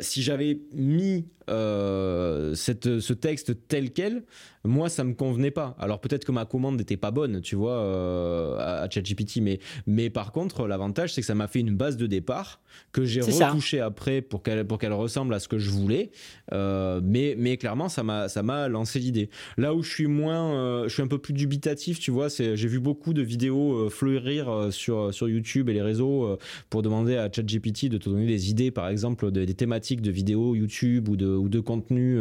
si 0.00 0.22
j'avais 0.22 0.60
mis 0.72 1.26
cette, 1.46 3.00
ce 3.00 3.12
texte 3.12 3.66
tel 3.68 3.92
quel 3.92 4.24
moi 4.64 4.88
ça 4.88 5.04
me 5.04 5.14
convenait 5.14 5.50
pas. 5.50 5.74
Alors 5.78 6.00
peut-être 6.00 6.24
que 6.24 6.32
ma 6.32 6.44
commande 6.44 6.76
n'était 6.76 6.96
pas 6.96 7.10
bonne, 7.10 7.40
tu 7.40 7.56
vois, 7.56 7.78
euh, 7.78 8.56
à, 8.58 8.88
ChatGPT, 8.90 9.40
mais, 9.40 9.58
mais 9.86 10.10
par 10.10 10.32
contre 10.32 10.66
l'avantage 10.66 11.14
c'est 11.14 11.22
que 11.22 11.26
ça 11.26 11.34
m'a 11.34 11.48
fait 11.48 11.60
une 11.60 11.74
base 11.74 11.96
de 11.96 12.06
départ 12.06 12.60
que 12.92 13.04
j'ai 13.04 13.20
retouché 13.20 13.80
après 13.80 14.20
pour 14.20 14.42
qu'elle 14.42 14.66
pour 14.66 14.78
qu'elle 14.78 14.92
ressemble 14.92 15.34
à 15.34 15.40
ce 15.40 15.48
que 15.48 15.58
je 15.58 15.70
voulais. 15.70 16.10
Euh, 16.52 17.00
mais 17.02 17.34
mais 17.38 17.56
clairement 17.56 17.88
ça 17.88 18.02
m'a 18.02 18.28
ça 18.28 18.42
m'a 18.42 18.68
lancé 18.68 18.98
l'idée. 18.98 19.30
Là 19.56 19.74
où 19.74 19.82
je 19.82 19.90
suis 19.90 20.06
moins, 20.06 20.54
euh, 20.54 20.84
je 20.84 20.94
suis 20.94 21.02
un 21.02 21.08
peu 21.08 21.18
plus 21.18 21.32
dubitatif, 21.32 21.98
tu 21.98 22.10
vois, 22.10 22.28
c'est 22.28 22.56
j'ai 22.56 22.68
vu 22.68 22.80
beaucoup 22.80 23.14
de 23.14 23.22
vidéos 23.22 23.88
fleurir 23.88 24.68
sur 24.70 25.14
sur 25.14 25.28
YouTube 25.28 25.68
et 25.70 25.72
les 25.72 25.82
réseaux 25.82 26.38
pour 26.68 26.82
demander 26.82 27.16
à 27.16 27.30
ChatGPT 27.32 27.88
de 27.88 27.98
te 27.98 28.10
donner 28.10 28.26
des 28.26 28.50
idées, 28.50 28.70
par 28.70 28.88
exemple 28.88 29.30
des, 29.30 29.46
des 29.46 29.54
thématiques 29.60 30.02
de 30.02 30.10
vidéos 30.10 30.54
YouTube 30.54 31.08
ou 31.08 31.16
de 31.16 31.28
ou 31.28 31.48
de 31.48 31.60
contenu 31.60 32.18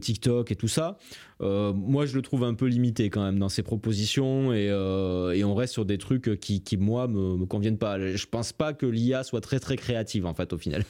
TikTok 0.00 0.52
et 0.52 0.56
tout 0.56 0.68
ça. 0.68 0.98
Euh, 1.42 1.72
moi, 1.74 2.06
je 2.06 2.14
le 2.14 2.22
trouve 2.22 2.44
un 2.44 2.54
peu 2.54 2.66
limité 2.66 3.10
quand 3.10 3.22
même 3.22 3.38
dans 3.38 3.48
ses 3.48 3.62
propositions 3.62 4.52
et, 4.52 4.68
euh, 4.70 5.42
on 5.44 5.54
reste 5.54 5.74
sur 5.74 5.84
des 5.84 5.98
trucs 5.98 6.40
qui, 6.40 6.62
moi, 6.76 7.06
me, 7.08 7.36
me 7.36 7.46
conviennent 7.46 7.78
pas. 7.78 7.98
Je 7.98 8.26
pense 8.26 8.52
pas 8.52 8.72
que 8.72 8.86
l'IA 8.86 9.22
soit 9.22 9.40
très 9.40 9.60
très 9.60 9.76
créative 9.76 10.26
en 10.26 10.34
fait 10.34 10.52
au 10.52 10.58
final. 10.58 10.84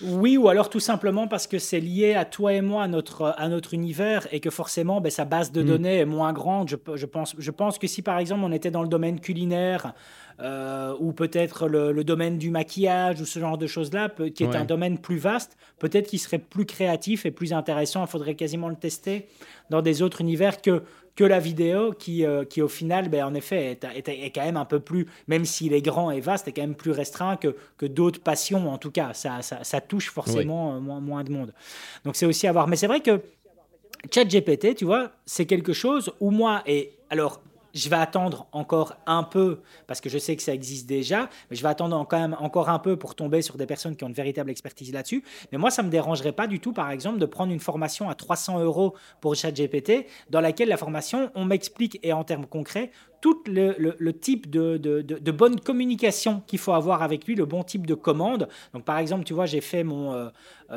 Oui, 0.00 0.36
ou 0.36 0.48
alors 0.48 0.70
tout 0.70 0.80
simplement 0.80 1.26
parce 1.26 1.48
que 1.48 1.58
c'est 1.58 1.80
lié 1.80 2.14
à 2.14 2.24
toi 2.24 2.52
et 2.52 2.60
moi, 2.60 2.84
à 2.84 2.88
notre, 2.88 3.34
à 3.36 3.48
notre 3.48 3.74
univers, 3.74 4.28
et 4.32 4.38
que 4.38 4.48
forcément, 4.48 5.00
ben, 5.00 5.10
sa 5.10 5.24
base 5.24 5.50
de 5.50 5.62
mm. 5.62 5.66
données 5.66 5.98
est 5.98 6.04
moins 6.04 6.32
grande. 6.32 6.68
Je, 6.68 6.76
je, 6.94 7.06
pense, 7.06 7.34
je 7.36 7.50
pense 7.50 7.78
que 7.78 7.88
si 7.88 8.00
par 8.02 8.18
exemple 8.18 8.42
on 8.44 8.52
était 8.52 8.70
dans 8.70 8.82
le 8.82 8.88
domaine 8.88 9.18
culinaire, 9.18 9.94
euh, 10.40 10.94
ou 11.00 11.12
peut-être 11.12 11.66
le, 11.66 12.04
domaine 12.04 12.38
du 12.38 12.50
maquillage, 12.50 13.20
ou 13.20 13.26
ce 13.26 13.38
genre 13.40 13.58
de 13.58 13.66
choses-là, 13.66 14.08
qui 14.34 14.44
est 14.44 14.54
un 14.54 14.64
domaine 14.64 14.98
plus 14.98 15.18
vaste, 15.18 15.56
peut-être 15.78 16.08
qu'il 16.08 16.20
serait 16.20 16.38
plus 16.38 16.64
créatif 16.64 17.26
et 17.26 17.30
plus 17.30 17.52
intéressant. 17.52 18.04
Il 18.04 18.08
faudrait 18.08 18.34
quasiment 18.34 18.68
le 18.68 18.76
tester 18.76 19.26
dans 19.70 19.82
des 19.82 20.00
autres 20.02 20.20
univers 20.20 20.62
que, 20.62 20.82
que 21.16 21.24
la 21.24 21.40
vidéo, 21.40 21.92
qui, 21.92 22.24
euh, 22.24 22.44
qui 22.44 22.62
au 22.62 22.68
final, 22.68 23.08
ben, 23.08 23.24
en 23.24 23.34
effet, 23.34 23.78
est, 23.82 24.08
est, 24.08 24.30
quand 24.30 24.44
même 24.44 24.56
un 24.56 24.64
peu 24.64 24.78
plus, 24.78 25.08
même 25.26 25.44
s'il 25.44 25.72
est 25.72 25.82
grand 25.82 26.12
et 26.12 26.20
vaste, 26.20 26.46
est 26.46 26.52
quand 26.52 26.62
même 26.62 26.76
plus 26.76 26.92
restreint 26.92 27.36
que, 27.36 27.56
que 27.76 27.86
d'autres 27.86 28.20
passions, 28.20 28.70
en 28.70 28.78
tout 28.78 28.92
cas. 28.92 29.14
Ça, 29.14 29.42
ça, 29.42 29.64
ça 29.64 29.80
touche 29.80 30.10
forcément 30.10 30.76
euh, 30.76 30.78
moins, 30.78 31.00
moins 31.00 31.24
de 31.24 31.32
monde. 31.32 31.52
Donc 32.04 32.14
c'est 32.14 32.26
aussi 32.26 32.46
à 32.46 32.52
voir. 32.52 32.68
Mais 32.68 32.76
c'est 32.76 32.86
vrai 32.86 33.00
que 33.00 33.20
ChatGPT, 34.12 34.76
tu 34.76 34.84
vois, 34.84 35.10
c'est 35.26 35.46
quelque 35.46 35.72
chose 35.72 36.12
où 36.20 36.30
moi, 36.30 36.62
et 36.66 36.92
alors 37.10 37.40
je 37.74 37.88
vais 37.88 37.96
attendre 37.96 38.46
encore 38.52 38.96
un 39.06 39.22
peu, 39.22 39.60
parce 39.86 40.00
que 40.00 40.08
je 40.08 40.18
sais 40.18 40.36
que 40.36 40.42
ça 40.42 40.52
existe 40.52 40.86
déjà, 40.86 41.28
mais 41.50 41.56
je 41.56 41.62
vais 41.62 41.68
attendre 41.68 42.06
quand 42.08 42.18
même 42.18 42.36
encore 42.40 42.68
un 42.68 42.78
peu 42.78 42.96
pour 42.96 43.14
tomber 43.14 43.42
sur 43.42 43.56
des 43.56 43.66
personnes 43.66 43.96
qui 43.96 44.04
ont 44.04 44.08
une 44.08 44.14
véritable 44.14 44.50
expertise 44.50 44.92
là-dessus. 44.92 45.22
Mais 45.52 45.58
moi, 45.58 45.70
ça 45.70 45.82
ne 45.82 45.88
me 45.88 45.92
dérangerait 45.92 46.32
pas 46.32 46.46
du 46.46 46.60
tout, 46.60 46.72
par 46.72 46.90
exemple, 46.90 47.18
de 47.18 47.26
prendre 47.26 47.52
une 47.52 47.60
formation 47.60 48.08
à 48.08 48.14
300 48.14 48.60
euros 48.60 48.94
pour 49.20 49.34
ChatGPT, 49.34 50.06
dans 50.30 50.40
laquelle 50.40 50.68
la 50.68 50.76
formation, 50.76 51.30
on 51.34 51.44
m'explique, 51.44 51.98
et 52.02 52.12
en 52.12 52.24
termes 52.24 52.46
concrets, 52.46 52.90
tout 53.20 53.42
le, 53.46 54.10
type 54.12 54.48
de, 54.48 55.30
bonne 55.30 55.60
communication 55.60 56.42
qu'il 56.46 56.58
faut 56.58 56.72
avoir 56.72 57.02
avec 57.02 57.26
lui, 57.26 57.34
le 57.34 57.46
bon 57.46 57.62
type 57.64 57.86
de 57.86 57.94
commande. 57.94 58.48
Donc, 58.72 58.84
par 58.84 58.98
exemple, 58.98 59.24
tu 59.24 59.34
vois, 59.34 59.46
j'ai 59.46 59.60
fait 59.60 59.82
mon, 59.82 60.12
euh, 60.12 60.28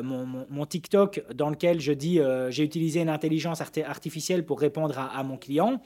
mon, 0.01 0.25
mon, 0.49 0.65
TikTok 0.65 1.23
dans 1.33 1.49
lequel 1.49 1.79
je 1.79 1.93
dis 1.93 2.19
euh, 2.19 2.49
j'ai 2.49 2.63
utilisé 2.63 3.01
une 3.01 3.09
intelligence 3.09 3.61
artificielle 3.61 4.45
pour 4.45 4.59
répondre 4.59 4.97
à 4.97 5.23
mon 5.23 5.37
client. 5.37 5.81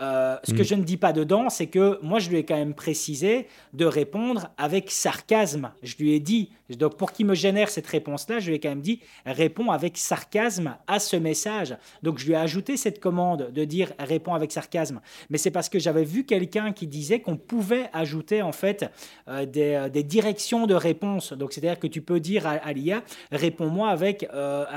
Euh, 0.00 0.36
ce 0.44 0.52
que 0.52 0.60
mm. 0.60 0.64
je 0.64 0.74
ne 0.76 0.82
dis 0.84 0.96
pas 0.96 1.12
dedans, 1.12 1.50
c'est 1.50 1.66
que 1.66 1.98
moi, 2.02 2.18
je 2.18 2.30
lui 2.30 2.38
ai 2.38 2.44
quand 2.44 2.56
même 2.56 2.74
précisé 2.74 3.48
de 3.72 3.84
répondre 3.84 4.50
avec 4.56 4.90
sarcasme. 4.90 5.72
Je 5.82 5.96
lui 5.96 6.12
ai 6.12 6.20
dit, 6.20 6.50
donc 6.70 6.96
pour 6.96 7.12
qu'il 7.12 7.26
me 7.26 7.34
génère 7.34 7.68
cette 7.68 7.86
réponse-là, 7.86 8.38
je 8.38 8.48
lui 8.48 8.56
ai 8.56 8.60
quand 8.60 8.68
même 8.68 8.80
dit, 8.80 9.00
réponds 9.26 9.70
avec 9.70 9.96
sarcasme 9.96 10.76
à 10.86 11.00
ce 11.00 11.16
message. 11.16 11.76
Donc 12.02 12.18
je 12.18 12.26
lui 12.26 12.34
ai 12.34 12.36
ajouté 12.36 12.76
cette 12.76 13.00
commande 13.00 13.50
de 13.50 13.64
dire 13.64 13.92
réponds 13.98 14.34
avec 14.34 14.52
sarcasme. 14.52 15.00
Mais 15.30 15.38
c'est 15.38 15.50
parce 15.50 15.68
que 15.68 15.78
j'avais 15.78 16.04
vu 16.04 16.24
quelqu'un 16.24 16.72
qui 16.72 16.86
disait 16.86 17.20
qu'on 17.20 17.36
pouvait 17.36 17.90
ajouter 17.92 18.42
en 18.42 18.52
fait 18.52 18.84
euh, 19.28 19.46
euh, 19.56 19.88
des, 19.88 20.02
directions 20.04 20.66
de 20.66 20.74
réponse. 20.74 21.32
Donc 21.32 21.52
c'est-à-dire 21.52 21.80
que 21.80 21.86
tu 21.86 22.02
peux 22.02 22.20
dire 22.20 22.46
à, 22.46 22.72
l'IA, 22.72 23.02
réponds-moi 23.32 23.88
avec, 23.88 24.26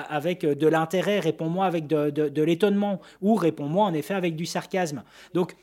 avec 0.10 0.46
de 0.46 0.68
l'intérêt, 0.68 1.20
réponds-moi 1.20 1.66
avec 1.66 1.88
de, 1.88 2.10
de 2.10 2.42
l'étonnement, 2.42 3.02
ou 3.22 3.36
réponds-moi 3.36 3.86
en 3.86 3.94
effet 3.94 4.14
avec 4.14 4.36
du 4.36 4.46
sarcasme. 4.46 5.04
Donc, 5.34 5.56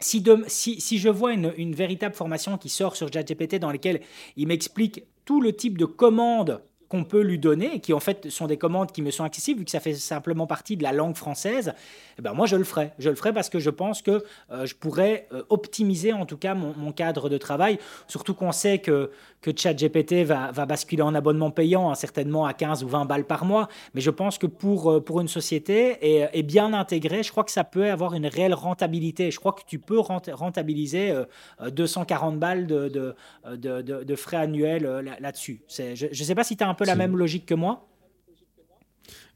si, 0.00 0.98
je 0.98 1.08
vois 1.08 1.32
une, 1.32 1.74
véritable 1.74 2.14
formation 2.14 2.58
qui 2.58 2.68
sort 2.68 2.96
sur 2.96 3.12
ChatGPT 3.12 3.56
dans 3.56 3.70
laquelle 3.70 4.00
il 4.36 4.48
m'explique 4.48 5.04
tout 5.24 5.40
le 5.40 5.54
type 5.54 5.78
de 5.78 5.86
commandes 5.86 6.62
qu'on 6.88 7.04
peut 7.04 7.22
lui 7.22 7.38
donner, 7.38 7.80
qui 7.80 7.92
en 7.92 8.00
fait 8.00 8.28
sont 8.28 8.46
des 8.46 8.58
commandes 8.58 8.92
qui 8.92 9.00
me 9.00 9.10
sont 9.10 9.24
accessibles, 9.24 9.60
vu 9.60 9.64
que 9.64 9.70
ça 9.70 9.80
fait 9.80 9.94
simplement 9.94 10.46
partie 10.46 10.76
de 10.76 10.82
la 10.82 10.92
langue 10.92 11.16
française, 11.16 11.72
eh 12.18 12.22
ben 12.22 12.34
moi 12.34 12.46
je 12.46 12.56
le 12.56 12.64
ferai. 12.64 12.92
Je 12.98 13.08
le 13.08 13.16
ferai 13.16 13.32
parce 13.32 13.48
que 13.48 13.58
je 13.58 13.70
pense 13.70 14.02
que 14.02 14.22
euh, 14.52 14.66
je 14.66 14.74
pourrais 14.74 15.26
euh, 15.32 15.42
optimiser 15.48 16.12
en 16.12 16.26
tout 16.26 16.36
cas 16.36 16.54
mon, 16.54 16.92
cadre 16.92 17.28
de 17.28 17.38
travail, 17.38 17.78
surtout 18.06 18.34
qu'on 18.34 18.52
sait 18.52 18.78
que 18.78 19.10
que 19.44 19.50
ChatGPT 19.54 20.24
va, 20.24 20.52
va 20.52 20.64
basculer 20.64 21.02
en 21.02 21.14
abonnement 21.14 21.50
payant, 21.50 21.90
hein, 21.90 21.94
certainement 21.94 22.46
à 22.46 22.54
15 22.54 22.82
ou 22.82 22.88
20 22.88 23.04
balles 23.04 23.26
par 23.26 23.44
mois. 23.44 23.68
Mais 23.92 24.00
je 24.00 24.08
pense 24.08 24.38
que 24.38 24.46
pour, 24.46 24.90
euh, 24.90 25.04
pour 25.04 25.20
une 25.20 25.28
société 25.28 25.98
et, 26.32 26.42
bien 26.42 26.72
intégré, 26.72 27.22
je 27.22 27.30
crois 27.30 27.44
que 27.44 27.50
ça 27.50 27.62
peut 27.62 27.90
avoir 27.90 28.14
une 28.14 28.26
réelle 28.26 28.54
rentabilité. 28.54 29.30
Je 29.30 29.38
crois 29.38 29.52
que 29.52 29.60
tu 29.66 29.78
peux 29.78 29.98
rentabiliser 29.98 31.12
240 31.60 32.34
euh, 32.34 32.38
balles 32.38 32.66
de, 32.66 33.14
de, 33.54 33.82
de, 33.82 34.16
frais 34.16 34.38
annuels 34.38 34.86
euh, 34.86 35.02
là-dessus. 35.20 35.60
je 35.68 36.06
ne 36.06 36.14
sais 36.14 36.34
pas 36.34 36.44
si 36.44 36.56
tu 36.56 36.64
as 36.64 36.68
un 36.68 36.74
peu 36.74 36.86
la 36.86 36.96
même 36.96 37.14
logique 37.14 37.44
que 37.44 37.54
moi. 37.54 37.86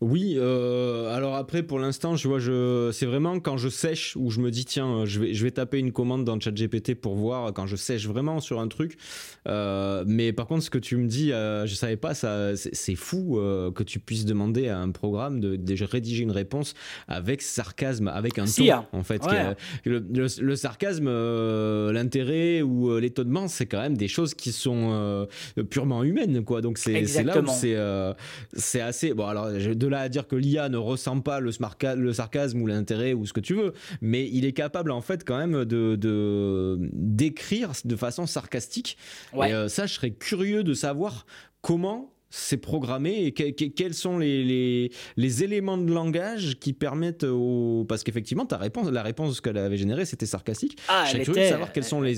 Oui, 0.00 0.34
euh, 0.36 1.12
alors 1.12 1.34
après, 1.34 1.64
pour 1.64 1.80
l'instant, 1.80 2.14
je 2.14 2.28
vois, 2.28 2.38
je, 2.38 2.90
c'est 2.92 3.06
vraiment 3.06 3.40
quand 3.40 3.56
je 3.56 3.68
sèche 3.68 4.14
où 4.16 4.30
je 4.30 4.40
me 4.40 4.52
dis, 4.52 4.64
tiens, 4.64 5.04
je 5.06 5.18
vais, 5.18 5.34
je 5.34 5.42
vais 5.42 5.50
taper 5.50 5.78
une 5.78 5.90
commande 5.90 6.24
dans 6.24 6.38
ChatGPT 6.38 6.94
pour 6.94 7.16
voir 7.16 7.52
quand 7.52 7.66
je 7.66 7.74
sèche 7.74 8.06
vraiment 8.06 8.38
sur 8.38 8.60
un 8.60 8.68
truc. 8.68 8.96
Euh, 9.48 10.04
mais 10.06 10.32
par 10.32 10.46
contre, 10.46 10.62
ce 10.62 10.70
que 10.70 10.78
tu 10.78 10.96
me 10.96 11.08
dis, 11.08 11.32
euh, 11.32 11.66
je 11.66 11.74
savais 11.74 11.96
pas, 11.96 12.14
ça, 12.14 12.56
c'est, 12.56 12.94
fou 12.94 13.40
que 13.74 13.82
tu 13.82 13.98
puisses 13.98 14.24
demander 14.24 14.68
à 14.68 14.78
un 14.78 14.90
programme 14.90 15.40
de, 15.40 15.56
de, 15.56 15.84
rédiger 15.84 16.22
une 16.22 16.32
réponse 16.32 16.74
avec 17.08 17.42
sarcasme, 17.42 18.08
avec 18.08 18.38
un 18.38 18.44
ton, 18.44 18.70
hein. 18.70 18.86
en 18.92 19.02
fait. 19.02 19.22
Le, 19.84 20.56
sarcasme, 20.56 21.08
l'intérêt 21.90 22.62
ou 22.62 22.96
l'étonnement, 22.98 23.48
c'est 23.48 23.66
quand 23.66 23.80
même 23.80 23.96
des 23.96 24.08
choses 24.08 24.34
qui 24.34 24.52
sont 24.52 25.26
purement 25.70 26.04
humaines, 26.04 26.44
quoi. 26.44 26.60
Donc 26.60 26.78
c'est, 26.78 27.04
c'est 27.06 27.24
là 27.24 27.40
où 27.40 27.46
c'est, 27.48 27.76
c'est 28.52 28.80
assez. 28.80 29.12
Bon, 29.12 29.26
alors, 29.26 29.57
de 29.58 29.86
là 29.86 30.00
à 30.00 30.08
dire 30.08 30.26
que 30.26 30.36
l'IA 30.36 30.68
ne 30.68 30.76
ressent 30.76 31.20
pas 31.20 31.40
le, 31.40 31.50
le 31.96 32.12
sarcasme 32.12 32.62
ou 32.62 32.66
l'intérêt 32.66 33.12
ou 33.12 33.26
ce 33.26 33.32
que 33.32 33.40
tu 33.40 33.54
veux, 33.54 33.72
mais 34.00 34.28
il 34.30 34.44
est 34.44 34.52
capable 34.52 34.90
en 34.90 35.00
fait 35.00 35.24
quand 35.24 35.38
même 35.38 35.64
de 35.64 36.78
d'écrire 36.92 37.72
de, 37.84 37.96
façon 37.96 38.26
sarcastique. 38.26 38.96
Et 39.34 39.52
euh, 39.52 39.68
ça, 39.68 39.86
je 39.86 39.94
serais 39.94 40.10
curieux 40.10 40.62
de 40.62 40.74
savoir 40.74 41.26
comment 41.62 42.12
c'est 42.30 42.58
programmé 42.58 43.24
et 43.24 43.32
quels 43.32 43.94
sont 43.94 44.18
les, 44.18 44.90
les, 45.16 45.44
éléments 45.44 45.78
de 45.78 45.92
langage 45.92 46.58
qui 46.58 46.72
permettent 46.72 47.24
au 47.24 47.86
parce 47.88 48.02
qu'effectivement 48.02 48.44
ta 48.44 48.56
réponse 48.58 48.90
la 48.90 49.02
réponse 49.02 49.40
qu'elle 49.40 49.56
avait 49.56 49.76
générée 49.76 50.04
c'était 50.04 50.26
sarcastique. 50.26 50.78
Ah, 50.88 51.04
curieux 51.10 51.42
de 51.42 51.48
savoir 51.48 51.72
quels 51.72 51.84
sont 51.84 52.00
les, 52.00 52.16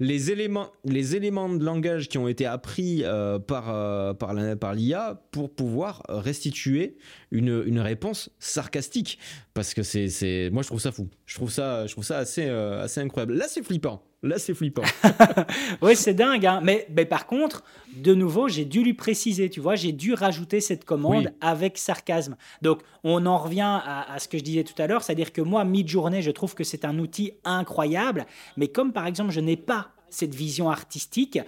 les 0.00 0.30
éléments 0.30 0.72
les 0.84 1.16
éléments 1.16 1.48
de 1.48 1.64
langage 1.64 2.08
qui 2.08 2.18
ont 2.18 2.28
été 2.28 2.46
appris 2.46 3.02
euh, 3.04 3.38
par 3.38 3.66
euh, 3.68 4.14
par 4.14 4.34
par 4.58 4.74
l'IA 4.74 5.22
pour 5.30 5.54
pouvoir 5.54 6.02
restituer 6.08 6.96
une, 7.30 7.62
une 7.66 7.80
réponse 7.80 8.30
sarcastique. 8.38 9.18
Parce 9.54 9.74
que 9.74 9.82
c'est 9.82 10.50
moi 10.52 10.62
je 10.62 10.68
trouve 10.68 10.80
ça 10.80 10.92
fou. 10.92 11.08
Je 11.26 11.34
trouve 11.34 11.50
ça 11.50 11.86
je 11.86 11.92
trouve 11.92 12.04
ça 12.04 12.18
assez 12.18 12.46
euh, 12.46 12.82
assez 12.82 13.00
incroyable. 13.00 13.34
Là 13.34 13.46
c'est 13.48 13.62
flippant 13.62 14.07
Là, 14.22 14.38
c'est 14.38 14.54
flippant. 14.54 14.82
oui, 15.82 15.94
c'est 15.94 16.14
dingue. 16.14 16.44
Hein. 16.44 16.60
Mais, 16.62 16.88
mais, 16.90 17.04
par 17.04 17.26
contre, 17.26 17.62
de 17.96 18.14
nouveau, 18.14 18.48
j'ai 18.48 18.64
dû 18.64 18.82
lui 18.82 18.94
préciser, 18.94 19.48
tu 19.48 19.60
vois, 19.60 19.76
j'ai 19.76 19.92
dû 19.92 20.12
rajouter 20.12 20.60
cette 20.60 20.84
commande 20.84 21.32
avec 21.40 21.78
sarcasme. 21.78 22.36
Donc, 22.60 22.82
on 23.04 23.26
en 23.26 23.38
revient 23.38 23.60
à, 23.60 24.12
à 24.12 24.18
ce 24.18 24.26
que 24.26 24.36
je 24.36 24.42
disais 24.42 24.64
tout 24.64 24.80
à 24.82 24.88
l'heure, 24.88 25.04
c'est-à-dire 25.04 25.32
que 25.32 25.40
moi, 25.40 25.64
mid-journée, 25.64 26.20
je 26.20 26.32
trouve 26.32 26.56
que 26.56 26.64
c'est 26.64 26.84
un 26.84 26.98
outil 26.98 27.32
incroyable. 27.44 28.26
Mais 28.56 28.66
comme 28.66 28.92
par 28.92 29.06
exemple, 29.06 29.30
je 29.30 29.40
n'ai 29.40 29.56
pas 29.56 29.92
cette 30.10 30.34
vision 30.34 30.68
artistique, 30.68 31.38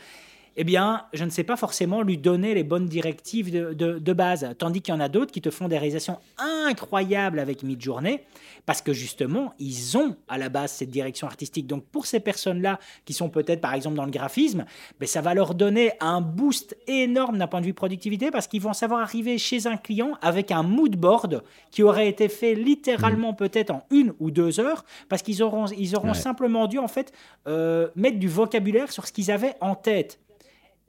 eh 0.56 0.64
bien, 0.64 1.04
je 1.12 1.24
ne 1.24 1.30
sais 1.30 1.44
pas 1.44 1.56
forcément 1.56 2.02
lui 2.02 2.18
donner 2.18 2.54
les 2.54 2.64
bonnes 2.64 2.86
directives 2.86 3.50
de, 3.50 4.12
base. 4.12 4.54
Tandis 4.58 4.82
qu'il 4.82 4.92
y 4.92 4.96
en 4.96 5.00
a 5.00 5.08
d'autres 5.08 5.30
qui 5.30 5.40
te 5.40 5.50
font 5.50 5.68
des 5.68 5.78
réalisations 5.78 6.18
incroyables 6.38 7.38
avec 7.38 7.62
Midjourney, 7.62 8.20
parce 8.66 8.82
que 8.82 8.92
justement, 8.92 9.54
ils 9.58 9.96
ont 9.96 10.16
à 10.28 10.38
la 10.38 10.48
base 10.48 10.72
cette 10.72 10.90
direction 10.90 11.26
artistique. 11.26 11.66
Donc, 11.66 11.84
pour 11.84 12.06
ces 12.06 12.20
personnes-là, 12.20 12.78
qui 13.04 13.12
sont 13.12 13.28
peut-être 13.28 13.60
par 13.60 13.74
exemple 13.74 13.96
dans 13.96 14.04
le 14.04 14.10
graphisme, 14.10 14.64
ben, 14.98 15.06
ça 15.06 15.20
va 15.20 15.34
leur 15.34 15.54
donner 15.54 15.92
un 16.00 16.20
boost 16.20 16.76
énorme 16.86 17.38
d'un 17.38 17.46
point 17.46 17.60
de 17.60 17.66
vue 17.66 17.74
productivité, 17.74 18.30
parce 18.30 18.48
qu'ils 18.48 18.62
vont 18.62 18.72
savoir 18.72 19.00
arriver 19.00 19.38
chez 19.38 19.66
un 19.66 19.76
client 19.76 20.12
avec 20.20 20.50
un 20.50 20.62
mood 20.62 20.96
board 20.96 21.42
qui 21.70 21.82
aurait 21.82 22.08
été 22.08 22.28
fait 22.28 22.54
littéralement 22.54 23.32
mmh. 23.32 23.36
peut-être 23.36 23.70
en 23.70 23.84
une 23.90 24.12
ou 24.18 24.30
deux 24.30 24.58
heures, 24.58 24.84
parce 25.08 25.22
qu'ils 25.22 25.42
auront, 25.42 25.66
ils 25.66 25.96
auront 25.96 26.14
simplement 26.14 26.66
dû 26.66 26.78
en 26.78 26.88
fait 26.88 27.12
euh, 27.46 27.88
mettre 27.94 28.18
du 28.18 28.28
vocabulaire 28.28 28.90
sur 28.90 29.06
ce 29.06 29.12
qu'ils 29.12 29.30
avaient 29.30 29.54
en 29.60 29.74
tête. 29.74 30.18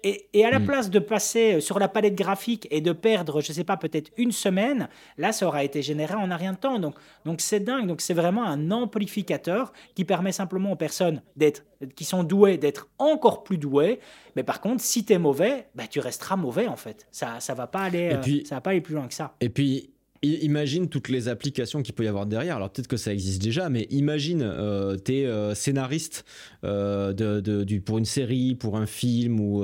Et, 0.03 0.45
à 0.45 0.49
la 0.49 0.59
hmm. 0.59 0.65
place 0.65 0.89
de 0.89 0.99
passer 0.99 1.53
euh, 1.53 1.59
sur 1.59 1.77
la 1.77 1.87
palette 1.87 2.15
graphique 2.15 2.67
et 2.71 2.81
de 2.81 2.91
perdre, 2.91 3.41
je 3.41 3.51
ne 3.51 3.53
sais 3.53 3.63
pas, 3.63 3.77
peut-être 3.77 4.11
une 4.17 4.31
semaine, 4.31 4.89
là, 5.17 5.31
ça 5.31 5.47
aura 5.47 5.63
été 5.63 5.81
généré 5.81 6.15
en 6.15 6.31
un 6.31 6.35
rien 6.35 6.53
de 6.53 6.57
temps. 6.57 6.79
Donc, 6.79 6.95
donc 7.25 7.41
c'est 7.41 7.59
dingue. 7.59 7.87
Donc, 7.87 8.01
c'est 8.01 8.13
vraiment 8.13 8.43
un 8.43 8.71
amplificateur 8.71 9.71
qui 9.95 10.05
permet 10.05 10.31
simplement 10.31 10.71
aux 10.71 10.75
personnes 10.75 11.21
d'être, 11.35 11.65
qui 11.95 12.03
sont 12.03 12.23
douées 12.23 12.57
d'être 12.57 12.89
encore 12.97 13.43
plus 13.43 13.57
douées. 13.57 13.99
Mais 14.35 14.43
par 14.43 14.61
contre, 14.61 14.81
si 14.81 15.05
tu 15.05 15.13
es 15.13 15.19
mauvais, 15.19 15.67
bah, 15.75 15.83
tu 15.89 15.99
resteras 15.99 16.35
mauvais 16.35 16.67
en 16.67 16.77
fait. 16.77 17.07
Ça 17.11 17.37
ne 17.47 17.55
va, 17.55 17.67
pas 17.67 17.81
aller, 17.81 18.13
euh, 18.13 18.43
ça 18.45 18.55
va 18.55 18.61
pas 18.61 18.71
aller 18.71 18.81
plus 18.81 18.95
loin 18.95 19.07
que 19.07 19.13
ça. 19.13 19.35
Et 19.39 19.49
puis, 19.49 19.91
Imagine 20.23 20.87
toutes 20.87 21.09
les 21.09 21.29
applications 21.29 21.81
qu'il 21.81 21.95
peut 21.95 22.03
y 22.03 22.07
avoir 22.07 22.27
derrière. 22.27 22.57
Alors 22.57 22.69
peut-être 22.69 22.87
que 22.87 22.97
ça 22.97 23.11
existe 23.11 23.41
déjà, 23.41 23.69
mais 23.69 23.87
imagine, 23.89 24.43
euh, 24.43 24.95
tu 25.03 25.15
es 25.15 25.25
euh, 25.25 25.55
scénariste 25.55 26.25
euh, 26.63 27.11
de, 27.11 27.63
du, 27.63 27.81
pour 27.81 27.97
une 27.97 28.05
série, 28.05 28.53
pour 28.53 28.77
un 28.77 28.85
film, 28.85 29.39
ou, 29.39 29.63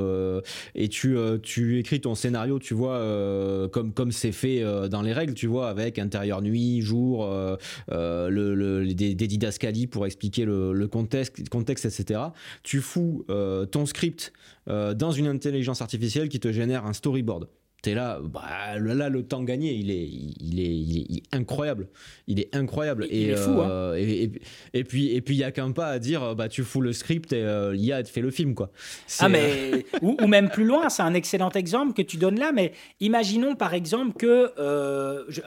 et 0.74 0.90
tu, 0.90 1.16
tu 1.44 1.78
écris 1.78 2.02
ton 2.02 2.16
scénario, 2.16 2.58
tu 2.58 2.74
vois, 2.74 3.70
comme 3.72 3.94
comme 3.94 4.12
c'est 4.12 4.32
fait 4.32 4.64
dans 4.90 5.04
les 5.04 5.14
règles, 5.14 5.36
tu 5.36 5.46
vois, 5.46 5.70
avec 5.70 6.00
intérieur 6.00 6.42
nuit, 6.42 6.82
jour, 6.82 7.30
le, 7.88 8.94
des, 8.94 9.14
des, 9.14 9.28
didascalies 9.28 9.86
pour 9.86 10.08
expliquer 10.08 10.46
le, 10.46 10.74
le, 10.74 10.88
contexte, 10.88 11.50
contexte, 11.50 11.86
etc. 11.86 12.20
Tu 12.64 12.82
fous 12.82 13.26
ton 13.72 13.86
script 13.86 14.34
dans 14.66 15.12
une 15.12 15.28
intelligence 15.28 15.84
artificielle 15.84 16.30
qui 16.30 16.40
te 16.40 16.52
génère 16.52 16.88
un 16.88 16.94
storyboard 16.94 17.48
t'es 17.88 17.94
là, 17.94 18.20
bah, 18.22 18.78
là, 18.78 19.08
le 19.08 19.24
temps 19.24 19.44
gagné, 19.44 19.72
il 19.72 19.92
est, 19.92 20.10
il 20.42 20.60
est, 20.60 20.76
il 20.76 21.18
est 21.18 21.36
incroyable. 21.36 21.88
Il 22.28 22.38
est 22.42 22.54
incroyable. 22.54 23.06
et, 23.10 23.22
il 23.22 23.30
est 23.30 23.38
fou, 23.38 23.62
hein. 23.62 23.70
euh, 23.70 23.96
et, 23.96 24.30
et, 24.74 24.84
puis, 24.84 25.16
et 25.16 25.22
puis, 25.22 25.36
il 25.36 25.38
y 25.38 25.46
a 25.46 25.52
qu'un 25.52 25.72
pas 25.72 25.88
à 25.88 26.00
dire, 26.00 26.36
bah, 26.36 26.50
tu 26.50 26.64
fous 26.64 26.82
le 26.82 26.92
script 26.92 27.32
et 27.32 27.42
euh, 27.42 27.74
l'IA 27.74 28.04
fait 28.04 28.20
le 28.20 28.30
film, 28.30 28.56
quoi. 28.56 28.72
Ah, 29.20 29.30
mais, 29.30 29.86
ou, 30.02 30.28
même 30.28 30.50
plus 30.50 30.66
loin, 30.66 30.90
c'est 30.90 31.02
un 31.02 31.14
excellent 31.14 31.50
exemple 31.52 31.94
que 31.94 32.02
tu 32.02 32.18
donnes 32.18 32.38
là, 32.38 32.52
mais 32.52 32.74
imaginons 33.00 33.56
par 33.56 33.74
exemple 33.74 34.18
que, 34.18 34.52
euh, 34.60 35.24
je, 35.30 35.40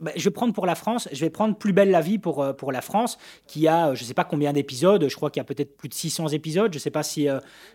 bah, 0.00 0.12
je, 0.16 0.24
vais 0.24 0.30
prendre 0.30 0.54
pour 0.54 0.64
la 0.64 0.74
France, 0.74 1.10
je 1.12 1.20
vais 1.20 1.30
prendre 1.30 1.56
Plus 1.56 1.74
belle 1.74 1.90
la 1.90 2.00
vie 2.00 2.18
pour, 2.18 2.56
pour 2.56 2.72
la 2.72 2.80
France, 2.80 3.18
qui 3.46 3.68
a, 3.68 3.94
je 3.94 4.04
sais 4.04 4.14
pas 4.14 4.24
combien 4.24 4.54
d'épisodes, 4.54 5.06
je 5.06 5.14
crois 5.14 5.28
qu'il 5.30 5.40
y 5.40 5.42
a 5.42 5.44
peut-être 5.44 5.76
plus 5.76 5.90
de 5.90 5.94
600 5.94 6.28
épisodes, 6.28 6.72
je 6.72 6.78
sais 6.78 6.90
pas 6.90 7.02
si, 7.02 7.28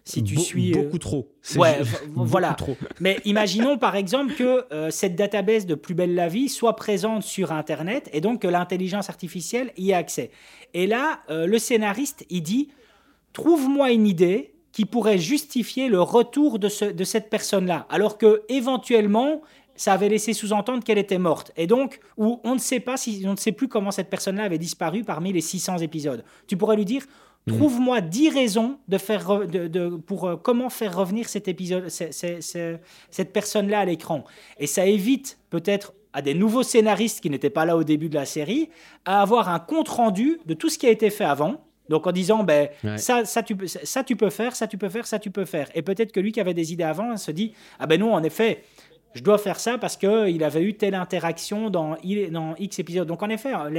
si 0.04 0.24
tu 0.24 0.38
suis. 0.40 0.72
Beaucoup 0.72 0.98
trop. 0.98 1.30
Ouais, 1.56 1.80
voilà. 2.16 2.54
Trop. 2.54 2.76
Mais 3.00 3.20
imaginons 3.24 3.78
par 3.78 3.96
exemple, 3.96 4.07
exemple, 4.08 4.34
que 4.36 4.66
euh, 4.72 4.90
cette 4.90 5.16
database 5.16 5.66
de 5.66 5.76
Plus 5.76 5.94
belle 5.94 6.16
la 6.16 6.30
vie 6.30 6.48
soit 6.48 6.76
présente 6.76 7.24
sur 7.24 7.52
Internet 7.52 8.10
et 8.14 8.22
donc 8.22 8.42
que 8.42 8.48
l'intelligence 8.48 9.10
artificielle 9.10 9.72
y 9.76 9.92
ait 9.92 9.96
accès. 9.96 10.32
Et 10.74 10.88
là, 10.88 11.20
euh, 11.30 11.46
le 11.46 11.60
scénariste, 11.60 12.26
il 12.30 12.42
dit, 12.42 12.70
trouve-moi 13.34 13.92
une 13.92 14.08
idée 14.08 14.54
qui 14.72 14.86
pourrait 14.86 15.18
justifier 15.18 15.90
le 15.90 16.02
retour 16.02 16.58
de, 16.58 16.70
ce, 16.70 16.86
de 16.86 17.04
cette 17.04 17.30
personne-là, 17.30 17.86
alors 17.90 18.18
que 18.18 18.44
éventuellement, 18.48 19.42
ça 19.76 19.94
avait 19.94 20.10
laissé 20.10 20.34
sous-entendre 20.34 20.84
qu'elle 20.84 20.98
était 20.98 21.20
morte. 21.20 21.52
Et 21.58 21.68
donc, 21.68 22.00
où 22.16 22.40
on 22.44 22.56
ne 22.56 22.60
sait 22.60 22.80
pas 22.80 22.98
si, 22.98 23.24
on 23.26 23.32
ne 23.32 23.38
sait 23.38 23.52
plus 23.52 23.68
comment 23.68 23.92
cette 23.92 24.10
personne-là 24.10 24.44
avait 24.44 24.58
disparu 24.58 25.04
parmi 25.04 25.34
les 25.34 25.42
600 25.42 25.80
épisodes. 25.80 26.24
Tu 26.48 26.58
pourrais 26.58 26.76
lui 26.76 26.86
dire, 26.86 27.04
Mm. 27.48 27.58
Trouve-moi 27.58 28.02
10 28.02 28.30
raisons 28.30 28.78
de 28.88 28.98
faire 28.98 29.48
de, 29.48 29.90
pour 30.06 30.28
euh, 30.28 30.36
comment 30.36 30.70
faire 30.70 30.96
revenir 30.96 31.30
cet 31.30 31.48
épisode, 31.48 31.90
cette 31.90 33.34
personne-là 33.34 33.80
à 33.80 33.86
l'écran. 33.86 34.26
Et 34.60 34.68
ça 34.68 34.86
évite 34.86 35.40
peut-être 35.50 35.94
à 36.14 36.22
des 36.22 36.34
nouveaux 36.34 36.64
scénaristes 36.64 37.22
qui 37.22 37.30
n'étaient 37.30 37.50
pas 37.50 37.66
là 37.66 37.78
au 37.78 37.84
début 37.84 38.10
de 38.10 38.16
la 38.16 38.26
série 38.26 38.70
à 39.06 39.22
avoir 39.22 39.50
un 39.50 39.60
compte 39.60 39.88
rendu 39.88 40.40
de 40.46 40.54
tout 40.54 40.70
ce 40.70 40.78
qui 40.78 40.88
a 40.88 40.90
été 40.90 41.10
fait 41.10 41.24
avant. 41.24 41.64
Donc 41.90 42.06
en 42.06 42.12
disant, 42.12 42.44
ben, 42.44 42.68
ça, 42.98 43.24
ça, 43.24 43.44
tu, 43.44 43.56
ça 43.66 44.04
tu 44.04 44.16
peux 44.18 44.30
faire, 44.30 44.56
ça 44.56 44.68
tu 44.68 44.78
peux 44.78 44.90
faire, 44.90 45.08
ça 45.08 45.20
tu 45.20 45.32
peux 45.32 45.46
faire. 45.46 45.70
Et 45.74 45.82
peut-être 45.82 46.12
que 46.12 46.20
lui 46.20 46.32
qui 46.34 46.42
avait 46.42 46.54
des 46.54 46.74
idées 46.74 46.84
avant 46.84 47.16
se 47.16 47.32
dit, 47.32 47.54
ah 47.80 47.88
ben 47.88 48.00
non, 48.00 48.14
en 48.14 48.24
effet, 48.24 48.64
je 49.18 49.24
dois 49.24 49.40
faire 49.40 49.60
ça 49.60 49.80
parce 49.80 49.98
qu'il 49.98 50.44
avait 50.44 50.62
eu 50.62 50.76
telle 50.76 50.94
interaction 50.94 51.72
dans, 51.72 51.98
dans 52.32 52.56
X 52.58 52.80
épisodes. 52.80 53.08
Donc 53.08 53.24
en 53.24 53.30
effet, 53.30 53.52
hein, 53.52 53.70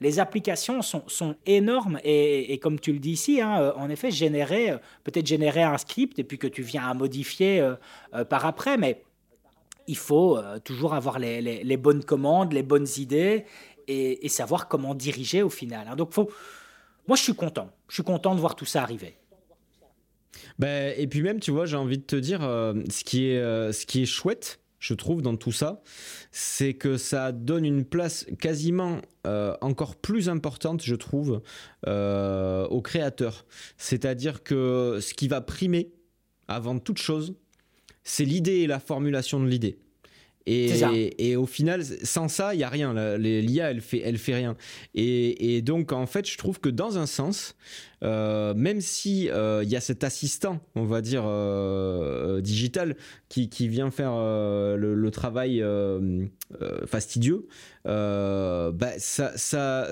les, 0.00 0.18
applications 0.18 0.82
sont, 0.82 1.04
sont 1.06 1.36
énormes 1.46 2.00
et, 2.02 2.58
comme 2.58 2.80
tu 2.80 2.92
le 2.92 2.98
dis 2.98 3.12
ici, 3.12 3.40
hein, 3.40 3.60
euh, 3.60 3.72
en 3.76 3.88
effet, 3.88 4.10
générer, 4.10 4.72
euh, 4.72 4.78
peut-être 5.04 5.26
générer 5.26 5.62
un 5.62 5.78
script 5.78 6.18
et 6.18 6.24
puis 6.24 6.38
que 6.38 6.48
tu 6.48 6.62
viens 6.62 6.88
à 6.88 6.94
modifier 6.94 7.60
euh, 7.60 8.24
par 8.24 8.46
après, 8.46 8.76
mais 8.76 9.02
il 9.86 9.96
faut 9.96 10.38
toujours 10.64 10.94
avoir 10.94 11.18
les, 11.20 11.76
bonnes 11.76 12.04
commandes, 12.04 12.52
les 12.52 12.64
bonnes 12.64 12.88
idées 12.96 13.44
et, 13.86 14.26
et 14.26 14.28
savoir 14.28 14.66
comment 14.66 14.94
diriger 14.94 15.42
au 15.42 15.50
final. 15.50 15.86
Hein. 15.88 15.94
Donc 15.94 16.12
faut, 16.12 16.30
moi 17.06 17.16
je 17.16 17.22
suis 17.22 17.34
content, 17.34 17.70
je 17.88 17.94
suis 17.94 18.02
content 18.02 18.34
de 18.34 18.40
voir 18.40 18.56
tout 18.56 18.66
ça 18.66 18.82
arriver. 18.82 19.16
Ben, 20.58 20.94
et 20.96 21.06
puis 21.06 21.22
même, 21.22 21.40
tu 21.40 21.50
vois, 21.50 21.66
j'ai 21.66 21.76
envie 21.76 21.98
de 21.98 22.04
te 22.04 22.16
dire, 22.16 22.40
ce, 22.40 23.04
qui 23.04 23.30
est, 23.30 23.72
ce 23.72 23.86
qui 23.86 24.02
est 24.02 24.06
chouette, 24.06 24.60
je 24.80 24.94
trouve, 24.94 25.22
dans 25.22 25.36
tout 25.36 25.52
ça, 25.52 25.82
c'est 26.32 26.74
que 26.74 26.96
ça 26.96 27.32
donne 27.32 27.64
une 27.66 27.84
place 27.84 28.26
quasiment 28.40 29.00
euh, 29.26 29.54
encore 29.60 29.96
plus 29.96 30.28
importante, 30.28 30.82
je 30.82 30.94
trouve, 30.94 31.42
euh, 31.86 32.66
aux 32.66 32.80
créateurs. 32.80 33.46
C'est-à-dire 33.76 34.42
que 34.42 34.98
ce 35.00 35.14
qui 35.14 35.28
va 35.28 35.42
primer, 35.42 35.92
avant 36.48 36.78
toute 36.78 36.98
chose, 36.98 37.34
c'est 38.02 38.24
l'idée 38.24 38.60
et 38.60 38.66
la 38.66 38.80
formulation 38.80 39.38
de 39.38 39.46
l'idée. 39.46 39.78
Et, 40.46 41.30
et, 41.30 41.36
au 41.36 41.46
final, 41.46 41.84
sans 41.84 42.28
ça, 42.28 42.54
il 42.54 42.58
n'y 42.58 42.64
a 42.64 42.68
rien. 42.68 42.94
L'IA, 43.18 43.70
elle 43.70 43.80
fait, 43.80 44.00
elle 44.04 44.18
fait 44.18 44.34
rien. 44.34 44.56
Et, 44.94 45.56
et, 45.56 45.62
donc, 45.62 45.92
en 45.92 46.06
fait, 46.06 46.28
je 46.28 46.36
trouve 46.38 46.60
que 46.60 46.70
dans 46.70 46.98
un 46.98 47.06
sens, 47.06 47.56
euh, 48.02 48.54
même 48.54 48.80
si 48.80 49.24
il 49.24 49.30
euh, 49.30 49.62
y 49.64 49.76
a 49.76 49.80
cet 49.80 50.02
assistant, 50.02 50.60
on 50.74 50.84
va 50.84 51.02
dire 51.02 51.24
euh, 51.26 52.40
digital, 52.40 52.96
qui, 53.28 53.50
qui, 53.50 53.68
vient 53.68 53.90
faire 53.90 54.12
le, 54.16 54.94
le, 54.94 55.10
travail 55.10 55.62
fastidieux, 56.86 57.46
bah, 57.84 58.72
ça, 58.98 59.36
ça, 59.36 59.88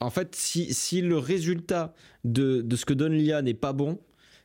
en 0.00 0.10
fait, 0.10 0.34
si, 0.34 0.74
si 0.74 1.00
le 1.00 1.16
résultat 1.16 1.94
de, 2.24 2.60
de 2.60 2.76
ce 2.76 2.84
que 2.84 2.94
donne 2.94 3.14
l'IA 3.14 3.40
n'est 3.40 3.54
pas 3.54 3.72
bon, 3.72 3.98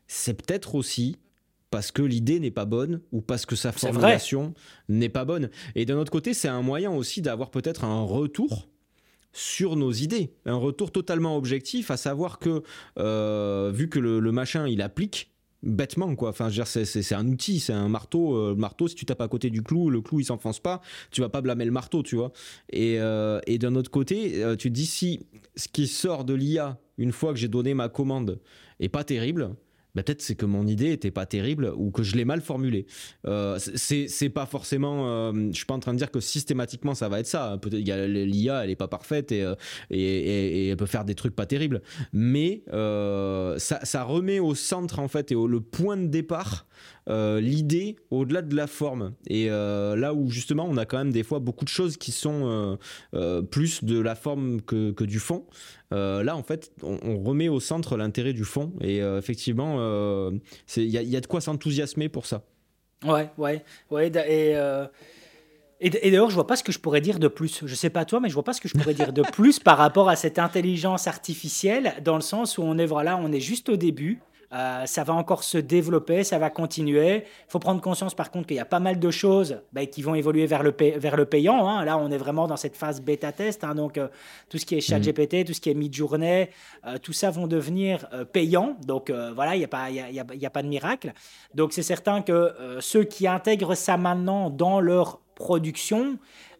c'est 0.08 0.34
peut-être 0.34 0.76
aussi 0.76 1.18
parce 1.70 1.92
que 1.92 2.02
l'idée 2.02 2.40
n'est 2.40 2.52
pas 2.52 2.66
bonne 2.66 3.02
ou 3.12 3.22
parce 3.22 3.46
que 3.46 3.56
sa 3.56 3.72
formulation 3.72 4.54
n'est 4.90 5.10
pas 5.10 5.26
bonne. 5.26 5.50
Et 5.76 5.86
d'un 5.86 5.98
autre 5.98 6.12
côté, 6.12 6.34
c'est 6.34 6.48
un 6.48 6.62
moyen 6.62 6.92
aussi 6.92 7.22
d'avoir 7.22 7.52
peut-être 7.52 7.84
un 7.84 8.02
retour 8.02 8.68
sur 9.34 9.76
nos 9.76 9.92
idées, 9.92 10.34
un 10.46 10.56
retour 10.56 10.92
totalement 10.92 11.38
objectif, 11.38 11.92
à 11.92 11.98
savoir 11.98 12.40
que 12.40 12.64
euh, 12.98 13.72
vu 13.74 13.88
que 13.88 14.00
le, 14.00 14.32
machin 14.32 14.68
il 14.68 14.82
applique 14.82 15.32
bêtement 15.62 16.16
quoi. 16.16 16.30
Enfin 16.30 16.50
c'est 16.66 17.14
un 17.14 17.28
outil 17.28 17.60
c'est 17.60 17.74
un 17.74 17.88
marteau 17.88 18.36
euh, 18.36 18.50
le 18.52 18.56
marteau 18.56 18.88
si 18.88 18.96
tu 18.96 19.06
tapes 19.06 19.22
à 19.22 19.28
côté 19.28 19.50
du 19.50 19.62
clou 19.62 19.90
le 19.90 20.02
clou 20.02 20.20
il 20.20 20.26
s'enfonce 20.26 20.60
pas 20.60 20.82
tu 21.12 21.22
vas 21.22 21.30
pas 21.30 21.42
blâmer 21.42 21.66
le 21.66 21.72
marteau 21.72 22.02
tu 22.02 22.16
vois. 22.16 22.32
Et, 22.72 23.00
euh, 23.00 23.40
et 23.46 23.60
d'un 23.60 23.76
autre 23.76 23.92
côté 23.92 24.44
tu 24.58 24.70
te 24.70 24.74
dis 24.74 24.86
si 24.88 25.28
ce 25.56 25.68
qui 25.68 25.88
sort 25.88 26.26
de 26.26 26.34
l'IA 26.34 26.80
une 26.98 27.12
fois 27.12 27.32
que 27.32 27.38
j'ai 27.38 27.48
donné 27.48 27.76
ma 27.76 27.90
commande 27.90 28.40
est 28.80 28.90
pas 28.90 29.04
terrible 29.04 29.56
bah, 29.98 30.04
peut-être 30.04 30.22
c'est 30.22 30.36
que 30.36 30.46
mon 30.46 30.68
idée 30.68 30.92
était 30.92 31.10
pas 31.10 31.26
terrible 31.26 31.74
ou 31.76 31.90
que 31.90 32.04
je 32.04 32.16
l'ai 32.16 32.24
mal 32.24 32.42
formulée. 32.42 32.86
Euh, 33.26 33.58
c'est 33.58 34.30
pas 34.30 34.46
forcément, 34.46 35.08
euh, 35.08 35.50
je 35.50 35.56
suis 35.56 35.66
pas 35.66 35.74
en 35.74 35.80
train 35.80 35.94
de 35.94 35.98
dire 35.98 36.12
que 36.12 36.20
systématiquement 36.20 36.94
ça 36.94 37.10
va 37.10 37.20
être 37.20 37.26
ça. 37.26 37.58
Peut-être 37.60 37.84
l'IA 37.84 38.64
elle 38.64 38.70
est 38.70 38.76
pas 38.76 38.88
parfaite 38.88 39.32
euh, 39.32 39.56
et, 39.90 40.70
elle 40.70 40.78
peut 40.78 40.86
faire 40.86 41.04
des 41.04 41.16
trucs 41.16 41.36
pas 41.36 41.48
terribles, 41.48 41.82
mais 42.14 42.62
euh, 42.74 43.58
ça, 43.58 43.80
ça, 43.84 44.04
remet 44.04 44.40
au 44.40 44.54
centre 44.54 45.00
en 45.00 45.08
fait 45.08 45.32
et 45.32 45.36
au 45.36 45.48
le 45.48 45.62
point 45.62 45.98
de 45.98 46.06
départ 46.06 46.68
euh, 47.10 47.40
l'idée 47.40 47.96
au-delà 48.12 48.42
de 48.42 48.56
la 48.56 48.68
forme. 48.68 49.14
Et 49.28 49.50
euh, 49.50 49.96
là 49.96 50.14
où 50.14 50.30
justement 50.30 50.68
on 50.70 50.76
a 50.78 50.86
quand 50.86 50.98
même 50.98 51.12
des 51.12 51.24
fois 51.24 51.40
beaucoup 51.40 51.64
de 51.64 51.70
choses 51.70 51.96
qui 51.96 52.12
sont 52.12 52.78
euh, 53.14 53.42
plus 53.44 53.84
de 53.84 54.00
la 54.00 54.16
forme 54.16 54.62
que, 54.62 54.92
que 54.92 55.04
du 55.04 55.20
fond. 55.20 55.46
là 55.92 56.36
en 56.36 56.44
fait 56.44 56.72
on, 56.84 57.24
remet 57.24 57.50
au 57.50 57.60
centre 57.60 57.98
l'intérêt 57.98 58.34
du 58.34 58.44
fond 58.44 58.74
et 58.82 58.98
effectivement 58.98 60.32
il 60.76 60.84
y, 60.84 60.98
y, 60.98 61.16
a 61.16 61.22
de 61.22 61.28
quoi 61.28 61.42
s'enthousiasmer 61.42 62.10
pour 62.10 62.26
ça. 62.26 62.44
Ouais, 63.06 63.30
ouais, 63.38 63.64
ouais. 63.92 64.12
Et, 64.28 64.56
et, 65.80 65.90
d'ailleurs, 65.90 66.30
je 66.30 66.36
vois 66.36 66.48
pas 66.48 66.56
ce 66.56 66.64
que 66.64 66.72
je 66.72 66.80
pourrais 66.80 67.02
dire 67.02 67.20
de 67.20 67.28
plus. 67.28 67.62
Je 67.66 67.76
sais 67.76 67.92
pas 67.92 68.04
toi, 68.04 68.20
mais 68.20 68.30
je 68.30 68.34
vois 68.34 68.44
pas 68.44 68.54
ce 68.54 68.62
que 68.62 68.68
je 68.68 68.74
pourrais 68.74 68.96
dire 68.96 69.14
de 69.14 69.22
plus 69.34 69.60
par 69.60 69.78
rapport 69.78 70.10
à 70.10 70.16
cette 70.16 70.40
intelligence 70.40 71.08
artificielle, 71.08 71.94
dans 72.04 72.16
le 72.16 72.22
sens 72.22 72.58
où 72.58 72.64
on 72.64 72.78
est 72.80 72.88
voilà, 72.88 73.18
on 73.18 73.32
est 73.32 73.40
juste 73.40 73.70
au 73.70 73.78
début. 73.78 74.20
Euh, 74.54 74.86
ça 74.86 75.04
va 75.04 75.14
encore 75.14 75.44
se 75.44 75.58
développer, 75.58 76.24
ça 76.24 76.38
va 76.38 76.50
continuer. 76.50 77.16
Il 77.26 77.52
faut 77.52 77.60
prendre 77.60 77.82
conscience 77.82 78.16
par 78.16 78.32
contre 78.32 78.48
qu'il 78.48 78.56
y 78.56 78.62
a 78.62 78.66
pas 78.66 78.80
mal 78.80 78.98
de 78.98 79.12
choses 79.12 79.62
bah, 79.74 79.86
qui 79.86 80.02
vont 80.02 80.16
évoluer 80.16 80.46
vers 80.46 80.64
le, 80.64 80.74
vers 80.98 81.18
le 81.18 81.26
payant. 81.26 81.68
Hein. 81.68 81.84
Là, 81.84 81.98
on 81.98 82.10
est 82.12 82.18
vraiment 82.18 82.48
dans 82.48 82.56
cette 82.56 82.78
phase 82.78 83.02
bêta-test. 83.02 83.64
Hein. 83.64 83.76
donc, 83.76 83.98
euh, 83.98 84.08
tout 84.50 84.58
ce 84.58 84.66
qui 84.66 84.76
est 84.76 84.82
chat 84.82 85.00
GPT, 85.00 85.46
tout 85.46 85.54
ce 85.54 85.60
qui 85.60 85.70
est 85.70 85.74
mid-journée, 85.74 86.50
euh, 86.86 86.98
tout 86.98 87.14
ça 87.14 87.30
vont 87.30 87.48
devenir 87.48 88.08
payants. 88.32 88.78
Donc, 88.86 89.12
voilà, 89.36 89.56
il 89.56 89.60
n'y 89.60 89.66
a, 89.66 89.68
pas, 89.68 89.90
y 89.90 90.00
a, 90.00 90.10
y 90.10 90.46
a, 90.46 90.50
pas 90.50 90.64
de 90.64 90.68
miracle. 90.68 91.14
Donc, 91.54 91.74
c'est 91.74 91.84
certain 91.84 92.22
que 92.22 92.54
ceux 92.80 93.04
qui 93.04 93.28
intègrent 93.28 93.76
ça 93.76 93.98
maintenant 93.98 94.50
dans 94.50 94.80
leur 94.80 95.20
production, 95.36 96.18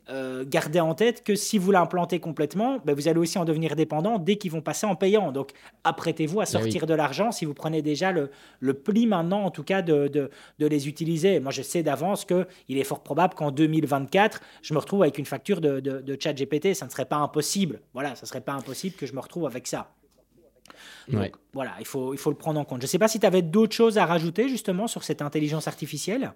euh, 0.10 0.46
gardez 0.48 0.80
en 0.80 0.94
tête 0.96 1.24
que 1.24 1.36
si 1.36 1.58
vous 1.58 1.72
l'implantez 1.72 2.20
complètement, 2.20 2.80
ben, 2.86 2.96
vous 2.96 3.08
allez 3.08 3.20
aussi 3.20 3.38
en 3.38 3.46
devenir 3.46 3.76
dépendant 3.76 4.20
dès 4.20 4.38
qu'ils 4.38 4.52
vont 4.52 4.62
passer 4.62 4.86
en 4.86 4.96
payant. 4.96 5.32
Donc, 5.32 5.52
apprêtez-vous 5.84 6.40
à 6.40 6.44
eh 6.44 6.52
sortir 6.52 6.86
de 6.86 6.94
l'argent 6.94 7.32
si 7.32 7.46
vous 7.46 7.54
prenez 7.54 7.82
déjà 7.82 8.12
le, 8.12 8.32
le, 8.60 8.74
pli 8.74 9.06
maintenant, 9.06 9.44
en 9.44 9.52
tout 9.52 9.64
cas, 9.64 9.82
de, 9.82 10.08
de, 10.08 10.30
de 10.60 10.68
les 10.68 10.88
utiliser. 10.88 11.40
Moi, 11.40 11.52
je 11.52 11.62
sais 11.62 11.84
d'avance 11.84 12.26
qu'il 12.26 12.78
est 12.78 12.84
fort 12.84 13.04
probable 13.04 13.34
qu'en 13.34 13.52
2024, 13.52 14.42
je 14.62 14.74
me 14.74 14.80
retrouve 14.80 15.02
avec 15.02 15.18
une 15.18 15.26
facture 15.26 15.60
de, 15.60 15.80
de, 15.80 16.18
chat 16.20 16.34
GPT. 16.34 16.74
Ça 16.74 16.86
ne 16.86 16.92
serait 16.92 17.06
pas 17.06 17.18
impossible. 17.18 17.82
Voilà, 17.94 18.16
ça 18.16 18.22
ne 18.24 18.28
serait 18.28 18.42
pas 18.42 18.54
impossible 18.54 18.96
que 18.96 19.06
je 19.06 19.14
me 19.14 19.20
retrouve 19.20 19.46
avec 19.46 19.68
ça. 19.68 19.92
Donc, 21.10 21.36
voilà, 21.54 21.74
il 21.80 21.86
faut, 21.86 22.14
il 22.14 22.18
faut 22.18 22.30
le 22.30 22.36
prendre 22.36 22.60
en 22.60 22.66
compte. 22.66 22.82
Je 22.82 22.86
ne 22.86 22.90
sais 22.90 23.00
pas 23.00 23.08
si 23.08 23.20
tu 23.20 23.26
avais 23.26 23.42
d'autres 23.42 23.76
choses 23.76 23.98
à 23.98 24.06
rajouter 24.06 24.50
justement 24.50 24.88
sur 24.88 25.04
cette 25.04 25.22
intelligence 25.22 25.68
artificielle? 25.68 26.34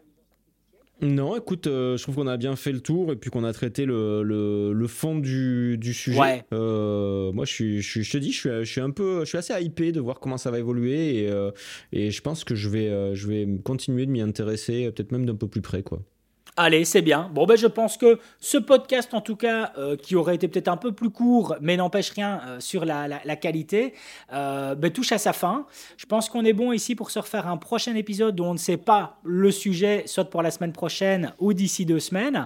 Non, 1.01 1.35
écoute, 1.35 1.65
euh, 1.65 1.97
je 1.97 2.03
trouve 2.03 2.15
qu'on 2.15 2.27
a 2.27 2.37
bien 2.37 2.55
fait 2.55 2.71
le 2.71 2.79
tour 2.79 3.11
et 3.11 3.15
puis 3.15 3.31
qu'on 3.31 3.43
a 3.43 3.51
traité 3.53 3.85
le, 3.85 4.21
le, 4.23 4.87
fond 4.87 5.17
du, 5.17 5.77
du 5.79 5.95
sujet. 5.95 6.45
Euh, 6.53 7.31
moi, 7.31 7.45
je, 7.45 7.51
suis, 7.53 7.81
je, 7.81 8.01
je, 8.01 8.11
te 8.11 8.17
dis, 8.17 8.31
je 8.31 8.39
suis, 8.39 8.49
je 8.49 8.71
suis 8.71 8.81
un 8.81 8.91
peu, 8.91 9.21
je 9.21 9.25
suis 9.25 9.37
assez 9.37 9.53
hypé 9.63 9.91
de 9.91 9.99
voir 9.99 10.19
comment 10.19 10.37
ça 10.37 10.51
va 10.51 10.59
évoluer 10.59 11.23
et, 11.23 11.31
euh, 11.31 11.49
et 11.91 12.11
je 12.11 12.21
pense 12.21 12.43
que 12.43 12.53
je 12.53 12.69
vais, 12.69 13.15
je 13.15 13.27
vais 13.27 13.47
continuer 13.63 14.05
de 14.05 14.11
m'y 14.11 14.21
intéresser, 14.21 14.91
peut-être 14.91 15.11
même 15.11 15.25
d'un 15.25 15.35
peu 15.35 15.47
plus 15.47 15.61
près, 15.61 15.81
quoi. 15.81 16.01
Allez, 16.57 16.83
c'est 16.83 17.01
bien. 17.01 17.31
Bon, 17.33 17.45
ben, 17.45 17.55
je 17.55 17.65
pense 17.65 17.95
que 17.95 18.19
ce 18.41 18.57
podcast, 18.57 19.13
en 19.13 19.21
tout 19.21 19.37
cas, 19.37 19.71
euh, 19.77 19.95
qui 19.95 20.17
aurait 20.17 20.35
été 20.35 20.49
peut-être 20.49 20.67
un 20.67 20.75
peu 20.75 20.91
plus 20.91 21.09
court, 21.09 21.55
mais 21.61 21.77
n'empêche 21.77 22.09
rien 22.09 22.41
euh, 22.45 22.59
sur 22.59 22.83
la, 22.83 23.07
la, 23.07 23.35
qualité, 23.37 23.93
euh, 24.33 24.75
ben, 24.75 24.91
touche 24.91 25.13
à 25.13 25.17
sa 25.17 25.31
fin. 25.31 25.65
Je 25.95 26.05
pense 26.05 26.27
qu'on 26.27 26.43
est 26.43 26.51
bon 26.51 26.73
ici 26.73 26.93
pour 26.93 27.09
se 27.09 27.19
refaire 27.19 27.47
un 27.47 27.55
prochain 27.55 27.95
épisode 27.95 28.35
dont 28.35 28.49
on 28.49 28.53
ne 28.53 28.59
sait 28.59 28.75
pas 28.75 29.17
le 29.23 29.49
sujet, 29.49 30.03
soit 30.07 30.25
pour 30.25 30.41
la 30.41 30.51
semaine 30.51 30.73
prochaine 30.73 31.33
ou 31.39 31.53
d'ici 31.53 31.85
deux 31.85 32.01
semaines. 32.01 32.45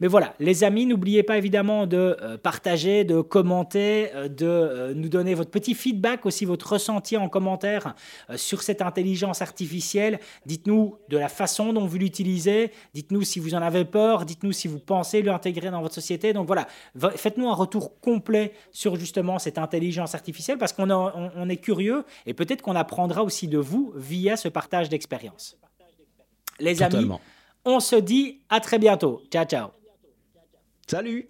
Mais 0.00 0.08
voilà, 0.08 0.34
les 0.40 0.64
amis, 0.64 0.84
n'oubliez 0.84 1.22
pas 1.22 1.38
évidemment 1.38 1.86
de 1.86 2.16
partager, 2.42 3.04
de 3.04 3.20
commenter, 3.20 4.10
de 4.36 4.92
nous 4.94 5.08
donner 5.08 5.34
votre 5.34 5.50
petit 5.50 5.74
feedback, 5.74 6.26
aussi 6.26 6.44
votre 6.44 6.72
ressenti 6.72 7.16
en 7.16 7.28
commentaire 7.28 7.94
sur 8.34 8.62
cette 8.62 8.82
intelligence 8.82 9.42
artificielle. 9.42 10.18
Dites-nous 10.44 10.96
de 11.08 11.18
la 11.18 11.28
façon 11.28 11.72
dont 11.72 11.86
vous 11.86 11.98
l'utilisez. 11.98 12.72
Dites-nous 12.94 13.22
si 13.22 13.38
vous 13.38 13.43
en 13.52 13.62
avez 13.62 13.84
peur, 13.84 14.24
dites-nous 14.24 14.52
si 14.52 14.68
vous 14.68 14.78
pensez 14.78 15.22
l'intégrer 15.22 15.70
dans 15.70 15.80
votre 15.82 15.94
société. 15.94 16.32
Donc 16.32 16.46
voilà, 16.46 16.68
faites-nous 17.16 17.48
un 17.48 17.54
retour 17.54 18.00
complet 18.00 18.52
sur 18.70 18.96
justement 18.96 19.38
cette 19.38 19.58
intelligence 19.58 20.14
artificielle 20.14 20.58
parce 20.58 20.72
qu'on 20.72 20.90
on, 20.90 21.48
est 21.48 21.56
curieux 21.56 22.04
et 22.26 22.34
peut-être 22.34 22.62
qu'on 22.62 22.76
apprendra 22.76 23.24
aussi 23.24 23.48
de 23.48 23.58
vous 23.58 23.92
via 23.96 24.36
ce 24.36 24.48
partage 24.48 24.88
d'expérience. 24.88 25.58
Les 26.60 26.82
amis, 26.82 27.10
On 27.64 27.80
se 27.80 27.96
dit 27.96 28.40
à 28.48 28.60
très 28.60 28.78
bientôt. 28.78 29.22
Ciao, 29.30 29.44
ciao. 29.44 29.68
Salut 30.86 31.26